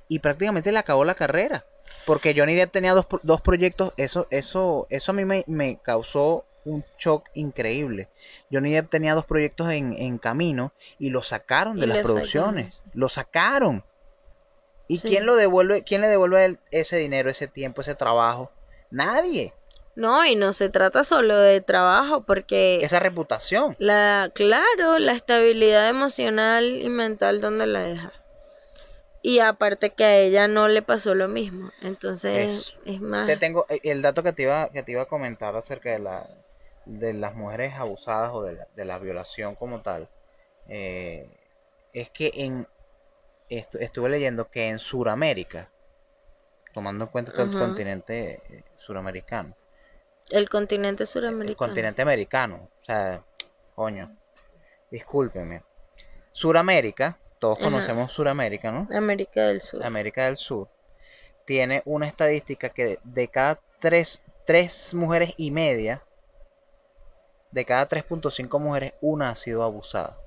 Y 0.07 0.19
prácticamente 0.19 0.71
le 0.71 0.79
acabó 0.79 1.05
la 1.05 1.13
carrera. 1.15 1.65
Porque 2.07 2.33
Johnny 2.35 2.55
Depp 2.55 2.71
tenía 2.71 2.93
dos, 2.93 3.05
dos 3.21 3.41
proyectos. 3.41 3.93
Eso, 3.97 4.25
eso, 4.31 4.87
eso 4.89 5.11
a 5.11 5.13
mí 5.13 5.25
me, 5.25 5.43
me 5.45 5.77
causó 5.83 6.45
un 6.63 6.83
shock 6.97 7.25
increíble. 7.33 8.09
Johnny 8.51 8.71
Depp 8.71 8.89
tenía 8.89 9.13
dos 9.13 9.25
proyectos 9.25 9.71
en, 9.71 9.93
en 9.93 10.17
camino 10.17 10.71
y 10.97 11.09
lo 11.11 11.21
sacaron 11.21 11.77
Y 11.77 11.81
de 11.81 11.87
las 11.87 11.97
producciones. 11.99 12.77
sacaron. 12.77 12.91
Lo 12.99 13.09
sacaron. 13.09 13.83
¿Y 14.87 14.97
Sí. 14.97 15.09
quién 15.09 15.25
lo 15.25 15.35
devuelve? 15.35 15.83
¿Quién 15.83 15.99
le 16.01 16.07
devuelve 16.07 16.45
el- 16.45 16.59
ese 16.71 16.97
dinero, 16.97 17.29
ese 17.29 17.47
tiempo, 17.47 17.81
ese 17.81 17.93
trabajo? 17.93 18.51
Nadie. 18.89 19.53
No, 19.95 20.23
y 20.25 20.35
no 20.35 20.53
se 20.53 20.69
trata 20.69 21.03
solo 21.03 21.35
de 21.37 21.59
trabajo, 21.59 22.23
porque 22.23 22.83
esa 22.85 22.99
reputación. 22.99 23.75
La, 23.79 24.31
claro, 24.33 24.97
la 24.99 25.11
estabilidad 25.11 25.89
emocional 25.89 26.81
y 26.81 26.87
mental 26.87 27.41
donde 27.41 27.67
la 27.67 27.81
deja. 27.81 28.13
Y 29.29 29.39
aparte 29.41 29.91
que 29.91 30.05
a 30.05 30.17
ella 30.17 30.47
no 30.47 30.67
le 30.69 30.81
pasó 30.81 31.13
lo 31.13 31.27
mismo. 31.27 31.71
Entonces 31.81 32.73
es 32.85 33.01
más. 33.01 33.27
Te 33.27 33.37
tengo 33.37 33.65
eh, 33.69 33.79
el 33.83 34.01
dato 34.01 34.23
que 34.23 34.33
te 34.33 34.43
iba 34.43 34.69
que 34.69 34.81
te 34.83 34.91
iba 34.93 35.03
a 35.03 35.07
comentar 35.15 35.55
acerca 35.55 35.91
de 35.91 35.99
la 35.99 36.27
de 36.85 37.13
las 37.13 37.35
mujeres 37.35 37.73
abusadas 37.75 38.31
o 38.33 38.41
de 38.43 38.53
la, 38.55 38.67
de 38.75 38.85
la 38.85 38.97
violación 38.99 39.55
como 39.55 39.81
tal. 39.81 40.09
eh, 40.67 41.29
es 41.93 42.09
que 42.11 42.31
en 42.35 42.67
estu- 43.49 43.79
estuve 43.81 44.09
leyendo 44.09 44.49
que 44.49 44.69
en 44.69 44.79
Sudamérica, 44.79 45.71
tomando 46.73 47.03
en 47.03 47.11
cuenta 47.11 47.33
que 47.33 47.41
el 47.41 47.51
continente 47.51 48.41
eh, 48.49 48.63
suramericano, 48.77 49.53
El 50.29 50.47
continente 50.47 51.05
el 51.45 51.55
suramericano. 51.55 51.55
continente 51.55 52.01
americano, 52.03 52.69
o 52.81 52.85
sea, 52.85 53.23
coño, 53.75 54.11
discúlpeme. 54.91 55.63
Suramérica, 56.31 57.19
todos 57.39 57.57
Ajá. 57.59 57.69
conocemos 57.69 58.11
Suramérica, 58.11 58.71
¿no? 58.71 58.87
América 58.91 59.47
del 59.47 59.61
Sur. 59.61 59.85
América 59.85 60.25
del 60.25 60.37
Sur, 60.37 60.69
tiene 61.45 61.81
una 61.85 62.07
estadística 62.07 62.69
que 62.69 62.99
de 63.03 63.27
cada 63.27 63.59
tres, 63.79 64.21
tres 64.45 64.93
mujeres 64.93 65.33
y 65.37 65.51
media, 65.51 66.03
de 67.51 67.65
cada 67.65 67.87
3.5 67.87 68.59
mujeres, 68.59 68.93
una 69.01 69.29
ha 69.29 69.35
sido 69.35 69.63
abusada. 69.63 70.17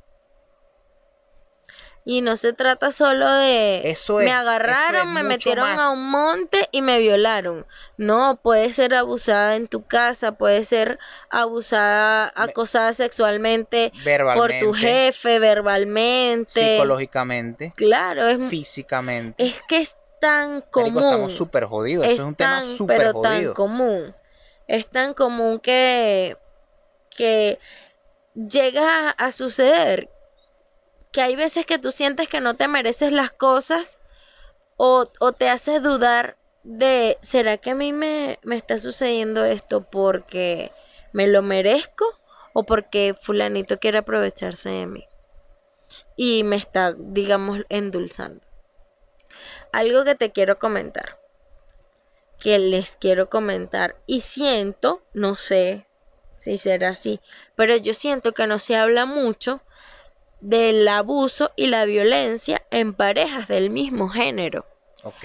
Y 2.04 2.22
no 2.22 2.36
se 2.38 2.54
trata 2.54 2.90
solo 2.92 3.30
de 3.30 3.82
Eso 3.90 4.16
me 4.16 4.24
es- 4.24 4.30
eso 4.30 4.40
agarraron, 4.40 5.08
es 5.08 5.14
me 5.14 5.22
metieron 5.22 5.68
más. 5.68 5.78
a 5.80 5.90
un 5.90 6.10
monte 6.10 6.66
y 6.72 6.80
me 6.80 6.98
violaron. 6.98 7.66
No, 7.98 8.40
puede 8.42 8.72
ser 8.72 8.94
abusada 8.94 9.56
en 9.56 9.68
tu 9.68 9.84
casa, 9.86 10.32
puede 10.32 10.64
ser 10.64 10.98
abusada, 11.28 12.32
Me- 12.36 12.44
acosada 12.44 12.92
sexualmente 12.94 13.92
por 14.34 14.50
tu 14.60 14.72
jefe, 14.72 15.38
verbalmente. 15.38 16.50
psicológicamente, 16.76 17.74
Claro, 17.76 18.26
es, 18.28 18.40
físicamente. 18.48 19.42
es 19.44 19.60
que 19.68 19.80
es 19.80 19.96
tan 20.20 20.52
Marico, 20.54 20.70
común. 20.70 21.02
estamos 21.04 21.34
súper 21.34 21.64
jodidos. 21.66 22.06
Eso 22.06 22.14
es 22.22 22.28
un 22.28 22.34
tema 22.34 22.62
súper 22.62 22.96
pero 22.96 23.20
tan 23.20 23.34
jodido. 23.36 23.54
común. 23.54 24.14
Es 24.66 24.86
tan 24.86 25.14
común 25.14 25.60
que, 25.60 26.36
que 27.10 27.58
llega 28.34 29.10
a 29.10 29.32
suceder 29.32 30.08
que 31.12 31.22
hay 31.22 31.36
veces 31.36 31.66
que 31.66 31.78
tú 31.78 31.92
sientes 31.92 32.28
que 32.28 32.40
no 32.40 32.54
te 32.56 32.68
mereces 32.68 33.12
las 33.12 33.30
cosas 33.30 33.98
o, 34.76 35.10
o 35.18 35.32
te 35.32 35.48
hace 35.48 35.80
dudar 35.80 36.36
de, 36.62 37.18
¿será 37.22 37.58
que 37.58 37.70
a 37.70 37.74
mí 37.74 37.92
me, 37.92 38.38
me 38.42 38.56
está 38.56 38.78
sucediendo 38.78 39.44
esto 39.44 39.82
porque 39.90 40.72
me 41.12 41.26
lo 41.26 41.42
merezco 41.42 42.04
o 42.52 42.64
porque 42.64 43.14
fulanito 43.20 43.78
quiere 43.78 43.98
aprovecharse 43.98 44.70
de 44.70 44.86
mí? 44.86 45.06
Y 46.16 46.44
me 46.44 46.56
está, 46.56 46.94
digamos, 46.96 47.62
endulzando. 47.68 48.46
Algo 49.72 50.04
que 50.04 50.14
te 50.14 50.30
quiero 50.30 50.58
comentar, 50.58 51.18
que 52.38 52.58
les 52.58 52.96
quiero 52.96 53.28
comentar 53.28 53.96
y 54.06 54.20
siento, 54.20 55.02
no 55.12 55.34
sé 55.34 55.86
si 56.36 56.56
será 56.56 56.90
así, 56.90 57.20
pero 57.54 57.76
yo 57.76 57.94
siento 57.94 58.32
que 58.32 58.46
no 58.46 58.58
se 58.58 58.76
habla 58.76 59.04
mucho 59.04 59.62
del 60.40 60.88
abuso 60.88 61.52
y 61.56 61.66
la 61.66 61.84
violencia 61.84 62.62
en 62.70 62.94
parejas 62.94 63.48
del 63.48 63.70
mismo 63.70 64.08
género. 64.08 64.64
Ok. 65.02 65.24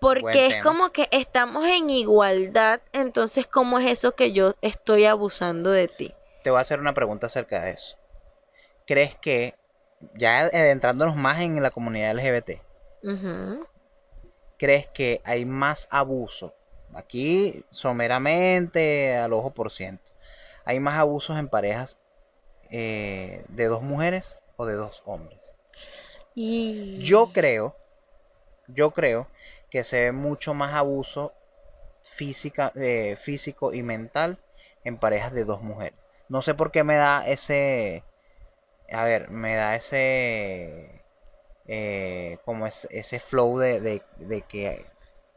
Porque 0.00 0.46
es 0.46 0.54
tema. 0.54 0.62
como 0.62 0.90
que 0.90 1.08
estamos 1.10 1.66
en 1.66 1.90
igualdad, 1.90 2.80
entonces 2.92 3.46
¿cómo 3.46 3.78
es 3.78 3.86
eso 3.86 4.12
que 4.12 4.32
yo 4.32 4.54
estoy 4.62 5.06
abusando 5.06 5.70
de 5.70 5.88
ti? 5.88 6.14
Te 6.44 6.50
voy 6.50 6.58
a 6.58 6.60
hacer 6.60 6.78
una 6.78 6.94
pregunta 6.94 7.26
acerca 7.26 7.60
de 7.62 7.72
eso. 7.72 7.96
¿Crees 8.86 9.16
que, 9.16 9.54
ya 10.14 10.40
adentrándonos 10.40 11.16
más 11.16 11.40
en 11.40 11.60
la 11.62 11.70
comunidad 11.70 12.14
LGBT, 12.14 12.62
crees 14.56 14.86
que 14.86 15.20
hay 15.24 15.44
más 15.44 15.88
abuso? 15.90 16.54
Aquí, 16.94 17.64
someramente, 17.70 19.16
al 19.16 19.32
ojo 19.32 19.50
por 19.52 19.70
ciento. 19.70 20.04
¿Hay 20.64 20.80
más 20.80 20.98
abusos 20.98 21.38
en 21.38 21.48
parejas 21.48 21.98
eh, 22.70 23.44
de 23.48 23.66
dos 23.66 23.82
mujeres 23.82 24.38
o 24.58 24.66
de 24.66 24.74
dos 24.74 25.02
hombres? 25.06 25.54
Y 26.34 26.98
Yo 27.00 27.30
creo, 27.32 27.74
yo 28.66 28.90
creo 28.90 29.28
que 29.70 29.84
se 29.84 30.00
ve 30.02 30.12
mucho 30.12 30.52
más 30.52 30.74
abuso 30.74 31.32
física, 32.02 32.72
eh, 32.76 33.16
físico 33.16 33.72
y 33.72 33.82
mental 33.82 34.38
en 34.84 34.98
parejas 34.98 35.32
de 35.32 35.44
dos 35.44 35.62
mujeres. 35.62 35.98
No 36.28 36.42
sé 36.42 36.54
por 36.54 36.70
qué 36.70 36.84
me 36.84 36.96
da 36.96 37.26
ese, 37.26 38.02
a 38.92 39.04
ver, 39.04 39.30
me 39.30 39.54
da 39.54 39.76
ese, 39.76 41.02
eh, 41.66 42.38
como 42.44 42.66
es, 42.66 42.86
ese 42.90 43.18
flow 43.18 43.58
de, 43.58 43.80
de, 43.80 44.02
de 44.18 44.42
que 44.42 44.86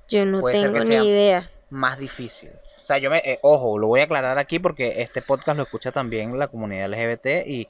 yo 0.07 0.25
no 0.25 0.41
puede 0.41 0.55
ser 0.57 0.71
tengo 0.71 0.79
que 0.79 0.85
ni 0.85 0.87
sea- 0.95 1.03
idea. 1.03 1.51
más 1.69 1.97
difícil. 1.97 2.51
O 2.83 2.85
sea, 2.87 2.97
yo 2.97 3.09
me, 3.09 3.19
eh, 3.19 3.39
ojo, 3.43 3.77
lo 3.77 3.87
voy 3.87 4.01
a 4.01 4.03
aclarar 4.05 4.37
aquí 4.37 4.59
porque 4.59 5.01
este 5.01 5.21
podcast 5.21 5.55
lo 5.57 5.63
escucha 5.63 5.91
también 5.91 6.37
la 6.37 6.47
comunidad 6.49 6.91
LGBT 6.93 7.45
y, 7.47 7.67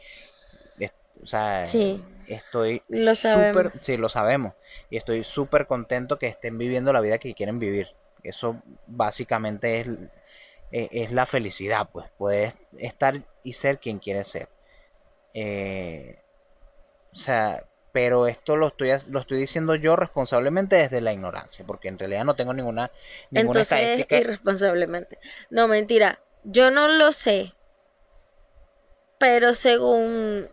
o 1.24 1.26
sea, 1.28 1.72
Sí. 1.72 2.04
estoy 2.28 2.84
Lo 2.90 3.16
súper, 3.16 3.72
sí, 3.82 3.98
lo 3.98 4.10
sabemos, 4.10 4.54
y 4.90 4.98
estoy 4.98 5.24
súper 5.24 5.68
contento 5.68 6.20
que 6.20 6.28
estén 6.28 6.58
viviendo 6.58 6.94
la 6.94 7.02
vida 7.02 7.18
que 7.20 7.34
quieren 7.34 7.60
vivir. 7.60 7.88
Eso 8.24 8.62
básicamente 8.88 9.82
es, 9.82 9.88
eh, 10.72 10.90
es 10.92 11.12
la 11.12 11.26
felicidad, 11.26 11.90
pues, 11.92 12.08
puedes 12.18 12.56
estar 12.78 13.22
y 13.44 13.54
ser 13.54 13.80
quien 13.80 14.00
quieres 14.00 14.28
ser. 14.28 14.50
Eh, 15.34 16.18
o 17.14 17.16
sea, 17.16 17.64
pero 17.92 18.28
esto 18.28 18.56
lo 18.58 18.68
estoy, 18.68 18.90
lo 19.10 19.20
estoy 19.20 19.38
diciendo 19.40 19.76
yo 19.76 19.96
responsablemente 19.96 20.76
desde 20.78 21.02
la 21.02 21.14
ignorancia, 21.14 21.66
porque 21.66 21.90
en 21.90 22.00
realidad 22.00 22.26
no 22.26 22.36
tengo 22.36 22.54
ninguna, 22.54 22.92
ninguna 23.32 23.62
Entonces, 23.62 23.64
estadística. 23.64 24.18
irresponsablemente. 24.18 25.18
No, 25.50 25.68
mentira. 25.68 26.20
Yo 26.44 26.72
no 26.72 26.88
lo 26.88 27.12
sé. 27.14 27.54
Pero 29.20 29.54
según 29.54 30.50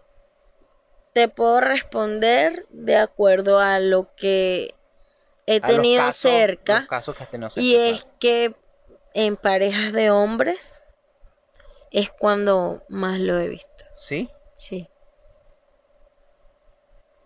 te 1.18 1.26
puedo 1.28 1.60
responder 1.60 2.64
de 2.70 2.94
acuerdo 2.96 3.58
a 3.58 3.80
lo 3.80 4.14
que 4.14 4.72
he 5.46 5.60
tenido 5.60 6.04
casos- 6.04 6.30
cerca. 6.30 6.86
que 7.16 7.26
tenido 7.26 7.50
Y 7.56 7.74
es 7.74 8.06
que 8.20 8.54
en 9.14 9.36
parejas 9.36 9.92
de 9.92 10.12
hombres 10.12 10.80
es 11.90 12.12
cuando 12.12 12.84
más 12.88 13.18
lo 13.18 13.40
he 13.40 13.48
visto. 13.48 13.84
¿Sí? 13.96 14.30
Sí. 14.54 14.88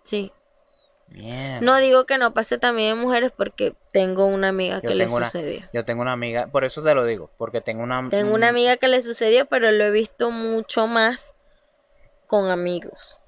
Sí. 0.04 0.32
No 1.60 1.76
digo 1.78 2.06
que 2.06 2.16
no 2.16 2.32
pase 2.32 2.56
también 2.56 2.92
en 2.92 2.98
mujeres 2.98 3.30
porque 3.36 3.74
tengo 3.92 4.24
una 4.24 4.48
amiga 4.48 4.80
Yo 4.82 4.88
que 4.88 4.94
le 4.94 5.04
una- 5.04 5.26
sucedió. 5.26 5.68
Yo 5.74 5.84
tengo 5.84 6.00
una 6.00 6.12
amiga, 6.12 6.46
por 6.46 6.64
eso 6.64 6.82
te 6.82 6.94
lo 6.94 7.04
digo, 7.04 7.30
porque 7.36 7.60
tengo 7.60 7.82
una... 7.82 8.08
Tengo 8.08 8.28
una 8.34 8.46
un- 8.46 8.50
amiga 8.54 8.78
que 8.78 8.88
le 8.88 9.02
sucedió, 9.02 9.44
pero 9.44 9.70
lo 9.70 9.84
he 9.84 9.90
visto 9.90 10.30
mucho 10.30 10.86
más 10.86 11.34
con 12.26 12.48
amigos. 12.48 13.21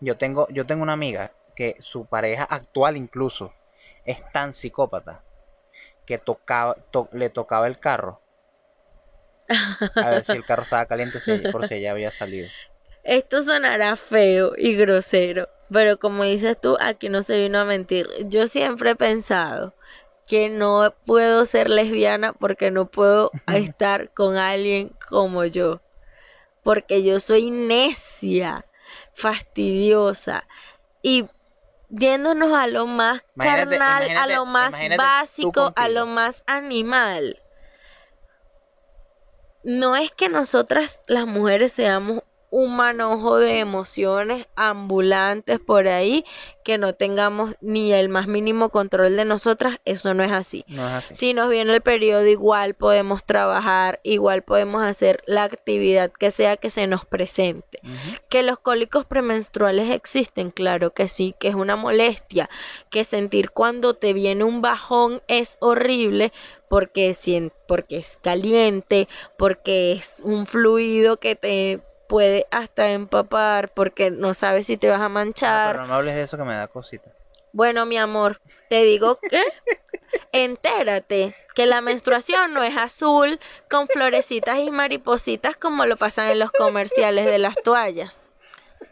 Yo 0.00 0.16
tengo, 0.16 0.48
yo 0.48 0.66
tengo 0.66 0.82
una 0.82 0.94
amiga 0.94 1.32
que 1.54 1.76
su 1.80 2.06
pareja 2.06 2.42
actual 2.44 2.96
incluso 2.96 3.52
es 4.04 4.20
tan 4.32 4.52
psicópata 4.52 5.22
que 6.06 6.18
tocaba, 6.18 6.76
to- 6.90 7.08
le 7.12 7.30
tocaba 7.30 7.66
el 7.68 7.78
carro 7.80 8.20
a 10.00 10.10
ver 10.10 10.24
si 10.24 10.34
el 10.36 10.44
carro 10.44 10.62
estaba 10.64 10.86
caliente 10.86 11.20
si 11.20 11.46
por 11.46 11.64
si 11.64 11.74
ella 11.74 11.92
había 11.92 12.10
salido. 12.10 12.48
Esto 13.02 13.42
sonará 13.42 13.96
feo 13.96 14.52
y 14.56 14.76
grosero, 14.76 15.48
pero 15.72 15.98
como 15.98 16.22
dices 16.22 16.60
tú, 16.60 16.76
aquí 16.78 17.08
no 17.08 17.22
se 17.24 17.36
vino 17.40 17.58
a 17.58 17.64
mentir. 17.64 18.08
Yo 18.26 18.46
siempre 18.46 18.90
he 18.90 18.96
pensado 18.96 19.74
que 20.26 20.48
no 20.48 20.94
puedo 21.04 21.44
ser 21.44 21.70
lesbiana 21.70 22.34
porque 22.34 22.70
no 22.70 22.88
puedo 22.88 23.32
estar 23.48 24.12
con 24.12 24.36
alguien 24.36 24.96
como 25.08 25.44
yo. 25.44 25.80
Porque 26.62 27.04
yo 27.04 27.20
soy 27.20 27.50
necia, 27.50 28.66
fastidiosa 29.18 30.46
y 31.02 31.26
yéndonos 31.90 32.52
a 32.52 32.66
lo 32.68 32.86
más 32.86 33.24
Imagínate- 33.34 33.78
carnal, 33.78 34.16
a 34.16 34.26
lo 34.28 34.46
más 34.46 34.74
básico, 34.96 35.72
a 35.74 35.88
lo 35.88 36.06
más 36.06 36.44
animal. 36.46 37.42
No 39.64 39.96
es 39.96 40.12
que 40.12 40.28
nosotras 40.28 41.00
las 41.08 41.26
mujeres 41.26 41.72
seamos 41.72 42.22
un 42.50 42.76
manojo 42.76 43.36
de 43.36 43.58
emociones 43.58 44.46
ambulantes 44.56 45.60
por 45.60 45.86
ahí, 45.88 46.24
que 46.64 46.78
no 46.78 46.94
tengamos 46.94 47.54
ni 47.60 47.92
el 47.92 48.08
más 48.08 48.26
mínimo 48.26 48.70
control 48.70 49.16
de 49.16 49.24
nosotras, 49.24 49.78
eso 49.84 50.14
no 50.14 50.22
es 50.22 50.32
así. 50.32 50.64
No 50.68 50.86
es 50.86 50.94
así. 50.94 51.14
Si 51.14 51.34
nos 51.34 51.50
viene 51.50 51.74
el 51.74 51.80
periodo, 51.80 52.26
igual 52.26 52.74
podemos 52.74 53.24
trabajar, 53.24 54.00
igual 54.02 54.42
podemos 54.42 54.82
hacer 54.82 55.22
la 55.26 55.44
actividad 55.44 56.10
que 56.12 56.30
sea 56.30 56.56
que 56.56 56.70
se 56.70 56.86
nos 56.86 57.04
presente. 57.04 57.80
Que 58.28 58.42
los 58.42 58.58
cólicos 58.58 59.04
premenstruales 59.04 59.90
existen, 59.90 60.50
claro 60.50 60.92
que 60.92 61.08
sí, 61.08 61.34
que 61.38 61.48
es 61.48 61.54
una 61.54 61.76
molestia, 61.76 62.48
que 62.90 63.04
sentir 63.04 63.50
cuando 63.50 63.94
te 63.94 64.12
viene 64.12 64.44
un 64.44 64.60
bajón 64.60 65.22
es 65.28 65.56
horrible 65.60 66.32
porque, 66.68 67.14
porque 67.66 67.96
es 67.96 68.18
caliente, 68.22 69.08
porque 69.36 69.92
es 69.92 70.22
un 70.24 70.46
fluido 70.46 71.18
que 71.18 71.34
te 71.34 71.80
puede 72.08 72.46
hasta 72.50 72.90
empapar, 72.92 73.70
porque 73.74 74.10
no 74.10 74.34
sabes 74.34 74.66
si 74.66 74.76
te 74.76 74.88
vas 74.90 75.00
a 75.00 75.06
Ah, 75.06 75.08
manchar. 75.08 75.74
pero 75.74 75.86
no 75.86 75.94
hables 75.94 76.14
de 76.16 76.22
eso 76.22 76.36
que 76.36 76.44
me 76.44 76.54
da 76.54 76.68
cosita. 76.68 77.10
Bueno, 77.52 77.86
mi 77.86 77.96
amor, 77.98 78.40
te 78.68 78.82
digo 78.82 79.18
que 79.20 79.42
entérate 80.32 81.34
que 81.54 81.66
la 81.66 81.80
menstruación 81.80 82.52
no 82.54 82.62
es 82.62 82.76
azul 82.76 83.38
con 83.70 83.88
florecitas 83.88 84.58
y 84.60 84.70
maripositas 84.70 85.56
como 85.56 85.86
lo 85.86 85.96
pasan 85.96 86.28
en 86.30 86.38
los 86.38 86.50
comerciales 86.52 87.26
de 87.26 87.38
las 87.38 87.62
toallas. 87.62 88.30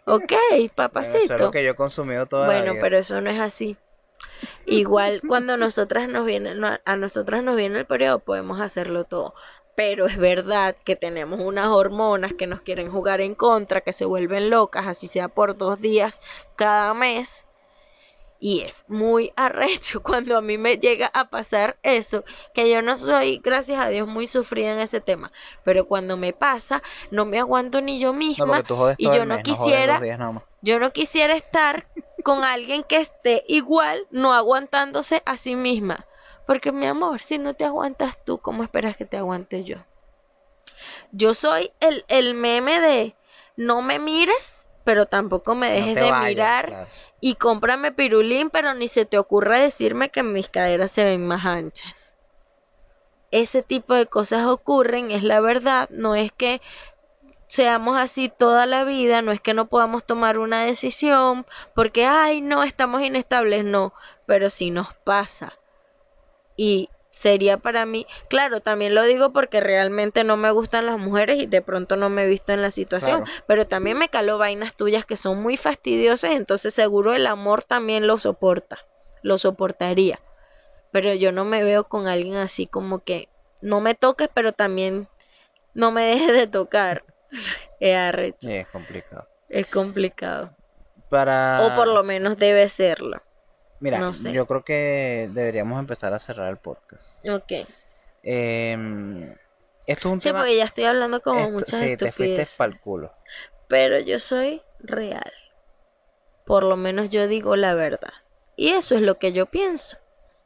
Ok, 0.07 0.33
Bueno, 0.33 0.43
eso 0.53 0.67
es 0.67 0.73
papacito. 0.75 1.39
lo 1.39 1.51
que 1.51 1.65
yo 1.65 1.71
he 1.73 1.77
consumido 1.77 2.27
toda 2.27 2.49
la 2.49 2.55
Bueno, 2.55 2.73
vida. 2.73 2.83
pero 2.83 2.99
eso 2.99 3.21
no 3.21 3.31
es 3.31 3.41
así. 3.41 3.77
Igual 4.67 5.23
cuando 5.27 5.57
nosotras 5.57 6.09
nos 6.09 6.27
viene, 6.27 6.55
a 6.85 6.97
nosotras 6.97 7.43
nos 7.43 7.57
viene 7.57 7.79
el 7.81 7.87
periodo, 7.87 8.19
podemos 8.21 8.61
hacerlo 8.61 9.05
todo. 9.05 9.35
Pero 9.77 10.07
es 10.07 10.17
verdad 10.17 10.75
que 10.85 10.97
tenemos 10.97 11.41
unas 11.41 11.69
hormonas 11.69 12.33
que 12.33 12.47
nos 12.47 12.63
quieren 12.63 12.91
jugar 12.91 13.21
en 13.21 13.35
contra, 13.35 13.83
que 13.83 13.93
se 13.93 14.07
vuelven 14.07 14.51
locas, 14.51 14.87
así 14.87 15.07
sea 15.07 15.29
por 15.29 15.57
dos 15.57 15.81
días 15.81 16.21
cada 16.57 16.93
mes. 16.95 17.47
Y 18.41 18.63
es 18.63 18.85
muy 18.89 19.33
arrecho 19.37 20.03
cuando 20.03 20.37
a 20.37 20.43
mí 20.43 20.59
me 20.59 20.79
llega 20.79 21.11
a 21.13 21.29
pasar 21.29 21.77
eso, 21.83 22.25
que 22.55 22.71
yo 22.71 22.83
no 22.83 22.99
soy, 22.99 23.39
gracias 23.39 23.79
a 23.79 23.89
Dios, 23.89 24.09
muy 24.09 24.27
sufrida 24.27 24.73
en 24.73 24.81
ese 24.81 25.01
tema. 25.01 25.31
Pero 25.63 25.87
cuando 25.87 26.17
me 26.17 26.33
pasa, 26.33 26.83
no 27.11 27.27
me 27.27 27.39
aguanto 27.39 27.81
ni 27.81 28.01
yo 28.01 28.13
misma. 28.13 28.65
y 28.99 29.07
yo 29.07 29.25
no 29.25 29.37
mes, 29.37 29.45
quisiera 29.45 30.01
yo 30.63 30.81
no 30.81 30.93
quisiera 30.93 31.37
estar 31.37 31.87
con 32.25 32.43
alguien 32.43 32.83
que 32.83 32.97
esté 32.97 33.45
igual, 33.47 34.07
no 34.11 34.33
aguantándose 34.33 35.23
a 35.25 35.37
sí 35.37 35.55
misma. 35.55 36.07
Porque 36.47 36.73
mi 36.73 36.87
amor, 36.87 37.23
si 37.23 37.39
no 37.39 37.55
te 37.55 37.65
aguantas 37.65 38.23
tú, 38.25 38.39
¿cómo 38.39 38.63
esperas 38.63 38.97
que 38.97 39.05
te 39.05 39.17
aguante 39.17 39.65
yo? 39.65 39.79
Yo 41.13 41.35
soy 41.35 41.73
el, 41.81 42.05
el 42.09 42.35
meme 42.35 42.81
de 42.81 43.17
no 43.57 43.83
me 43.83 43.99
mires, 43.99 44.67
pero 44.85 45.07
tampoco 45.07 45.55
me 45.55 45.71
dejes 45.73 45.97
de 45.97 46.11
vayas, 46.11 46.29
mirar 46.29 46.67
claro. 46.67 46.89
y 47.21 47.35
cómprame 47.35 47.93
pirulín, 47.93 48.51
pero 48.51 48.75
ni 48.75 48.87
se 48.87 49.05
te 49.05 49.19
ocurra 49.19 49.59
decirme 49.59 50.11
que 50.11 50.23
mis 50.23 50.49
caderas 50.49 50.93
se 50.93 51.05
ven 51.05 51.27
más 51.27 51.45
anchas. 51.45 52.15
Ese 53.33 53.63
tipo 53.63 53.95
de 53.95 54.07
cosas 54.07 54.47
ocurren, 54.47 55.11
es 55.11 55.25
la 55.25 55.41
verdad, 55.41 55.89
no 55.91 56.15
es 56.15 56.31
que 56.31 56.61
seamos 57.49 57.97
así 57.97 58.29
toda 58.29 58.67
la 58.67 58.85
vida, 58.85 59.23
no 59.23 59.33
es 59.33 59.41
que 59.41 59.55
no 59.55 59.67
podamos 59.67 60.05
tomar 60.05 60.39
una 60.39 60.65
decisión 60.65 61.47
porque, 61.75 62.07
ay, 62.07 62.41
no, 62.41 62.63
estamos 62.63 63.03
inestables, 63.03 63.65
no, 63.65 63.93
pero 64.27 64.51
sí 64.51 64.71
nos 64.71 64.95
pasa. 64.95 65.53
Y 66.57 66.91
sería 67.11 67.59
para 67.59 67.87
mí, 67.87 68.07
claro, 68.29 68.61
también 68.61 68.95
lo 68.95 69.03
digo 69.05 69.33
porque 69.33 69.61
realmente 69.61 70.25
no 70.25 70.37
me 70.37 70.51
gustan 70.51 70.87
las 70.87 70.99
mujeres 70.99 71.39
y 71.43 71.47
de 71.47 71.63
pronto 71.63 71.97
no 71.97 72.11
me 72.11 72.25
he 72.25 72.29
visto 72.29 72.53
en 72.53 72.63
la 72.63 72.71
situación, 72.71 73.23
Claro. 73.23 73.45
pero 73.47 73.67
también 73.67 73.99
me 73.99 74.09
caló 74.09 74.39
vainas 74.39 74.75
tuyas 74.77 75.05
que 75.07 75.17
son 75.17 75.43
muy 75.43 75.57
fastidiosas, 75.57 76.33
entonces 76.33 76.75
seguro 76.75 77.15
el 77.15 77.27
amor 77.27 77.65
también 77.65 78.07
lo 78.07 78.19
soporta, 78.19 78.79
lo 79.23 79.39
soportaría. 79.39 80.21
Pero 80.91 81.15
yo 81.15 81.33
no 81.33 81.45
me 81.45 81.63
veo 81.65 81.85
con 81.85 82.07
alguien 82.07 82.37
así 82.37 82.67
como 82.67 83.01
que 83.01 83.29
no 83.61 83.81
me 83.81 83.95
toques, 83.95 84.29
pero 84.35 84.53
también 84.53 85.09
no 85.75 85.93
me 85.93 86.03
dejes 86.05 86.33
de 86.33 86.47
tocar. 86.47 87.05
Es 87.81 87.97
arrecho, 87.97 88.49
Sí, 88.49 88.53
es 88.53 88.67
complicado. 88.69 89.29
es 89.49 89.67
complicado. 89.67 90.57
Para... 91.09 91.67
O 91.67 91.75
por 91.75 91.89
lo 91.89 92.03
menos 92.05 92.37
debe 92.39 92.69
serlo. 92.69 93.19
Mira, 93.81 93.99
no 93.99 94.15
sé. 94.15 94.33
yo 94.33 94.47
creo 94.47 94.65
que 94.65 95.29
deberíamos 95.33 95.79
empezar 95.79 96.13
a 96.15 96.19
cerrar 96.19 96.49
el 96.51 96.57
podcast. 96.59 97.19
Ok. 97.29 97.53
Em, 98.23 99.33
esto 99.87 100.09
es 100.09 100.13
un 100.15 100.21
Sí, 100.21 100.29
tema... 100.29 100.41
porque 100.41 100.57
ya 100.57 100.65
estoy 100.65 100.85
hablando 100.85 101.21
como 101.23 101.41
esto- 101.41 101.53
muchas 101.53 101.81
sí, 101.81 101.97
te 101.97 102.11
fuiste 102.13 102.47
pa'l 102.57 102.81
culo. 102.81 103.13
Pero 103.69 103.99
yo 104.01 104.19
soy 104.19 104.63
real. 104.81 105.33
Por 106.45 106.63
lo 106.65 106.77
menos 106.77 107.11
yo 107.11 107.27
digo 107.29 107.57
la 107.57 107.75
verdad. 107.75 108.13
Y 108.57 108.71
eso 108.71 108.95
es 108.95 109.03
lo 109.03 109.19
que 109.19 109.33
yo 109.33 109.47
pienso. 109.47 109.99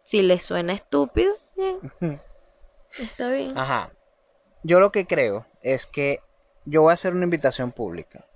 Si 0.02 0.22
les 0.22 0.42
suena 0.42 0.72
estúpido, 0.72 1.34
bien, 1.56 1.78
está 2.98 3.30
bien. 3.30 3.56
Ajá. 3.56 3.92
Yo 4.62 4.80
lo 4.80 4.90
que 4.92 5.06
creo 5.06 5.46
es 5.62 5.86
que 5.86 6.20
yo 6.64 6.82
voy 6.82 6.90
a 6.90 6.94
hacer 6.94 7.12
una 7.14 7.24
invitación 7.24 7.72
pública 7.72 8.26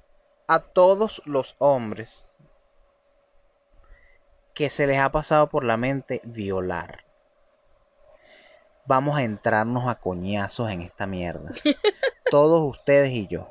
a 0.46 0.60
todos 0.60 1.22
los 1.26 1.56
hombres 1.58 2.26
que 4.54 4.70
se 4.70 4.86
les 4.86 4.98
ha 4.98 5.10
pasado 5.10 5.48
por 5.48 5.64
la 5.64 5.76
mente 5.76 6.20
violar. 6.24 7.04
Vamos 8.86 9.16
a 9.16 9.22
entrarnos 9.22 9.88
a 9.88 9.96
coñazos 9.96 10.70
en 10.70 10.82
esta 10.82 11.06
mierda. 11.06 11.52
Todos 12.30 12.60
ustedes 12.62 13.10
y 13.10 13.26
yo. 13.26 13.48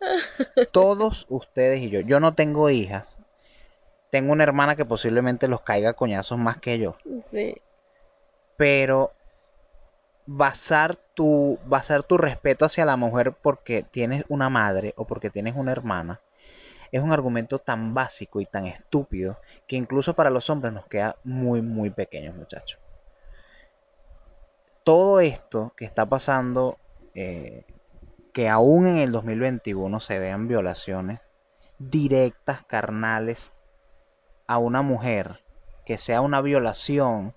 Todos 0.72 1.26
ustedes 1.28 1.80
y 1.80 1.90
yo. 1.90 2.00
Yo 2.00 2.20
no 2.20 2.34
tengo 2.34 2.70
hijas. 2.70 3.18
Tengo 4.10 4.32
una 4.32 4.42
hermana 4.44 4.76
que 4.76 4.84
posiblemente 4.84 5.48
los 5.48 5.62
caiga 5.62 5.90
a 5.90 5.94
coñazos 5.94 6.38
más 6.38 6.58
que 6.58 6.78
yo 6.78 6.96
Sí. 7.30 7.54
pero 8.58 9.12
basar 10.26 10.96
tu, 11.14 11.58
basar 11.64 12.02
tu 12.02 12.18
respeto 12.18 12.64
hacia 12.66 12.84
la 12.84 12.96
mujer 12.96 13.32
porque 13.32 13.82
tienes 13.82 14.24
una 14.28 14.50
madre 14.50 14.92
o 14.96 15.06
porque 15.06 15.30
tienes 15.30 15.56
una 15.56 15.72
hermana 15.72 16.20
es 16.92 17.02
un 17.02 17.10
argumento 17.10 17.58
tan 17.58 17.94
básico 17.94 18.40
y 18.40 18.46
tan 18.46 18.66
estúpido 18.66 19.38
que 19.66 19.76
incluso 19.76 20.14
para 20.14 20.28
los 20.28 20.50
hombres 20.50 20.74
nos 20.74 20.86
queda 20.86 21.16
muy, 21.24 21.62
muy 21.62 21.88
pequeños, 21.88 22.36
muchachos. 22.36 22.78
Todo 24.84 25.20
esto 25.20 25.72
que 25.74 25.86
está 25.86 26.04
pasando, 26.04 26.78
eh, 27.14 27.64
que 28.34 28.50
aún 28.50 28.86
en 28.86 28.98
el 28.98 29.10
2021 29.10 30.00
se 30.00 30.18
vean 30.18 30.48
violaciones 30.48 31.20
directas, 31.78 32.62
carnales, 32.66 33.52
a 34.46 34.58
una 34.58 34.82
mujer, 34.82 35.42
que 35.86 35.96
sea 35.96 36.20
una 36.20 36.42
violación 36.42 37.34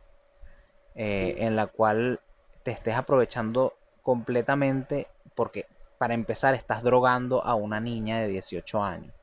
eh, 0.96 1.36
en 1.40 1.56
la 1.56 1.68
cual 1.68 2.20
te 2.64 2.72
estés 2.72 2.96
aprovechando 2.96 3.74
completamente 4.02 5.08
porque 5.34 5.66
para 5.98 6.14
empezar 6.14 6.56
estás 6.56 6.84
drogando 6.84 7.44
a 7.46 7.56
una 7.56 7.80
niña 7.80 8.20
de 8.20 8.28
18 8.28 8.84
años 8.84 9.15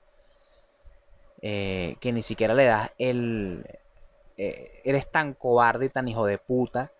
eh, 1.43 1.97
que 2.01 2.13
ni 2.13 2.23
siquiera 2.23 2.55
le 2.55 2.65
das 2.67 2.91
el 2.99 3.67
eh, 4.39 4.81
eres 4.85 5.11
tan 5.11 5.35
cobarde 5.35 5.87
y 5.87 5.89
tan 5.89 6.09
hijo 6.09 6.25
de 6.27 6.39
puta 6.39 6.93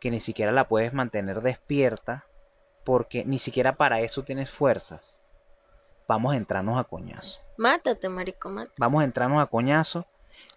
que 0.00 0.10
ni 0.10 0.20
siquiera 0.20 0.52
la 0.52 0.68
puedes 0.68 0.92
mantener 0.92 1.40
despierta 1.40 2.26
porque 2.84 3.24
ni 3.24 3.38
siquiera 3.38 3.76
para 3.76 4.00
eso 4.00 4.22
tienes 4.24 4.50
fuerzas 4.50 5.22
vamos 6.06 6.34
a 6.34 6.36
entrarnos 6.36 6.78
a 6.78 6.84
coñazo 6.84 7.38
Mátate, 7.56 8.08
marico, 8.08 8.50
mátate. 8.50 8.74
vamos 8.78 9.00
a 9.00 9.04
entrarnos 9.04 9.40
a 9.42 9.46
coñazo 9.46 10.06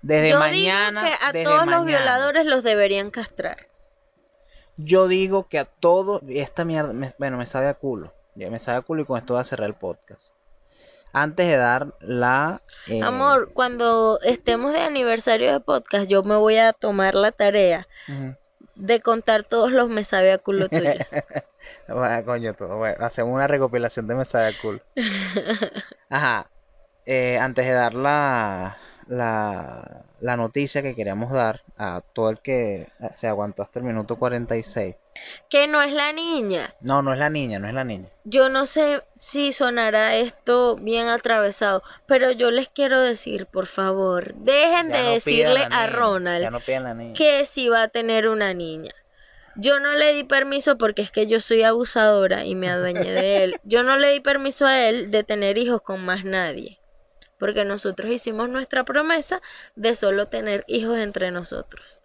Desde 0.01 0.29
Yo 0.31 0.39
mañana. 0.39 1.01
digo 1.03 1.15
que 1.17 1.25
a 1.25 1.31
desde 1.31 1.43
todos 1.45 1.67
los 1.67 1.85
violadores 1.85 2.45
los 2.47 2.63
deberían 2.63 3.11
castrar. 3.11 3.57
Yo 4.77 5.07
digo 5.07 5.47
que 5.47 5.59
a 5.59 5.65
todos. 5.65 6.21
Esta 6.27 6.65
mierda. 6.65 6.93
me- 6.93 7.13
bueno, 7.17 7.37
me 7.37 7.45
sabe 7.45 7.67
a 7.67 7.73
culo. 7.75 8.13
Ya 8.35 8.49
me 8.49 8.59
sabe 8.59 8.77
a 8.79 8.81
culo 8.81 9.01
y 9.03 9.05
con 9.05 9.17
esto 9.17 9.33
voy 9.33 9.41
a 9.41 9.43
cerrar 9.43 9.67
el 9.67 9.75
podcast. 9.75 10.33
Antes 11.21 11.47
de 11.47 11.57
dar 11.57 11.93
la. 12.01 12.61
eh, 12.87 13.01
Amor, 13.01 13.51
cuando 13.53 14.19
estemos 14.21 14.73
de 14.73 14.81
aniversario 14.81 15.51
de 15.51 15.59
podcast, 15.59 16.07
yo 16.07 16.23
me 16.23 16.35
voy 16.35 16.57
a 16.57 16.73
tomar 16.73 17.15
la 17.15 17.31
tarea 17.31 17.87
de 18.75 19.01
contar 19.01 19.43
todos 19.43 19.71
los 19.71 19.89
me 19.89 20.03
sabe 20.03 20.31
a 20.31 20.37
culo 20.37 20.69
tuyos. 20.69 21.11
Bueno, 21.87 22.25
coño, 22.25 22.53
todo. 22.53 22.77
Bueno, 22.77 22.97
hacemos 23.05 23.33
una 23.33 23.47
recopilación 23.47 24.07
de 24.07 24.15
me 24.15 24.23
sabe 24.25 24.47
a 24.47 24.53
culo. 24.53 24.79
Ajá. 26.09 26.49
eh, 27.05 27.37
antes 27.39 27.65
de 27.65 27.73
dar 27.73 27.93
la, 27.93 28.77
la, 29.07 30.03
la 30.19 30.35
noticia 30.35 30.81
que 30.81 30.95
queríamos 30.95 31.31
dar 31.31 31.61
a 31.77 32.01
todo 32.13 32.29
el 32.29 32.39
que 32.39 32.87
se 33.13 33.27
aguantó 33.27 33.63
hasta 33.63 33.79
el 33.79 33.85
minuto 33.85 34.17
46. 34.17 34.95
que 35.49 35.67
no 35.67 35.81
es 35.81 35.93
la 35.93 36.13
niña. 36.13 36.73
No, 36.81 37.01
no 37.01 37.13
es 37.13 37.19
la 37.19 37.29
niña, 37.29 37.59
no 37.59 37.67
es 37.67 37.73
la 37.73 37.83
niña. 37.83 38.09
Yo 38.23 38.49
no 38.49 38.65
sé 38.65 39.03
si 39.15 39.51
sonará 39.51 40.15
esto 40.15 40.75
bien 40.75 41.07
atravesado, 41.07 41.83
pero 42.05 42.31
yo 42.31 42.51
les 42.51 42.69
quiero 42.69 43.01
decir, 43.01 43.45
por 43.45 43.67
favor, 43.67 44.33
dejen 44.35 44.89
Ya 44.89 44.97
de 44.97 45.03
no 45.03 45.11
decirle 45.11 45.63
a 45.63 45.69
niña, 45.69 45.87
Ronald 45.87 46.51
no 46.51 47.13
que 47.13 47.45
si 47.45 47.69
va 47.69 47.83
a 47.83 47.87
tener 47.87 48.27
una 48.27 48.53
niña. 48.53 48.93
Yo 49.59 49.79
no 49.79 49.93
le 49.93 50.13
di 50.13 50.23
permiso 50.23 50.77
porque 50.77 51.01
es 51.01 51.09
que 51.09 51.25
yo 51.25 51.39
soy 51.39 51.63
abusadora 51.63 52.45
y 52.45 52.53
me 52.53 52.69
adueñé 52.69 53.11
de 53.11 53.43
él. 53.43 53.59
Yo 53.63 53.81
no 53.81 53.97
le 53.97 54.13
di 54.13 54.19
permiso 54.19 54.67
a 54.67 54.87
él 54.87 55.09
de 55.09 55.23
tener 55.23 55.57
hijos 55.57 55.81
con 55.81 56.05
más 56.05 56.23
nadie. 56.23 56.77
Porque 57.37 57.65
nosotros 57.65 58.11
hicimos 58.11 58.49
nuestra 58.49 58.83
promesa 58.83 59.41
de 59.75 59.95
solo 59.95 60.27
tener 60.27 60.63
hijos 60.67 60.97
entre 60.97 61.31
nosotros. 61.31 62.01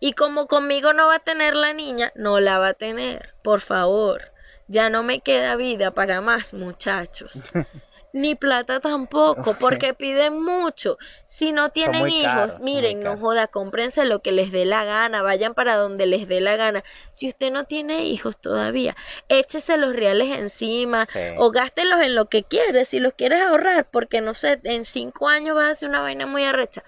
Y 0.00 0.14
como 0.14 0.46
conmigo 0.46 0.92
no 0.92 1.08
va 1.08 1.16
a 1.16 1.18
tener 1.20 1.54
la 1.54 1.74
niña, 1.74 2.12
no 2.14 2.40
la 2.40 2.58
va 2.58 2.68
a 2.68 2.74
tener. 2.74 3.34
Por 3.42 3.60
favor. 3.60 4.32
Ya 4.66 4.88
no 4.88 5.02
me 5.02 5.20
queda 5.20 5.56
vida 5.56 5.90
para 5.90 6.20
más 6.20 6.54
muchachos. 6.54 7.52
Ni 8.12 8.34
plata 8.34 8.80
tampoco, 8.80 9.54
porque 9.60 9.94
piden 9.94 10.42
mucho. 10.42 10.98
Si 11.26 11.52
no 11.52 11.70
tienen 11.70 12.08
hijos, 12.08 12.32
caros, 12.32 12.60
miren, 12.60 13.02
no 13.02 13.16
joda, 13.16 13.46
cómprense 13.46 14.04
lo 14.04 14.20
que 14.20 14.32
les 14.32 14.50
dé 14.50 14.64
la 14.64 14.84
gana, 14.84 15.22
vayan 15.22 15.54
para 15.54 15.76
donde 15.76 16.06
les 16.06 16.26
dé 16.26 16.40
la 16.40 16.56
gana. 16.56 16.82
Si 17.12 17.28
usted 17.28 17.52
no 17.52 17.64
tiene 17.64 18.06
hijos 18.06 18.36
todavía, 18.38 18.96
échese 19.28 19.76
los 19.76 19.94
reales 19.94 20.36
encima 20.36 21.06
Sí. 21.06 21.18
o 21.38 21.50
gástelos 21.50 22.00
en 22.00 22.14
lo 22.14 22.26
que 22.26 22.42
quieres, 22.42 22.88
si 22.88 22.98
los 22.98 23.12
quieres 23.14 23.42
ahorrar, 23.42 23.88
porque 23.90 24.20
no 24.20 24.34
sé, 24.34 24.60
en 24.64 24.84
cinco 24.84 25.28
años 25.28 25.54
vas 25.54 25.66
a 25.66 25.70
hacer 25.70 25.88
una 25.88 26.00
vaina 26.00 26.26
muy 26.26 26.44
arrecha. 26.44 26.82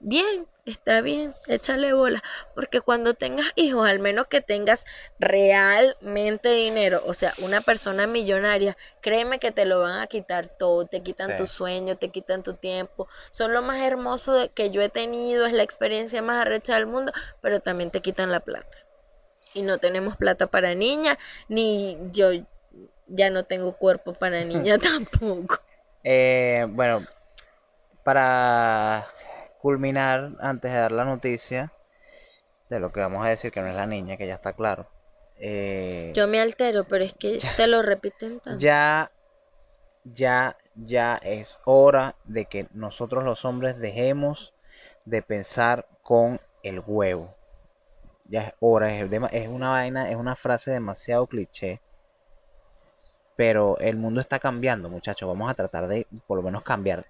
Bien, 0.00 0.46
está 0.64 1.00
bien, 1.02 1.34
échale 1.46 1.92
bola, 1.92 2.22
porque 2.54 2.80
cuando 2.80 3.14
tengas 3.14 3.46
hijos, 3.54 3.86
al 3.88 3.98
menos 3.98 4.26
que 4.28 4.40
tengas 4.40 4.86
realmente 5.18 6.48
dinero, 6.50 7.02
o 7.04 7.12
sea, 7.14 7.34
una 7.42 7.60
persona 7.60 8.06
millonaria, 8.06 8.76
créeme 9.00 9.38
que 9.38 9.52
te 9.52 9.66
lo 9.66 9.80
van 9.80 10.00
a 10.00 10.06
quitar 10.06 10.48
todo, 10.48 10.86
te 10.86 11.02
quitan 11.02 11.32
Sí. 11.32 11.36
tu 11.36 11.46
sueño, 11.46 11.96
te 11.96 12.08
quitan 12.08 12.42
tu 12.42 12.54
tiempo, 12.54 13.08
son 13.30 13.52
lo 13.52 13.62
más 13.62 13.82
hermoso 13.82 14.50
que 14.54 14.70
yo 14.70 14.80
he 14.80 14.88
tenido, 14.88 15.44
es 15.46 15.52
la 15.52 15.62
experiencia 15.62 16.22
más 16.22 16.40
arrecha 16.40 16.74
del 16.74 16.86
mundo, 16.86 17.12
pero 17.42 17.60
también 17.60 17.90
te 17.90 18.00
quitan 18.00 18.32
la 18.32 18.40
plata. 18.40 18.78
Y 19.52 19.62
no 19.62 19.78
tenemos 19.78 20.16
plata 20.16 20.46
para 20.46 20.74
niña, 20.74 21.18
ni 21.48 21.96
yo 22.10 22.30
ya 23.06 23.30
no 23.30 23.44
tengo 23.44 23.76
cuerpo 23.76 24.14
para 24.14 24.44
niña 24.44 24.78
tampoco. 24.78 25.60
Eh, 26.02 26.66
bueno, 26.70 27.06
para 28.02 29.06
culminar, 29.64 30.32
antes 30.40 30.70
de 30.70 30.78
dar 30.78 30.92
la 30.92 31.06
noticia 31.06 31.72
de 32.68 32.80
lo 32.80 32.92
que 32.92 33.00
vamos 33.00 33.24
a 33.24 33.30
decir, 33.30 33.50
que 33.50 33.62
no 33.62 33.68
es 33.68 33.74
la 33.74 33.86
niña, 33.86 34.18
que 34.18 34.26
ya 34.26 34.34
está 34.34 34.52
claro. 34.52 34.86
eh, 35.38 36.12
Yo 36.14 36.28
me 36.28 36.38
altero, 36.38 36.84
pero 36.84 37.02
es 37.02 37.14
que 37.14 37.38
te 37.56 37.66
lo 37.66 37.80
repiten 37.80 38.40
tanto. 38.40 38.60
ya, 38.60 39.10
ya, 40.04 40.56
ya 40.74 41.16
es 41.22 41.60
hora 41.64 42.14
de 42.24 42.44
que 42.44 42.68
nosotros 42.72 43.24
los 43.24 43.46
hombres 43.46 43.78
dejemos 43.78 44.52
de 45.06 45.22
pensar 45.22 45.86
con 46.02 46.38
el 46.62 46.82
huevo. 46.86 47.34
Ya 48.28 48.42
es 48.42 48.52
hora, 48.60 48.94
es, 48.98 49.10
es 49.32 49.48
una 49.48 49.70
vaina, 49.70 50.10
es 50.10 50.16
una 50.16 50.36
frase 50.36 50.72
demasiado 50.72 51.26
cliché. 51.26 51.80
Pero 53.36 53.78
el 53.78 53.96
mundo 53.96 54.20
está 54.20 54.38
cambiando, 54.38 54.88
muchachos. 54.88 55.28
Vamos 55.28 55.50
a 55.50 55.54
tratar 55.54 55.88
de 55.88 56.06
por 56.26 56.36
lo 56.36 56.42
menos 56.42 56.62
cambiar. 56.62 57.06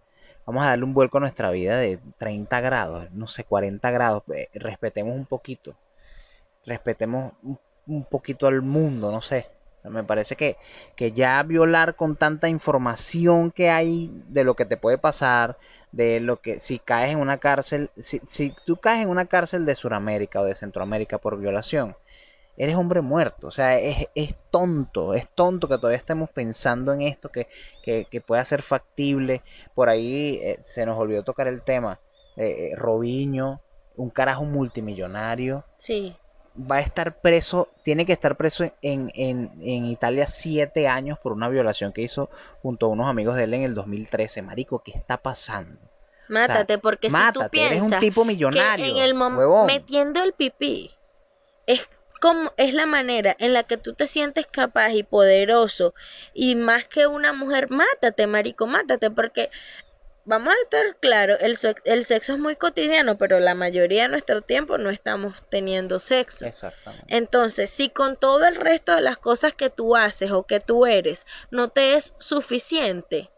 Vamos 0.47 0.65
a 0.65 0.69
darle 0.69 0.85
un 0.85 0.95
vuelco 0.95 1.19
a 1.19 1.21
nuestra 1.21 1.51
vida 1.51 1.79
de 1.79 1.99
30 2.19 2.61
grados, 2.61 3.11
no 3.13 3.29
sé, 3.29 3.45
40 3.45 3.91
grados. 3.91 4.23
Eh, 4.35 4.49
Respetemos 4.55 5.15
un 5.17 5.27
poquito. 5.27 5.75
Respetemos 6.67 7.33
un, 7.87 8.05
poquito 8.05 8.47
al 8.47 8.63
mundo, 8.63 9.11
no 9.11 9.21
sé. 9.23 9.49
Me 9.85 10.05
parece 10.05 10.37
que, 10.37 10.57
que 10.97 11.13
ya 11.13 11.43
violar 11.43 11.97
con 11.97 12.17
tanta 12.17 12.49
información 12.49 13.51
que 13.51 13.71
hay 13.71 14.11
de 14.29 14.45
lo 14.45 14.55
que 14.57 14.65
te 14.65 14.79
puede 14.79 14.97
pasar, 14.99 15.59
de 15.93 16.21
lo 16.21 16.41
que 16.41 16.59
si 16.59 16.79
caes 16.79 17.13
en 17.13 17.19
una 17.21 17.39
cárcel, 17.39 17.91
si, 17.97 18.21
si 18.27 18.55
tú 18.65 18.77
caes 18.79 19.03
en 19.03 19.11
una 19.11 19.27
cárcel 19.27 19.67
de 19.67 19.75
Sudamérica 19.75 20.41
o 20.41 20.45
de 20.45 20.55
Centroamérica 20.55 21.19
por 21.19 21.39
violación, 21.39 21.97
eres 22.57 22.77
hombre 22.77 23.01
muerto. 23.01 23.49
O 23.49 23.51
sea, 23.51 23.79
es, 23.79 24.09
es 24.15 24.35
tonto, 24.51 25.15
es 25.15 25.29
tonto 25.29 25.69
que 25.69 25.77
todavía 25.77 25.99
estemos 25.99 26.31
pensando 26.31 26.93
en 26.93 27.03
esto, 27.03 27.31
que, 27.31 27.49
que, 27.83 28.07
que 28.11 28.21
pueda 28.21 28.45
ser 28.45 28.63
factible. 28.63 29.43
Por 29.75 29.89
ahí 29.89 30.41
eh, 30.43 30.59
se 30.63 30.87
nos 30.87 30.99
olvidó 30.99 31.23
tocar 31.23 31.49
el 31.49 31.63
tema. 31.63 32.01
Eh, 32.37 32.73
eh, 32.73 32.77
Robinho, 32.77 33.61
un 33.97 34.11
carajo 34.11 34.45
multimillonario, 34.45 35.65
Sí, 35.77 36.17
va 36.59 36.77
a 36.77 36.81
estar 36.81 37.21
preso, 37.21 37.69
tiene 37.83 38.07
que 38.07 38.13
estar 38.13 38.37
preso 38.37 38.65
en, 38.83 39.11
en, 39.15 39.51
en 39.61 39.85
Italia 39.87 40.27
siete 40.27 40.89
años 40.89 41.19
por 41.19 41.33
una 41.33 41.49
violación 41.49 41.93
que 41.93 42.03
hizo 42.03 42.31
junto 42.63 42.87
a 42.87 42.89
unos 42.91 43.09
amigos 43.09 43.37
de 43.37 43.45
él 43.45 43.55
en 43.55 43.63
el 43.63 43.75
2013. 43.75 44.43
Marico, 44.43 44.81
¿qué 44.81 44.93
está 44.93 45.17
pasando? 45.19 45.79
mátate, 46.29 46.79
porque 46.79 47.11
si 47.11 47.17
tú 47.35 47.41
piensas 47.51 47.73
eres 47.73 47.83
un 47.83 48.01
tipo 48.01 48.23
que 48.23 48.29
millonario. 48.29 48.87
en 48.87 48.97
el 48.97 49.15
momento 49.15 49.41
huevón. 49.41 49.67
metiendo 49.67 50.23
el 50.23 50.33
pipí 50.33 50.91
es 51.67 51.87
como 52.25 52.55
es 52.57 52.73
la 52.73 52.87
manera 52.87 53.37
en 53.39 53.53
la 53.53 53.65
que 53.65 53.77
tú 53.77 53.93
te 53.93 54.07
sientes 54.07 54.47
capaz 54.47 54.95
y 54.95 55.03
poderoso 55.03 55.95
y 56.33 56.55
más 56.55 56.87
que 56.87 57.07
una 57.07 57.35
mujer, 57.35 57.69
mátate, 57.69 58.27
marico, 58.27 58.67
mátate, 58.67 59.11
porque 59.11 59.51
vamos 60.25 60.55
a 60.55 60.63
estar 60.63 60.97
claros, 61.01 61.37
el, 61.43 61.55
el 61.85 62.05
sexo 62.07 62.33
es 62.33 62.39
muy 62.39 62.57
cotidiano, 62.57 63.19
pero 63.19 63.41
la 63.41 63.55
mayoría 63.55 64.05
de 64.05 64.09
nuestro 64.09 64.41
tiempo 64.41 64.79
no 64.79 64.89
estamos 64.89 65.43
teniendo 65.51 66.01
sexo. 66.01 66.47
Exactamente. 66.47 67.15
Entonces, 67.15 67.69
si 67.69 67.91
con 67.91 68.17
todo 68.17 68.47
el 68.47 68.55
resto 68.55 68.95
de 68.95 69.03
las 69.03 69.19
cosas 69.19 69.53
que 69.53 69.69
tú 69.69 69.95
haces 69.95 70.33
o 70.33 70.45
que 70.45 70.61
tú 70.61 70.87
eres 70.87 71.27
no 71.51 71.69
te 71.69 71.93
es 71.93 72.15
suficiente 72.19 73.29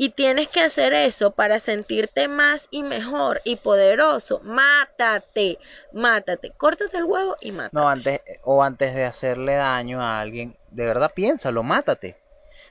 y 0.00 0.10
tienes 0.10 0.48
que 0.48 0.60
hacer 0.60 0.94
eso 0.94 1.32
para 1.32 1.58
sentirte 1.58 2.28
más 2.28 2.68
y 2.70 2.84
mejor 2.84 3.40
y 3.44 3.56
poderoso, 3.56 4.40
mátate, 4.44 5.58
mátate, 5.92 6.52
córtate 6.56 6.96
el 6.96 7.04
huevo 7.04 7.36
y 7.40 7.50
mátate. 7.52 7.76
No, 7.76 7.88
antes, 7.88 8.20
o 8.44 8.62
antes 8.62 8.94
de 8.94 9.04
hacerle 9.04 9.56
daño 9.56 10.00
a 10.00 10.20
alguien, 10.20 10.56
de 10.70 10.86
verdad 10.86 11.12
piénsalo, 11.14 11.62
mátate. 11.64 12.16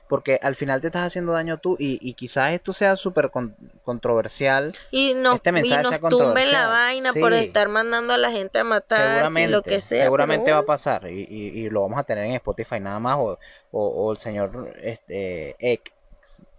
Porque 0.08 0.40
al 0.42 0.54
final 0.54 0.80
te 0.80 0.86
estás 0.86 1.06
haciendo 1.06 1.32
daño 1.32 1.58
tú 1.58 1.76
y, 1.78 1.98
y 2.00 2.14
quizás 2.14 2.52
esto 2.54 2.72
sea 2.72 2.96
súper 2.96 3.30
con- 3.30 3.54
controversial. 3.84 4.74
Y 4.90 5.12
nos, 5.12 5.36
este 5.36 5.50
y 5.50 5.52
mensaje 5.52 5.82
nos 5.82 5.90
sea 5.90 6.50
la 6.50 6.68
vaina 6.68 7.12
por 7.12 7.34
estar 7.34 7.68
mandando 7.68 8.14
a 8.14 8.16
la 8.16 8.30
gente 8.30 8.58
a 8.58 8.64
matar 8.64 9.00
y 9.00 9.04
Seguramente, 9.10 9.52
lo 9.52 9.62
que 9.62 9.80
sea. 9.82 10.04
seguramente 10.04 10.44
pero 10.46 10.54
va 10.54 10.58
a 10.60 10.62
bueno. 10.62 10.66
pasar 10.66 11.10
y, 11.10 11.26
y- 11.28 11.48
y 11.66 11.68
lo 11.68 11.82
vamos 11.82 11.98
a 11.98 12.04
tener 12.04 12.24
en 12.24 12.32
Spotify 12.32 12.80
nada 12.80 12.98
más 12.98 13.18
o, 13.18 13.38
o- 13.70 13.88
o 14.06 14.12
el 14.12 14.16
señor 14.16 14.74
este, 14.82 15.56
Eck, 15.58 15.92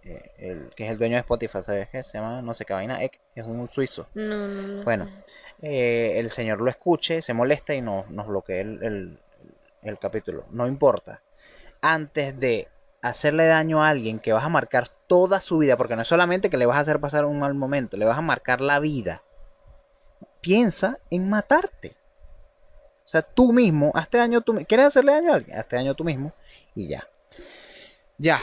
eh, 0.04 0.30
el, 0.38 0.70
que 0.74 0.84
es 0.84 0.90
el 0.90 0.98
dueño 0.98 1.14
de 1.14 1.20
Spotify, 1.20 1.62
¿sabes 1.62 1.88
qué? 1.90 2.02
Se 2.02 2.18
llama 2.18 2.42
no 2.42 2.54
sé 2.54 2.64
qué 2.64 2.72
vaina, 2.72 3.02
es 3.02 3.44
un 3.44 3.68
suizo. 3.68 4.06
No, 4.14 4.24
no, 4.48 4.48
no 4.48 4.84
Bueno, 4.84 5.08
eh, 5.62 6.14
el 6.16 6.30
señor 6.30 6.60
lo 6.60 6.70
escuche, 6.70 7.22
se 7.22 7.34
molesta 7.34 7.74
y 7.74 7.80
no, 7.82 8.04
nos 8.08 8.26
bloquea 8.26 8.60
el, 8.60 8.82
el- 8.82 9.18
el 9.82 9.98
capítulo. 9.98 10.44
No 10.50 10.66
importa. 10.66 11.22
Antes 11.80 12.38
de 12.38 12.68
hacerle 13.02 13.46
daño 13.46 13.82
a 13.82 13.88
alguien 13.88 14.18
que 14.20 14.32
vas 14.32 14.44
a 14.44 14.48
marcar 14.50 14.88
toda 15.06 15.40
su 15.40 15.58
vida, 15.58 15.76
porque 15.76 15.96
no 15.96 16.02
es 16.02 16.08
solamente 16.08 16.50
que 16.50 16.58
le 16.58 16.66
vas 16.66 16.76
a 16.76 16.80
hacer 16.80 17.00
pasar 17.00 17.24
un 17.24 17.38
mal 17.38 17.54
momento, 17.54 17.96
le 17.96 18.04
vas 18.04 18.18
a 18.18 18.22
marcar 18.22 18.60
la 18.60 18.78
vida. 18.78 19.22
Piensa 20.40 20.98
en 21.10 21.28
matarte. 21.30 21.96
O 23.04 23.08
sea, 23.10 23.22
tú 23.22 23.52
mismo, 23.52 23.90
hazte 23.94 24.18
daño 24.18 24.40
tú 24.40 24.52
mismo. 24.52 24.66
¿Quieres 24.66 24.86
hacerle 24.86 25.12
daño 25.12 25.32
a 25.32 25.36
alguien? 25.36 25.58
Hazte 25.58 25.76
daño 25.76 25.94
tú 25.94 26.04
mismo 26.04 26.32
y 26.74 26.88
ya. 26.88 27.06
Ya, 28.18 28.40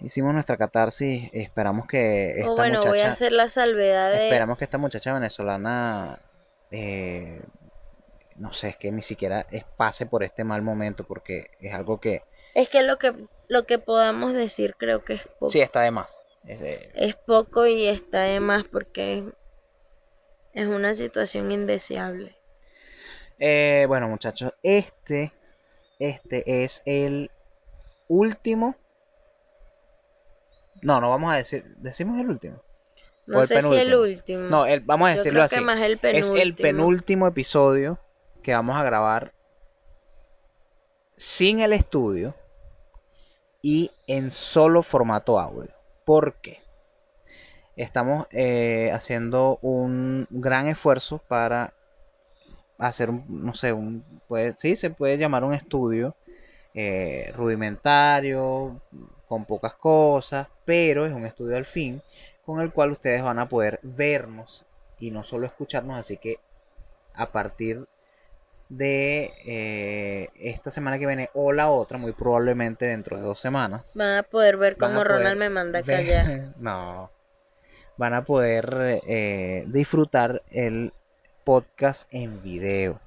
hicimos 0.00 0.32
nuestra 0.34 0.56
catarsis. 0.56 1.28
Esperamos 1.32 1.86
que 1.86 2.32
esta 2.40 2.50
O 2.50 2.56
bueno, 2.56 2.78
voy 2.80 2.88
a 2.88 2.92
muchacha... 2.92 3.12
hacer 3.12 3.32
la 3.32 3.48
salvedad 3.50 4.10
de... 4.12 4.24
Esperamos 4.24 4.58
que 4.58 4.64
esta 4.64 4.78
muchacha 4.78 5.12
venezolana, 5.14 6.20
eh, 6.70 7.40
no 8.36 8.52
sé, 8.52 8.68
es 8.68 8.76
que 8.76 8.92
ni 8.92 9.02
siquiera 9.02 9.46
es- 9.50 9.64
pase 9.76 10.06
por 10.06 10.22
este 10.22 10.44
mal 10.44 10.62
momento 10.62 11.04
porque 11.04 11.50
es 11.60 11.74
algo 11.74 12.00
que 12.00 12.22
Es 12.54 12.68
que 12.68 12.82
lo 12.82 12.96
que 12.98 13.14
lo 13.48 13.64
que 13.64 13.78
podamos 13.78 14.32
decir 14.34 14.74
creo 14.76 15.04
que 15.04 15.14
es 15.14 15.22
poco. 15.38 15.50
sí 15.50 15.60
está 15.60 15.82
de 15.82 15.90
más. 15.92 16.20
Es 16.46 16.60
de- 16.60 16.90
Es 16.94 17.14
poco 17.14 17.66
y 17.66 17.86
está 17.86 18.22
de 18.22 18.40
más 18.40 18.64
porque 18.64 19.24
Es 20.52 20.66
una 20.66 20.94
situación 20.94 21.52
indeseable. 21.52 22.34
Eh, 23.38 23.84
bueno, 23.88 24.08
muchachos, 24.08 24.52
este, 24.62 25.32
este 25.98 26.64
es 26.64 26.80
el 26.86 27.30
último. 28.08 28.74
No, 30.86 31.00
no 31.00 31.10
vamos 31.10 31.32
a 31.32 31.36
decir, 31.36 31.64
decimos 31.78 32.20
el 32.20 32.28
último. 32.30 32.62
No 33.26 33.44
sé 33.44 33.60
si 33.60 33.74
el 33.74 33.92
último. 33.92 34.48
No, 34.48 34.66
el, 34.66 34.78
vamos 34.78 35.08
a 35.08 35.14
Yo 35.14 35.16
decirlo 35.18 35.38
creo 35.38 35.44
así. 35.46 35.56
que 35.56 35.60
más 35.60 35.80
el 35.82 35.98
Es 36.04 36.30
el 36.30 36.54
penúltimo. 36.54 36.56
penúltimo 36.62 37.26
episodio 37.26 37.98
que 38.44 38.54
vamos 38.54 38.76
a 38.76 38.84
grabar 38.84 39.32
sin 41.16 41.58
el 41.58 41.72
estudio 41.72 42.36
y 43.62 43.90
en 44.06 44.30
solo 44.30 44.80
formato 44.84 45.40
audio. 45.40 45.74
¿Por 46.04 46.34
qué? 46.34 46.60
Estamos 47.74 48.28
eh, 48.30 48.92
haciendo 48.94 49.58
un 49.62 50.28
gran 50.30 50.68
esfuerzo 50.68 51.18
para 51.18 51.74
hacer 52.78 53.10
un, 53.10 53.24
no 53.28 53.54
sé, 53.54 53.72
un, 53.72 54.04
puede, 54.28 54.52
sí, 54.52 54.76
se 54.76 54.90
puede 54.90 55.18
llamar 55.18 55.42
un 55.42 55.52
estudio 55.52 56.14
eh, 56.74 57.32
rudimentario, 57.34 58.80
con 59.28 59.44
pocas 59.44 59.74
cosas, 59.74 60.46
pero 60.64 61.06
es 61.06 61.12
un 61.12 61.26
estudio 61.26 61.56
al 61.56 61.64
fin 61.64 62.02
con 62.44 62.60
el 62.60 62.72
cual 62.72 62.92
ustedes 62.92 63.22
van 63.22 63.38
a 63.40 63.48
poder 63.48 63.80
vernos 63.82 64.64
y 65.00 65.10
no 65.10 65.24
solo 65.24 65.46
escucharnos, 65.46 65.98
así 65.98 66.16
que 66.16 66.38
a 67.14 67.32
partir 67.32 67.86
de 68.68 69.32
eh, 69.46 70.28
esta 70.40 70.70
semana 70.70 70.98
que 70.98 71.06
viene 71.06 71.30
o 71.34 71.52
la 71.52 71.70
otra, 71.70 71.98
muy 71.98 72.12
probablemente 72.12 72.86
dentro 72.86 73.16
de 73.16 73.22
dos 73.22 73.40
semanas, 73.40 73.92
Van 73.94 74.16
a 74.18 74.22
poder 74.22 74.56
ver 74.56 74.76
cómo 74.76 74.94
poder 74.94 75.08
Ronald 75.08 75.38
me 75.38 75.50
manda 75.50 75.78
a 75.80 75.82
ver- 75.82 75.96
callar. 76.06 76.54
no, 76.58 77.10
van 77.96 78.14
a 78.14 78.24
poder 78.24 79.00
eh, 79.06 79.64
disfrutar 79.68 80.42
el 80.50 80.92
podcast 81.44 82.08
en 82.12 82.42
video. 82.42 83.00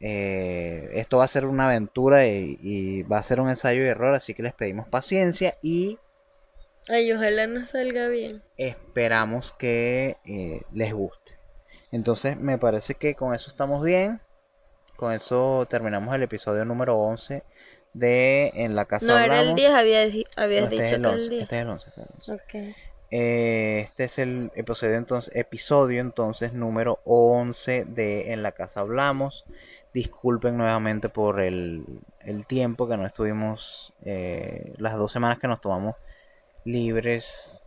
Eh, 0.00 0.90
esto 0.94 1.18
va 1.18 1.24
a 1.24 1.28
ser 1.28 1.46
una 1.46 1.66
aventura 1.66 2.26
y, 2.26 2.58
y 2.62 3.02
va 3.02 3.18
a 3.18 3.22
ser 3.22 3.40
un 3.40 3.50
ensayo 3.50 3.82
y 3.82 3.86
error, 3.88 4.14
así 4.14 4.34
que 4.34 4.42
les 4.42 4.54
pedimos 4.54 4.88
paciencia 4.88 5.56
y 5.62 5.98
Ay, 6.88 7.12
ojalá 7.12 7.46
no 7.46 7.64
salga 7.64 8.08
bien. 8.08 8.42
esperamos 8.56 9.52
que 9.52 10.16
eh, 10.24 10.62
les 10.72 10.92
guste. 10.92 11.34
Entonces 11.92 12.36
me 12.38 12.58
parece 12.58 12.94
que 12.94 13.14
con 13.14 13.34
eso 13.34 13.48
estamos 13.50 13.82
bien. 13.84 14.20
Con 14.96 15.12
eso 15.12 15.66
terminamos 15.70 16.14
el 16.14 16.22
episodio 16.24 16.64
número 16.64 16.96
11 16.98 17.42
de 17.94 18.52
En 18.54 18.76
la 18.76 18.84
casa 18.84 19.12
No 19.12 19.18
era 19.18 19.40
el 19.40 19.48
hablamos. 19.48 19.56
10, 19.56 19.70
habías, 19.72 20.12
di- 20.12 20.26
No, 20.36 20.42
habías 20.42 20.64
este 20.64 20.76
es 20.76 20.90
dicho 20.90 20.96
el 20.96 21.02
que 21.02 21.08
11, 21.08 21.24
el 21.24 21.30
10. 21.30 21.42
este 21.44 21.56
es 21.56 21.62
el 21.62 21.68
11, 21.70 21.88
este 21.88 22.00
es 22.02 22.06
el 22.08 22.14
11. 22.14 22.32
Ok. 22.32 22.76
Eh, 23.10 23.80
este 23.84 24.04
es 24.04 24.18
el 24.18 24.50
episodio 24.54 24.96
entonces, 24.96 25.34
episodio 25.34 26.00
entonces 26.00 26.52
número 26.52 27.00
11 27.04 27.84
de 27.86 28.32
En 28.32 28.42
la 28.42 28.52
casa 28.52 28.80
hablamos. 28.80 29.44
Disculpen 29.92 30.56
nuevamente 30.56 31.08
por 31.08 31.40
el, 31.40 31.84
el 32.20 32.46
tiempo 32.46 32.86
que 32.88 32.96
no 32.96 33.06
estuvimos, 33.06 33.92
eh, 34.04 34.74
las 34.76 34.96
dos 34.96 35.10
semanas 35.12 35.38
que 35.38 35.48
nos 35.48 35.60
tomamos 35.60 35.94
libres 36.64 37.62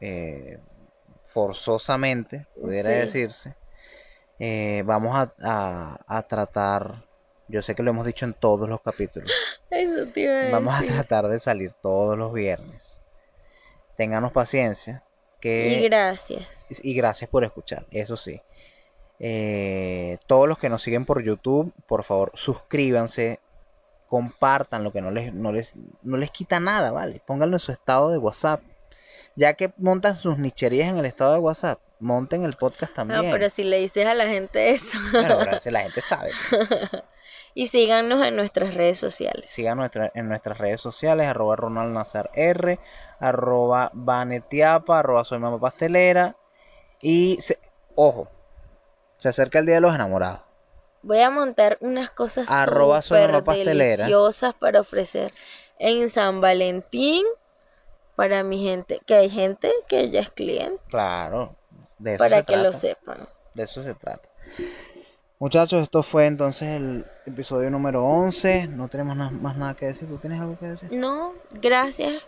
eh, 0.00 0.58
forzosamente, 1.24 2.46
pudiera 2.60 2.90
Sí. 2.90 2.94
decirse. 2.96 3.54
Eh, 4.38 4.82
vamos 4.84 5.14
a, 5.16 5.32
a- 5.42 5.98
a 6.06 6.22
tratar, 6.22 7.04
yo 7.48 7.62
sé 7.62 7.74
que 7.74 7.82
lo 7.82 7.90
hemos 7.90 8.06
dicho 8.06 8.24
en 8.24 8.34
todos 8.34 8.68
los 8.68 8.80
capítulos, 8.80 9.30
Eso 9.70 10.06
te 10.12 10.20
iba 10.22 10.40
a 10.40 10.50
Vamos 10.50 10.74
a 10.80 10.84
tratar 10.86 11.26
de 11.28 11.40
salir 11.40 11.72
todos 11.82 12.16
los 12.18 12.32
viernes. 12.32 12.98
Ténganos 13.96 14.32
paciencia. 14.32 15.02
Y 15.38 15.40
Que... 15.40 15.80
gracias. 15.88 16.46
Y 16.82 16.94
gracias 16.94 17.28
por 17.30 17.44
escuchar, 17.44 17.86
eso 17.90 18.16
sí. 18.16 18.40
Eh, 19.20 20.18
todos 20.26 20.48
los 20.48 20.58
que 20.58 20.68
nos 20.68 20.82
siguen 20.82 21.04
por 21.04 21.22
YouTube, 21.22 21.72
por 21.86 22.04
favor, 22.04 22.32
suscríbanse, 22.34 23.40
compartan 24.08 24.84
lo 24.84 24.92
que 24.92 25.00
no 25.00 25.10
les, 25.10 25.32
no 25.32 25.52
les, 25.52 25.72
no 26.02 26.16
les 26.16 26.30
quita 26.30 26.60
nada, 26.60 26.90
¿vale? 26.92 27.20
Pónganlo 27.26 27.56
en 27.56 27.60
su 27.60 27.72
estado 27.72 28.10
de 28.10 28.18
WhatsApp. 28.18 28.60
Ya 29.36 29.54
que 29.54 29.72
montan 29.78 30.14
sus 30.16 30.38
nicherías 30.38 30.88
en 30.88 30.98
el 30.98 31.06
estado 31.06 31.32
de 31.32 31.40
WhatsApp, 31.40 31.80
monten 31.98 32.44
el 32.44 32.52
podcast 32.52 32.92
No, 32.92 33.04
también. 33.06 33.32
pero 33.32 33.50
si 33.50 33.64
le 33.64 33.78
dices 33.80 34.06
a 34.06 34.14
la 34.14 34.26
gente 34.28 34.70
eso. 34.70 34.96
Bueno, 35.12 35.38
pero 35.44 35.58
si 35.58 35.70
la 35.70 35.80
gente 35.82 36.00
sabe. 36.00 36.30
Y 37.56 37.68
síganos 37.68 38.20
en 38.26 38.34
nuestras 38.34 38.74
redes 38.74 38.98
sociales. 38.98 39.56
Nuestra- 39.76 40.10
en 40.16 40.28
nuestras 40.28 40.58
redes 40.58 40.80
sociales, 40.80 41.28
arroba 41.28 41.54
Ronald 41.54 41.94
Nazar 41.94 42.28
R, 42.34 42.80
arroba 43.20 43.92
Vanetiapa, 43.94 44.98
arroba 44.98 45.24
Soy 45.24 45.38
Mamá 45.38 45.60
Pastelera. 45.60 46.34
Y, 47.00 47.36
se- 47.40 47.60
ojo, 47.94 48.28
se 49.18 49.28
acerca 49.28 49.58
el 49.58 49.66
Día 49.66 49.76
de 49.76 49.80
los 49.80 49.94
Enamorados. 49.94 50.40
Voy 51.02 51.20
a 51.20 51.30
montar 51.30 51.76
unas 51.80 52.10
cosas 52.10 52.50
Arroba 52.50 53.02
pastelera. 53.02 53.96
deliciosas 54.04 54.54
para 54.54 54.80
ofrecer 54.80 55.32
en 55.78 56.08
San 56.10 56.40
Valentín 56.40 57.24
para 58.16 58.42
mi 58.42 58.62
gente, 58.62 59.00
que 59.06 59.14
hay 59.14 59.28
gente 59.28 59.70
que 59.88 60.08
ya 60.10 60.20
es 60.20 60.30
cliente, 60.30 60.80
Claro, 60.88 61.56
de 61.98 62.14
eso 62.14 62.18
para 62.24 62.38
se 62.38 62.44
que 62.44 62.56
lo 62.56 62.62
trata. 62.70 62.78
sepan. 62.78 63.28
De 63.54 63.62
eso 63.64 63.82
se 63.82 63.94
trata. 63.94 64.28
Muchachos, 65.38 65.82
esto 65.82 66.02
fue 66.02 66.26
entonces 66.26 66.68
el 66.76 67.04
episodio 67.26 67.68
número 67.70 68.04
11. 68.04 68.68
No 68.68 68.88
tenemos 68.88 69.16
na- 69.16 69.30
más 69.30 69.56
nada 69.56 69.74
que 69.74 69.86
decir. 69.86 70.08
¿Tú 70.08 70.16
tienes 70.18 70.40
algo 70.40 70.56
que 70.58 70.66
decir? 70.66 70.92
No, 70.92 71.34
gracias. 71.50 72.22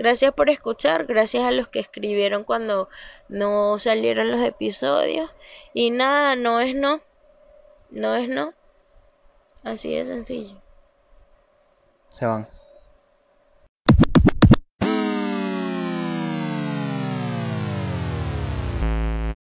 Gracias 0.00 0.32
por 0.32 0.48
escuchar, 0.48 1.04
gracias 1.04 1.44
a 1.44 1.50
los 1.50 1.68
que 1.68 1.78
escribieron 1.78 2.44
cuando 2.44 2.88
no 3.28 3.78
salieron 3.78 4.30
los 4.30 4.40
episodios. 4.40 5.30
Y 5.74 5.90
nada, 5.90 6.36
no 6.36 6.58
es 6.58 6.74
no. 6.74 7.02
No 7.90 8.16
es 8.16 8.26
no. 8.26 8.54
Así 9.62 9.94
de 9.94 10.06
sencillo. 10.06 10.58
Se 12.08 12.24
van. 12.24 12.48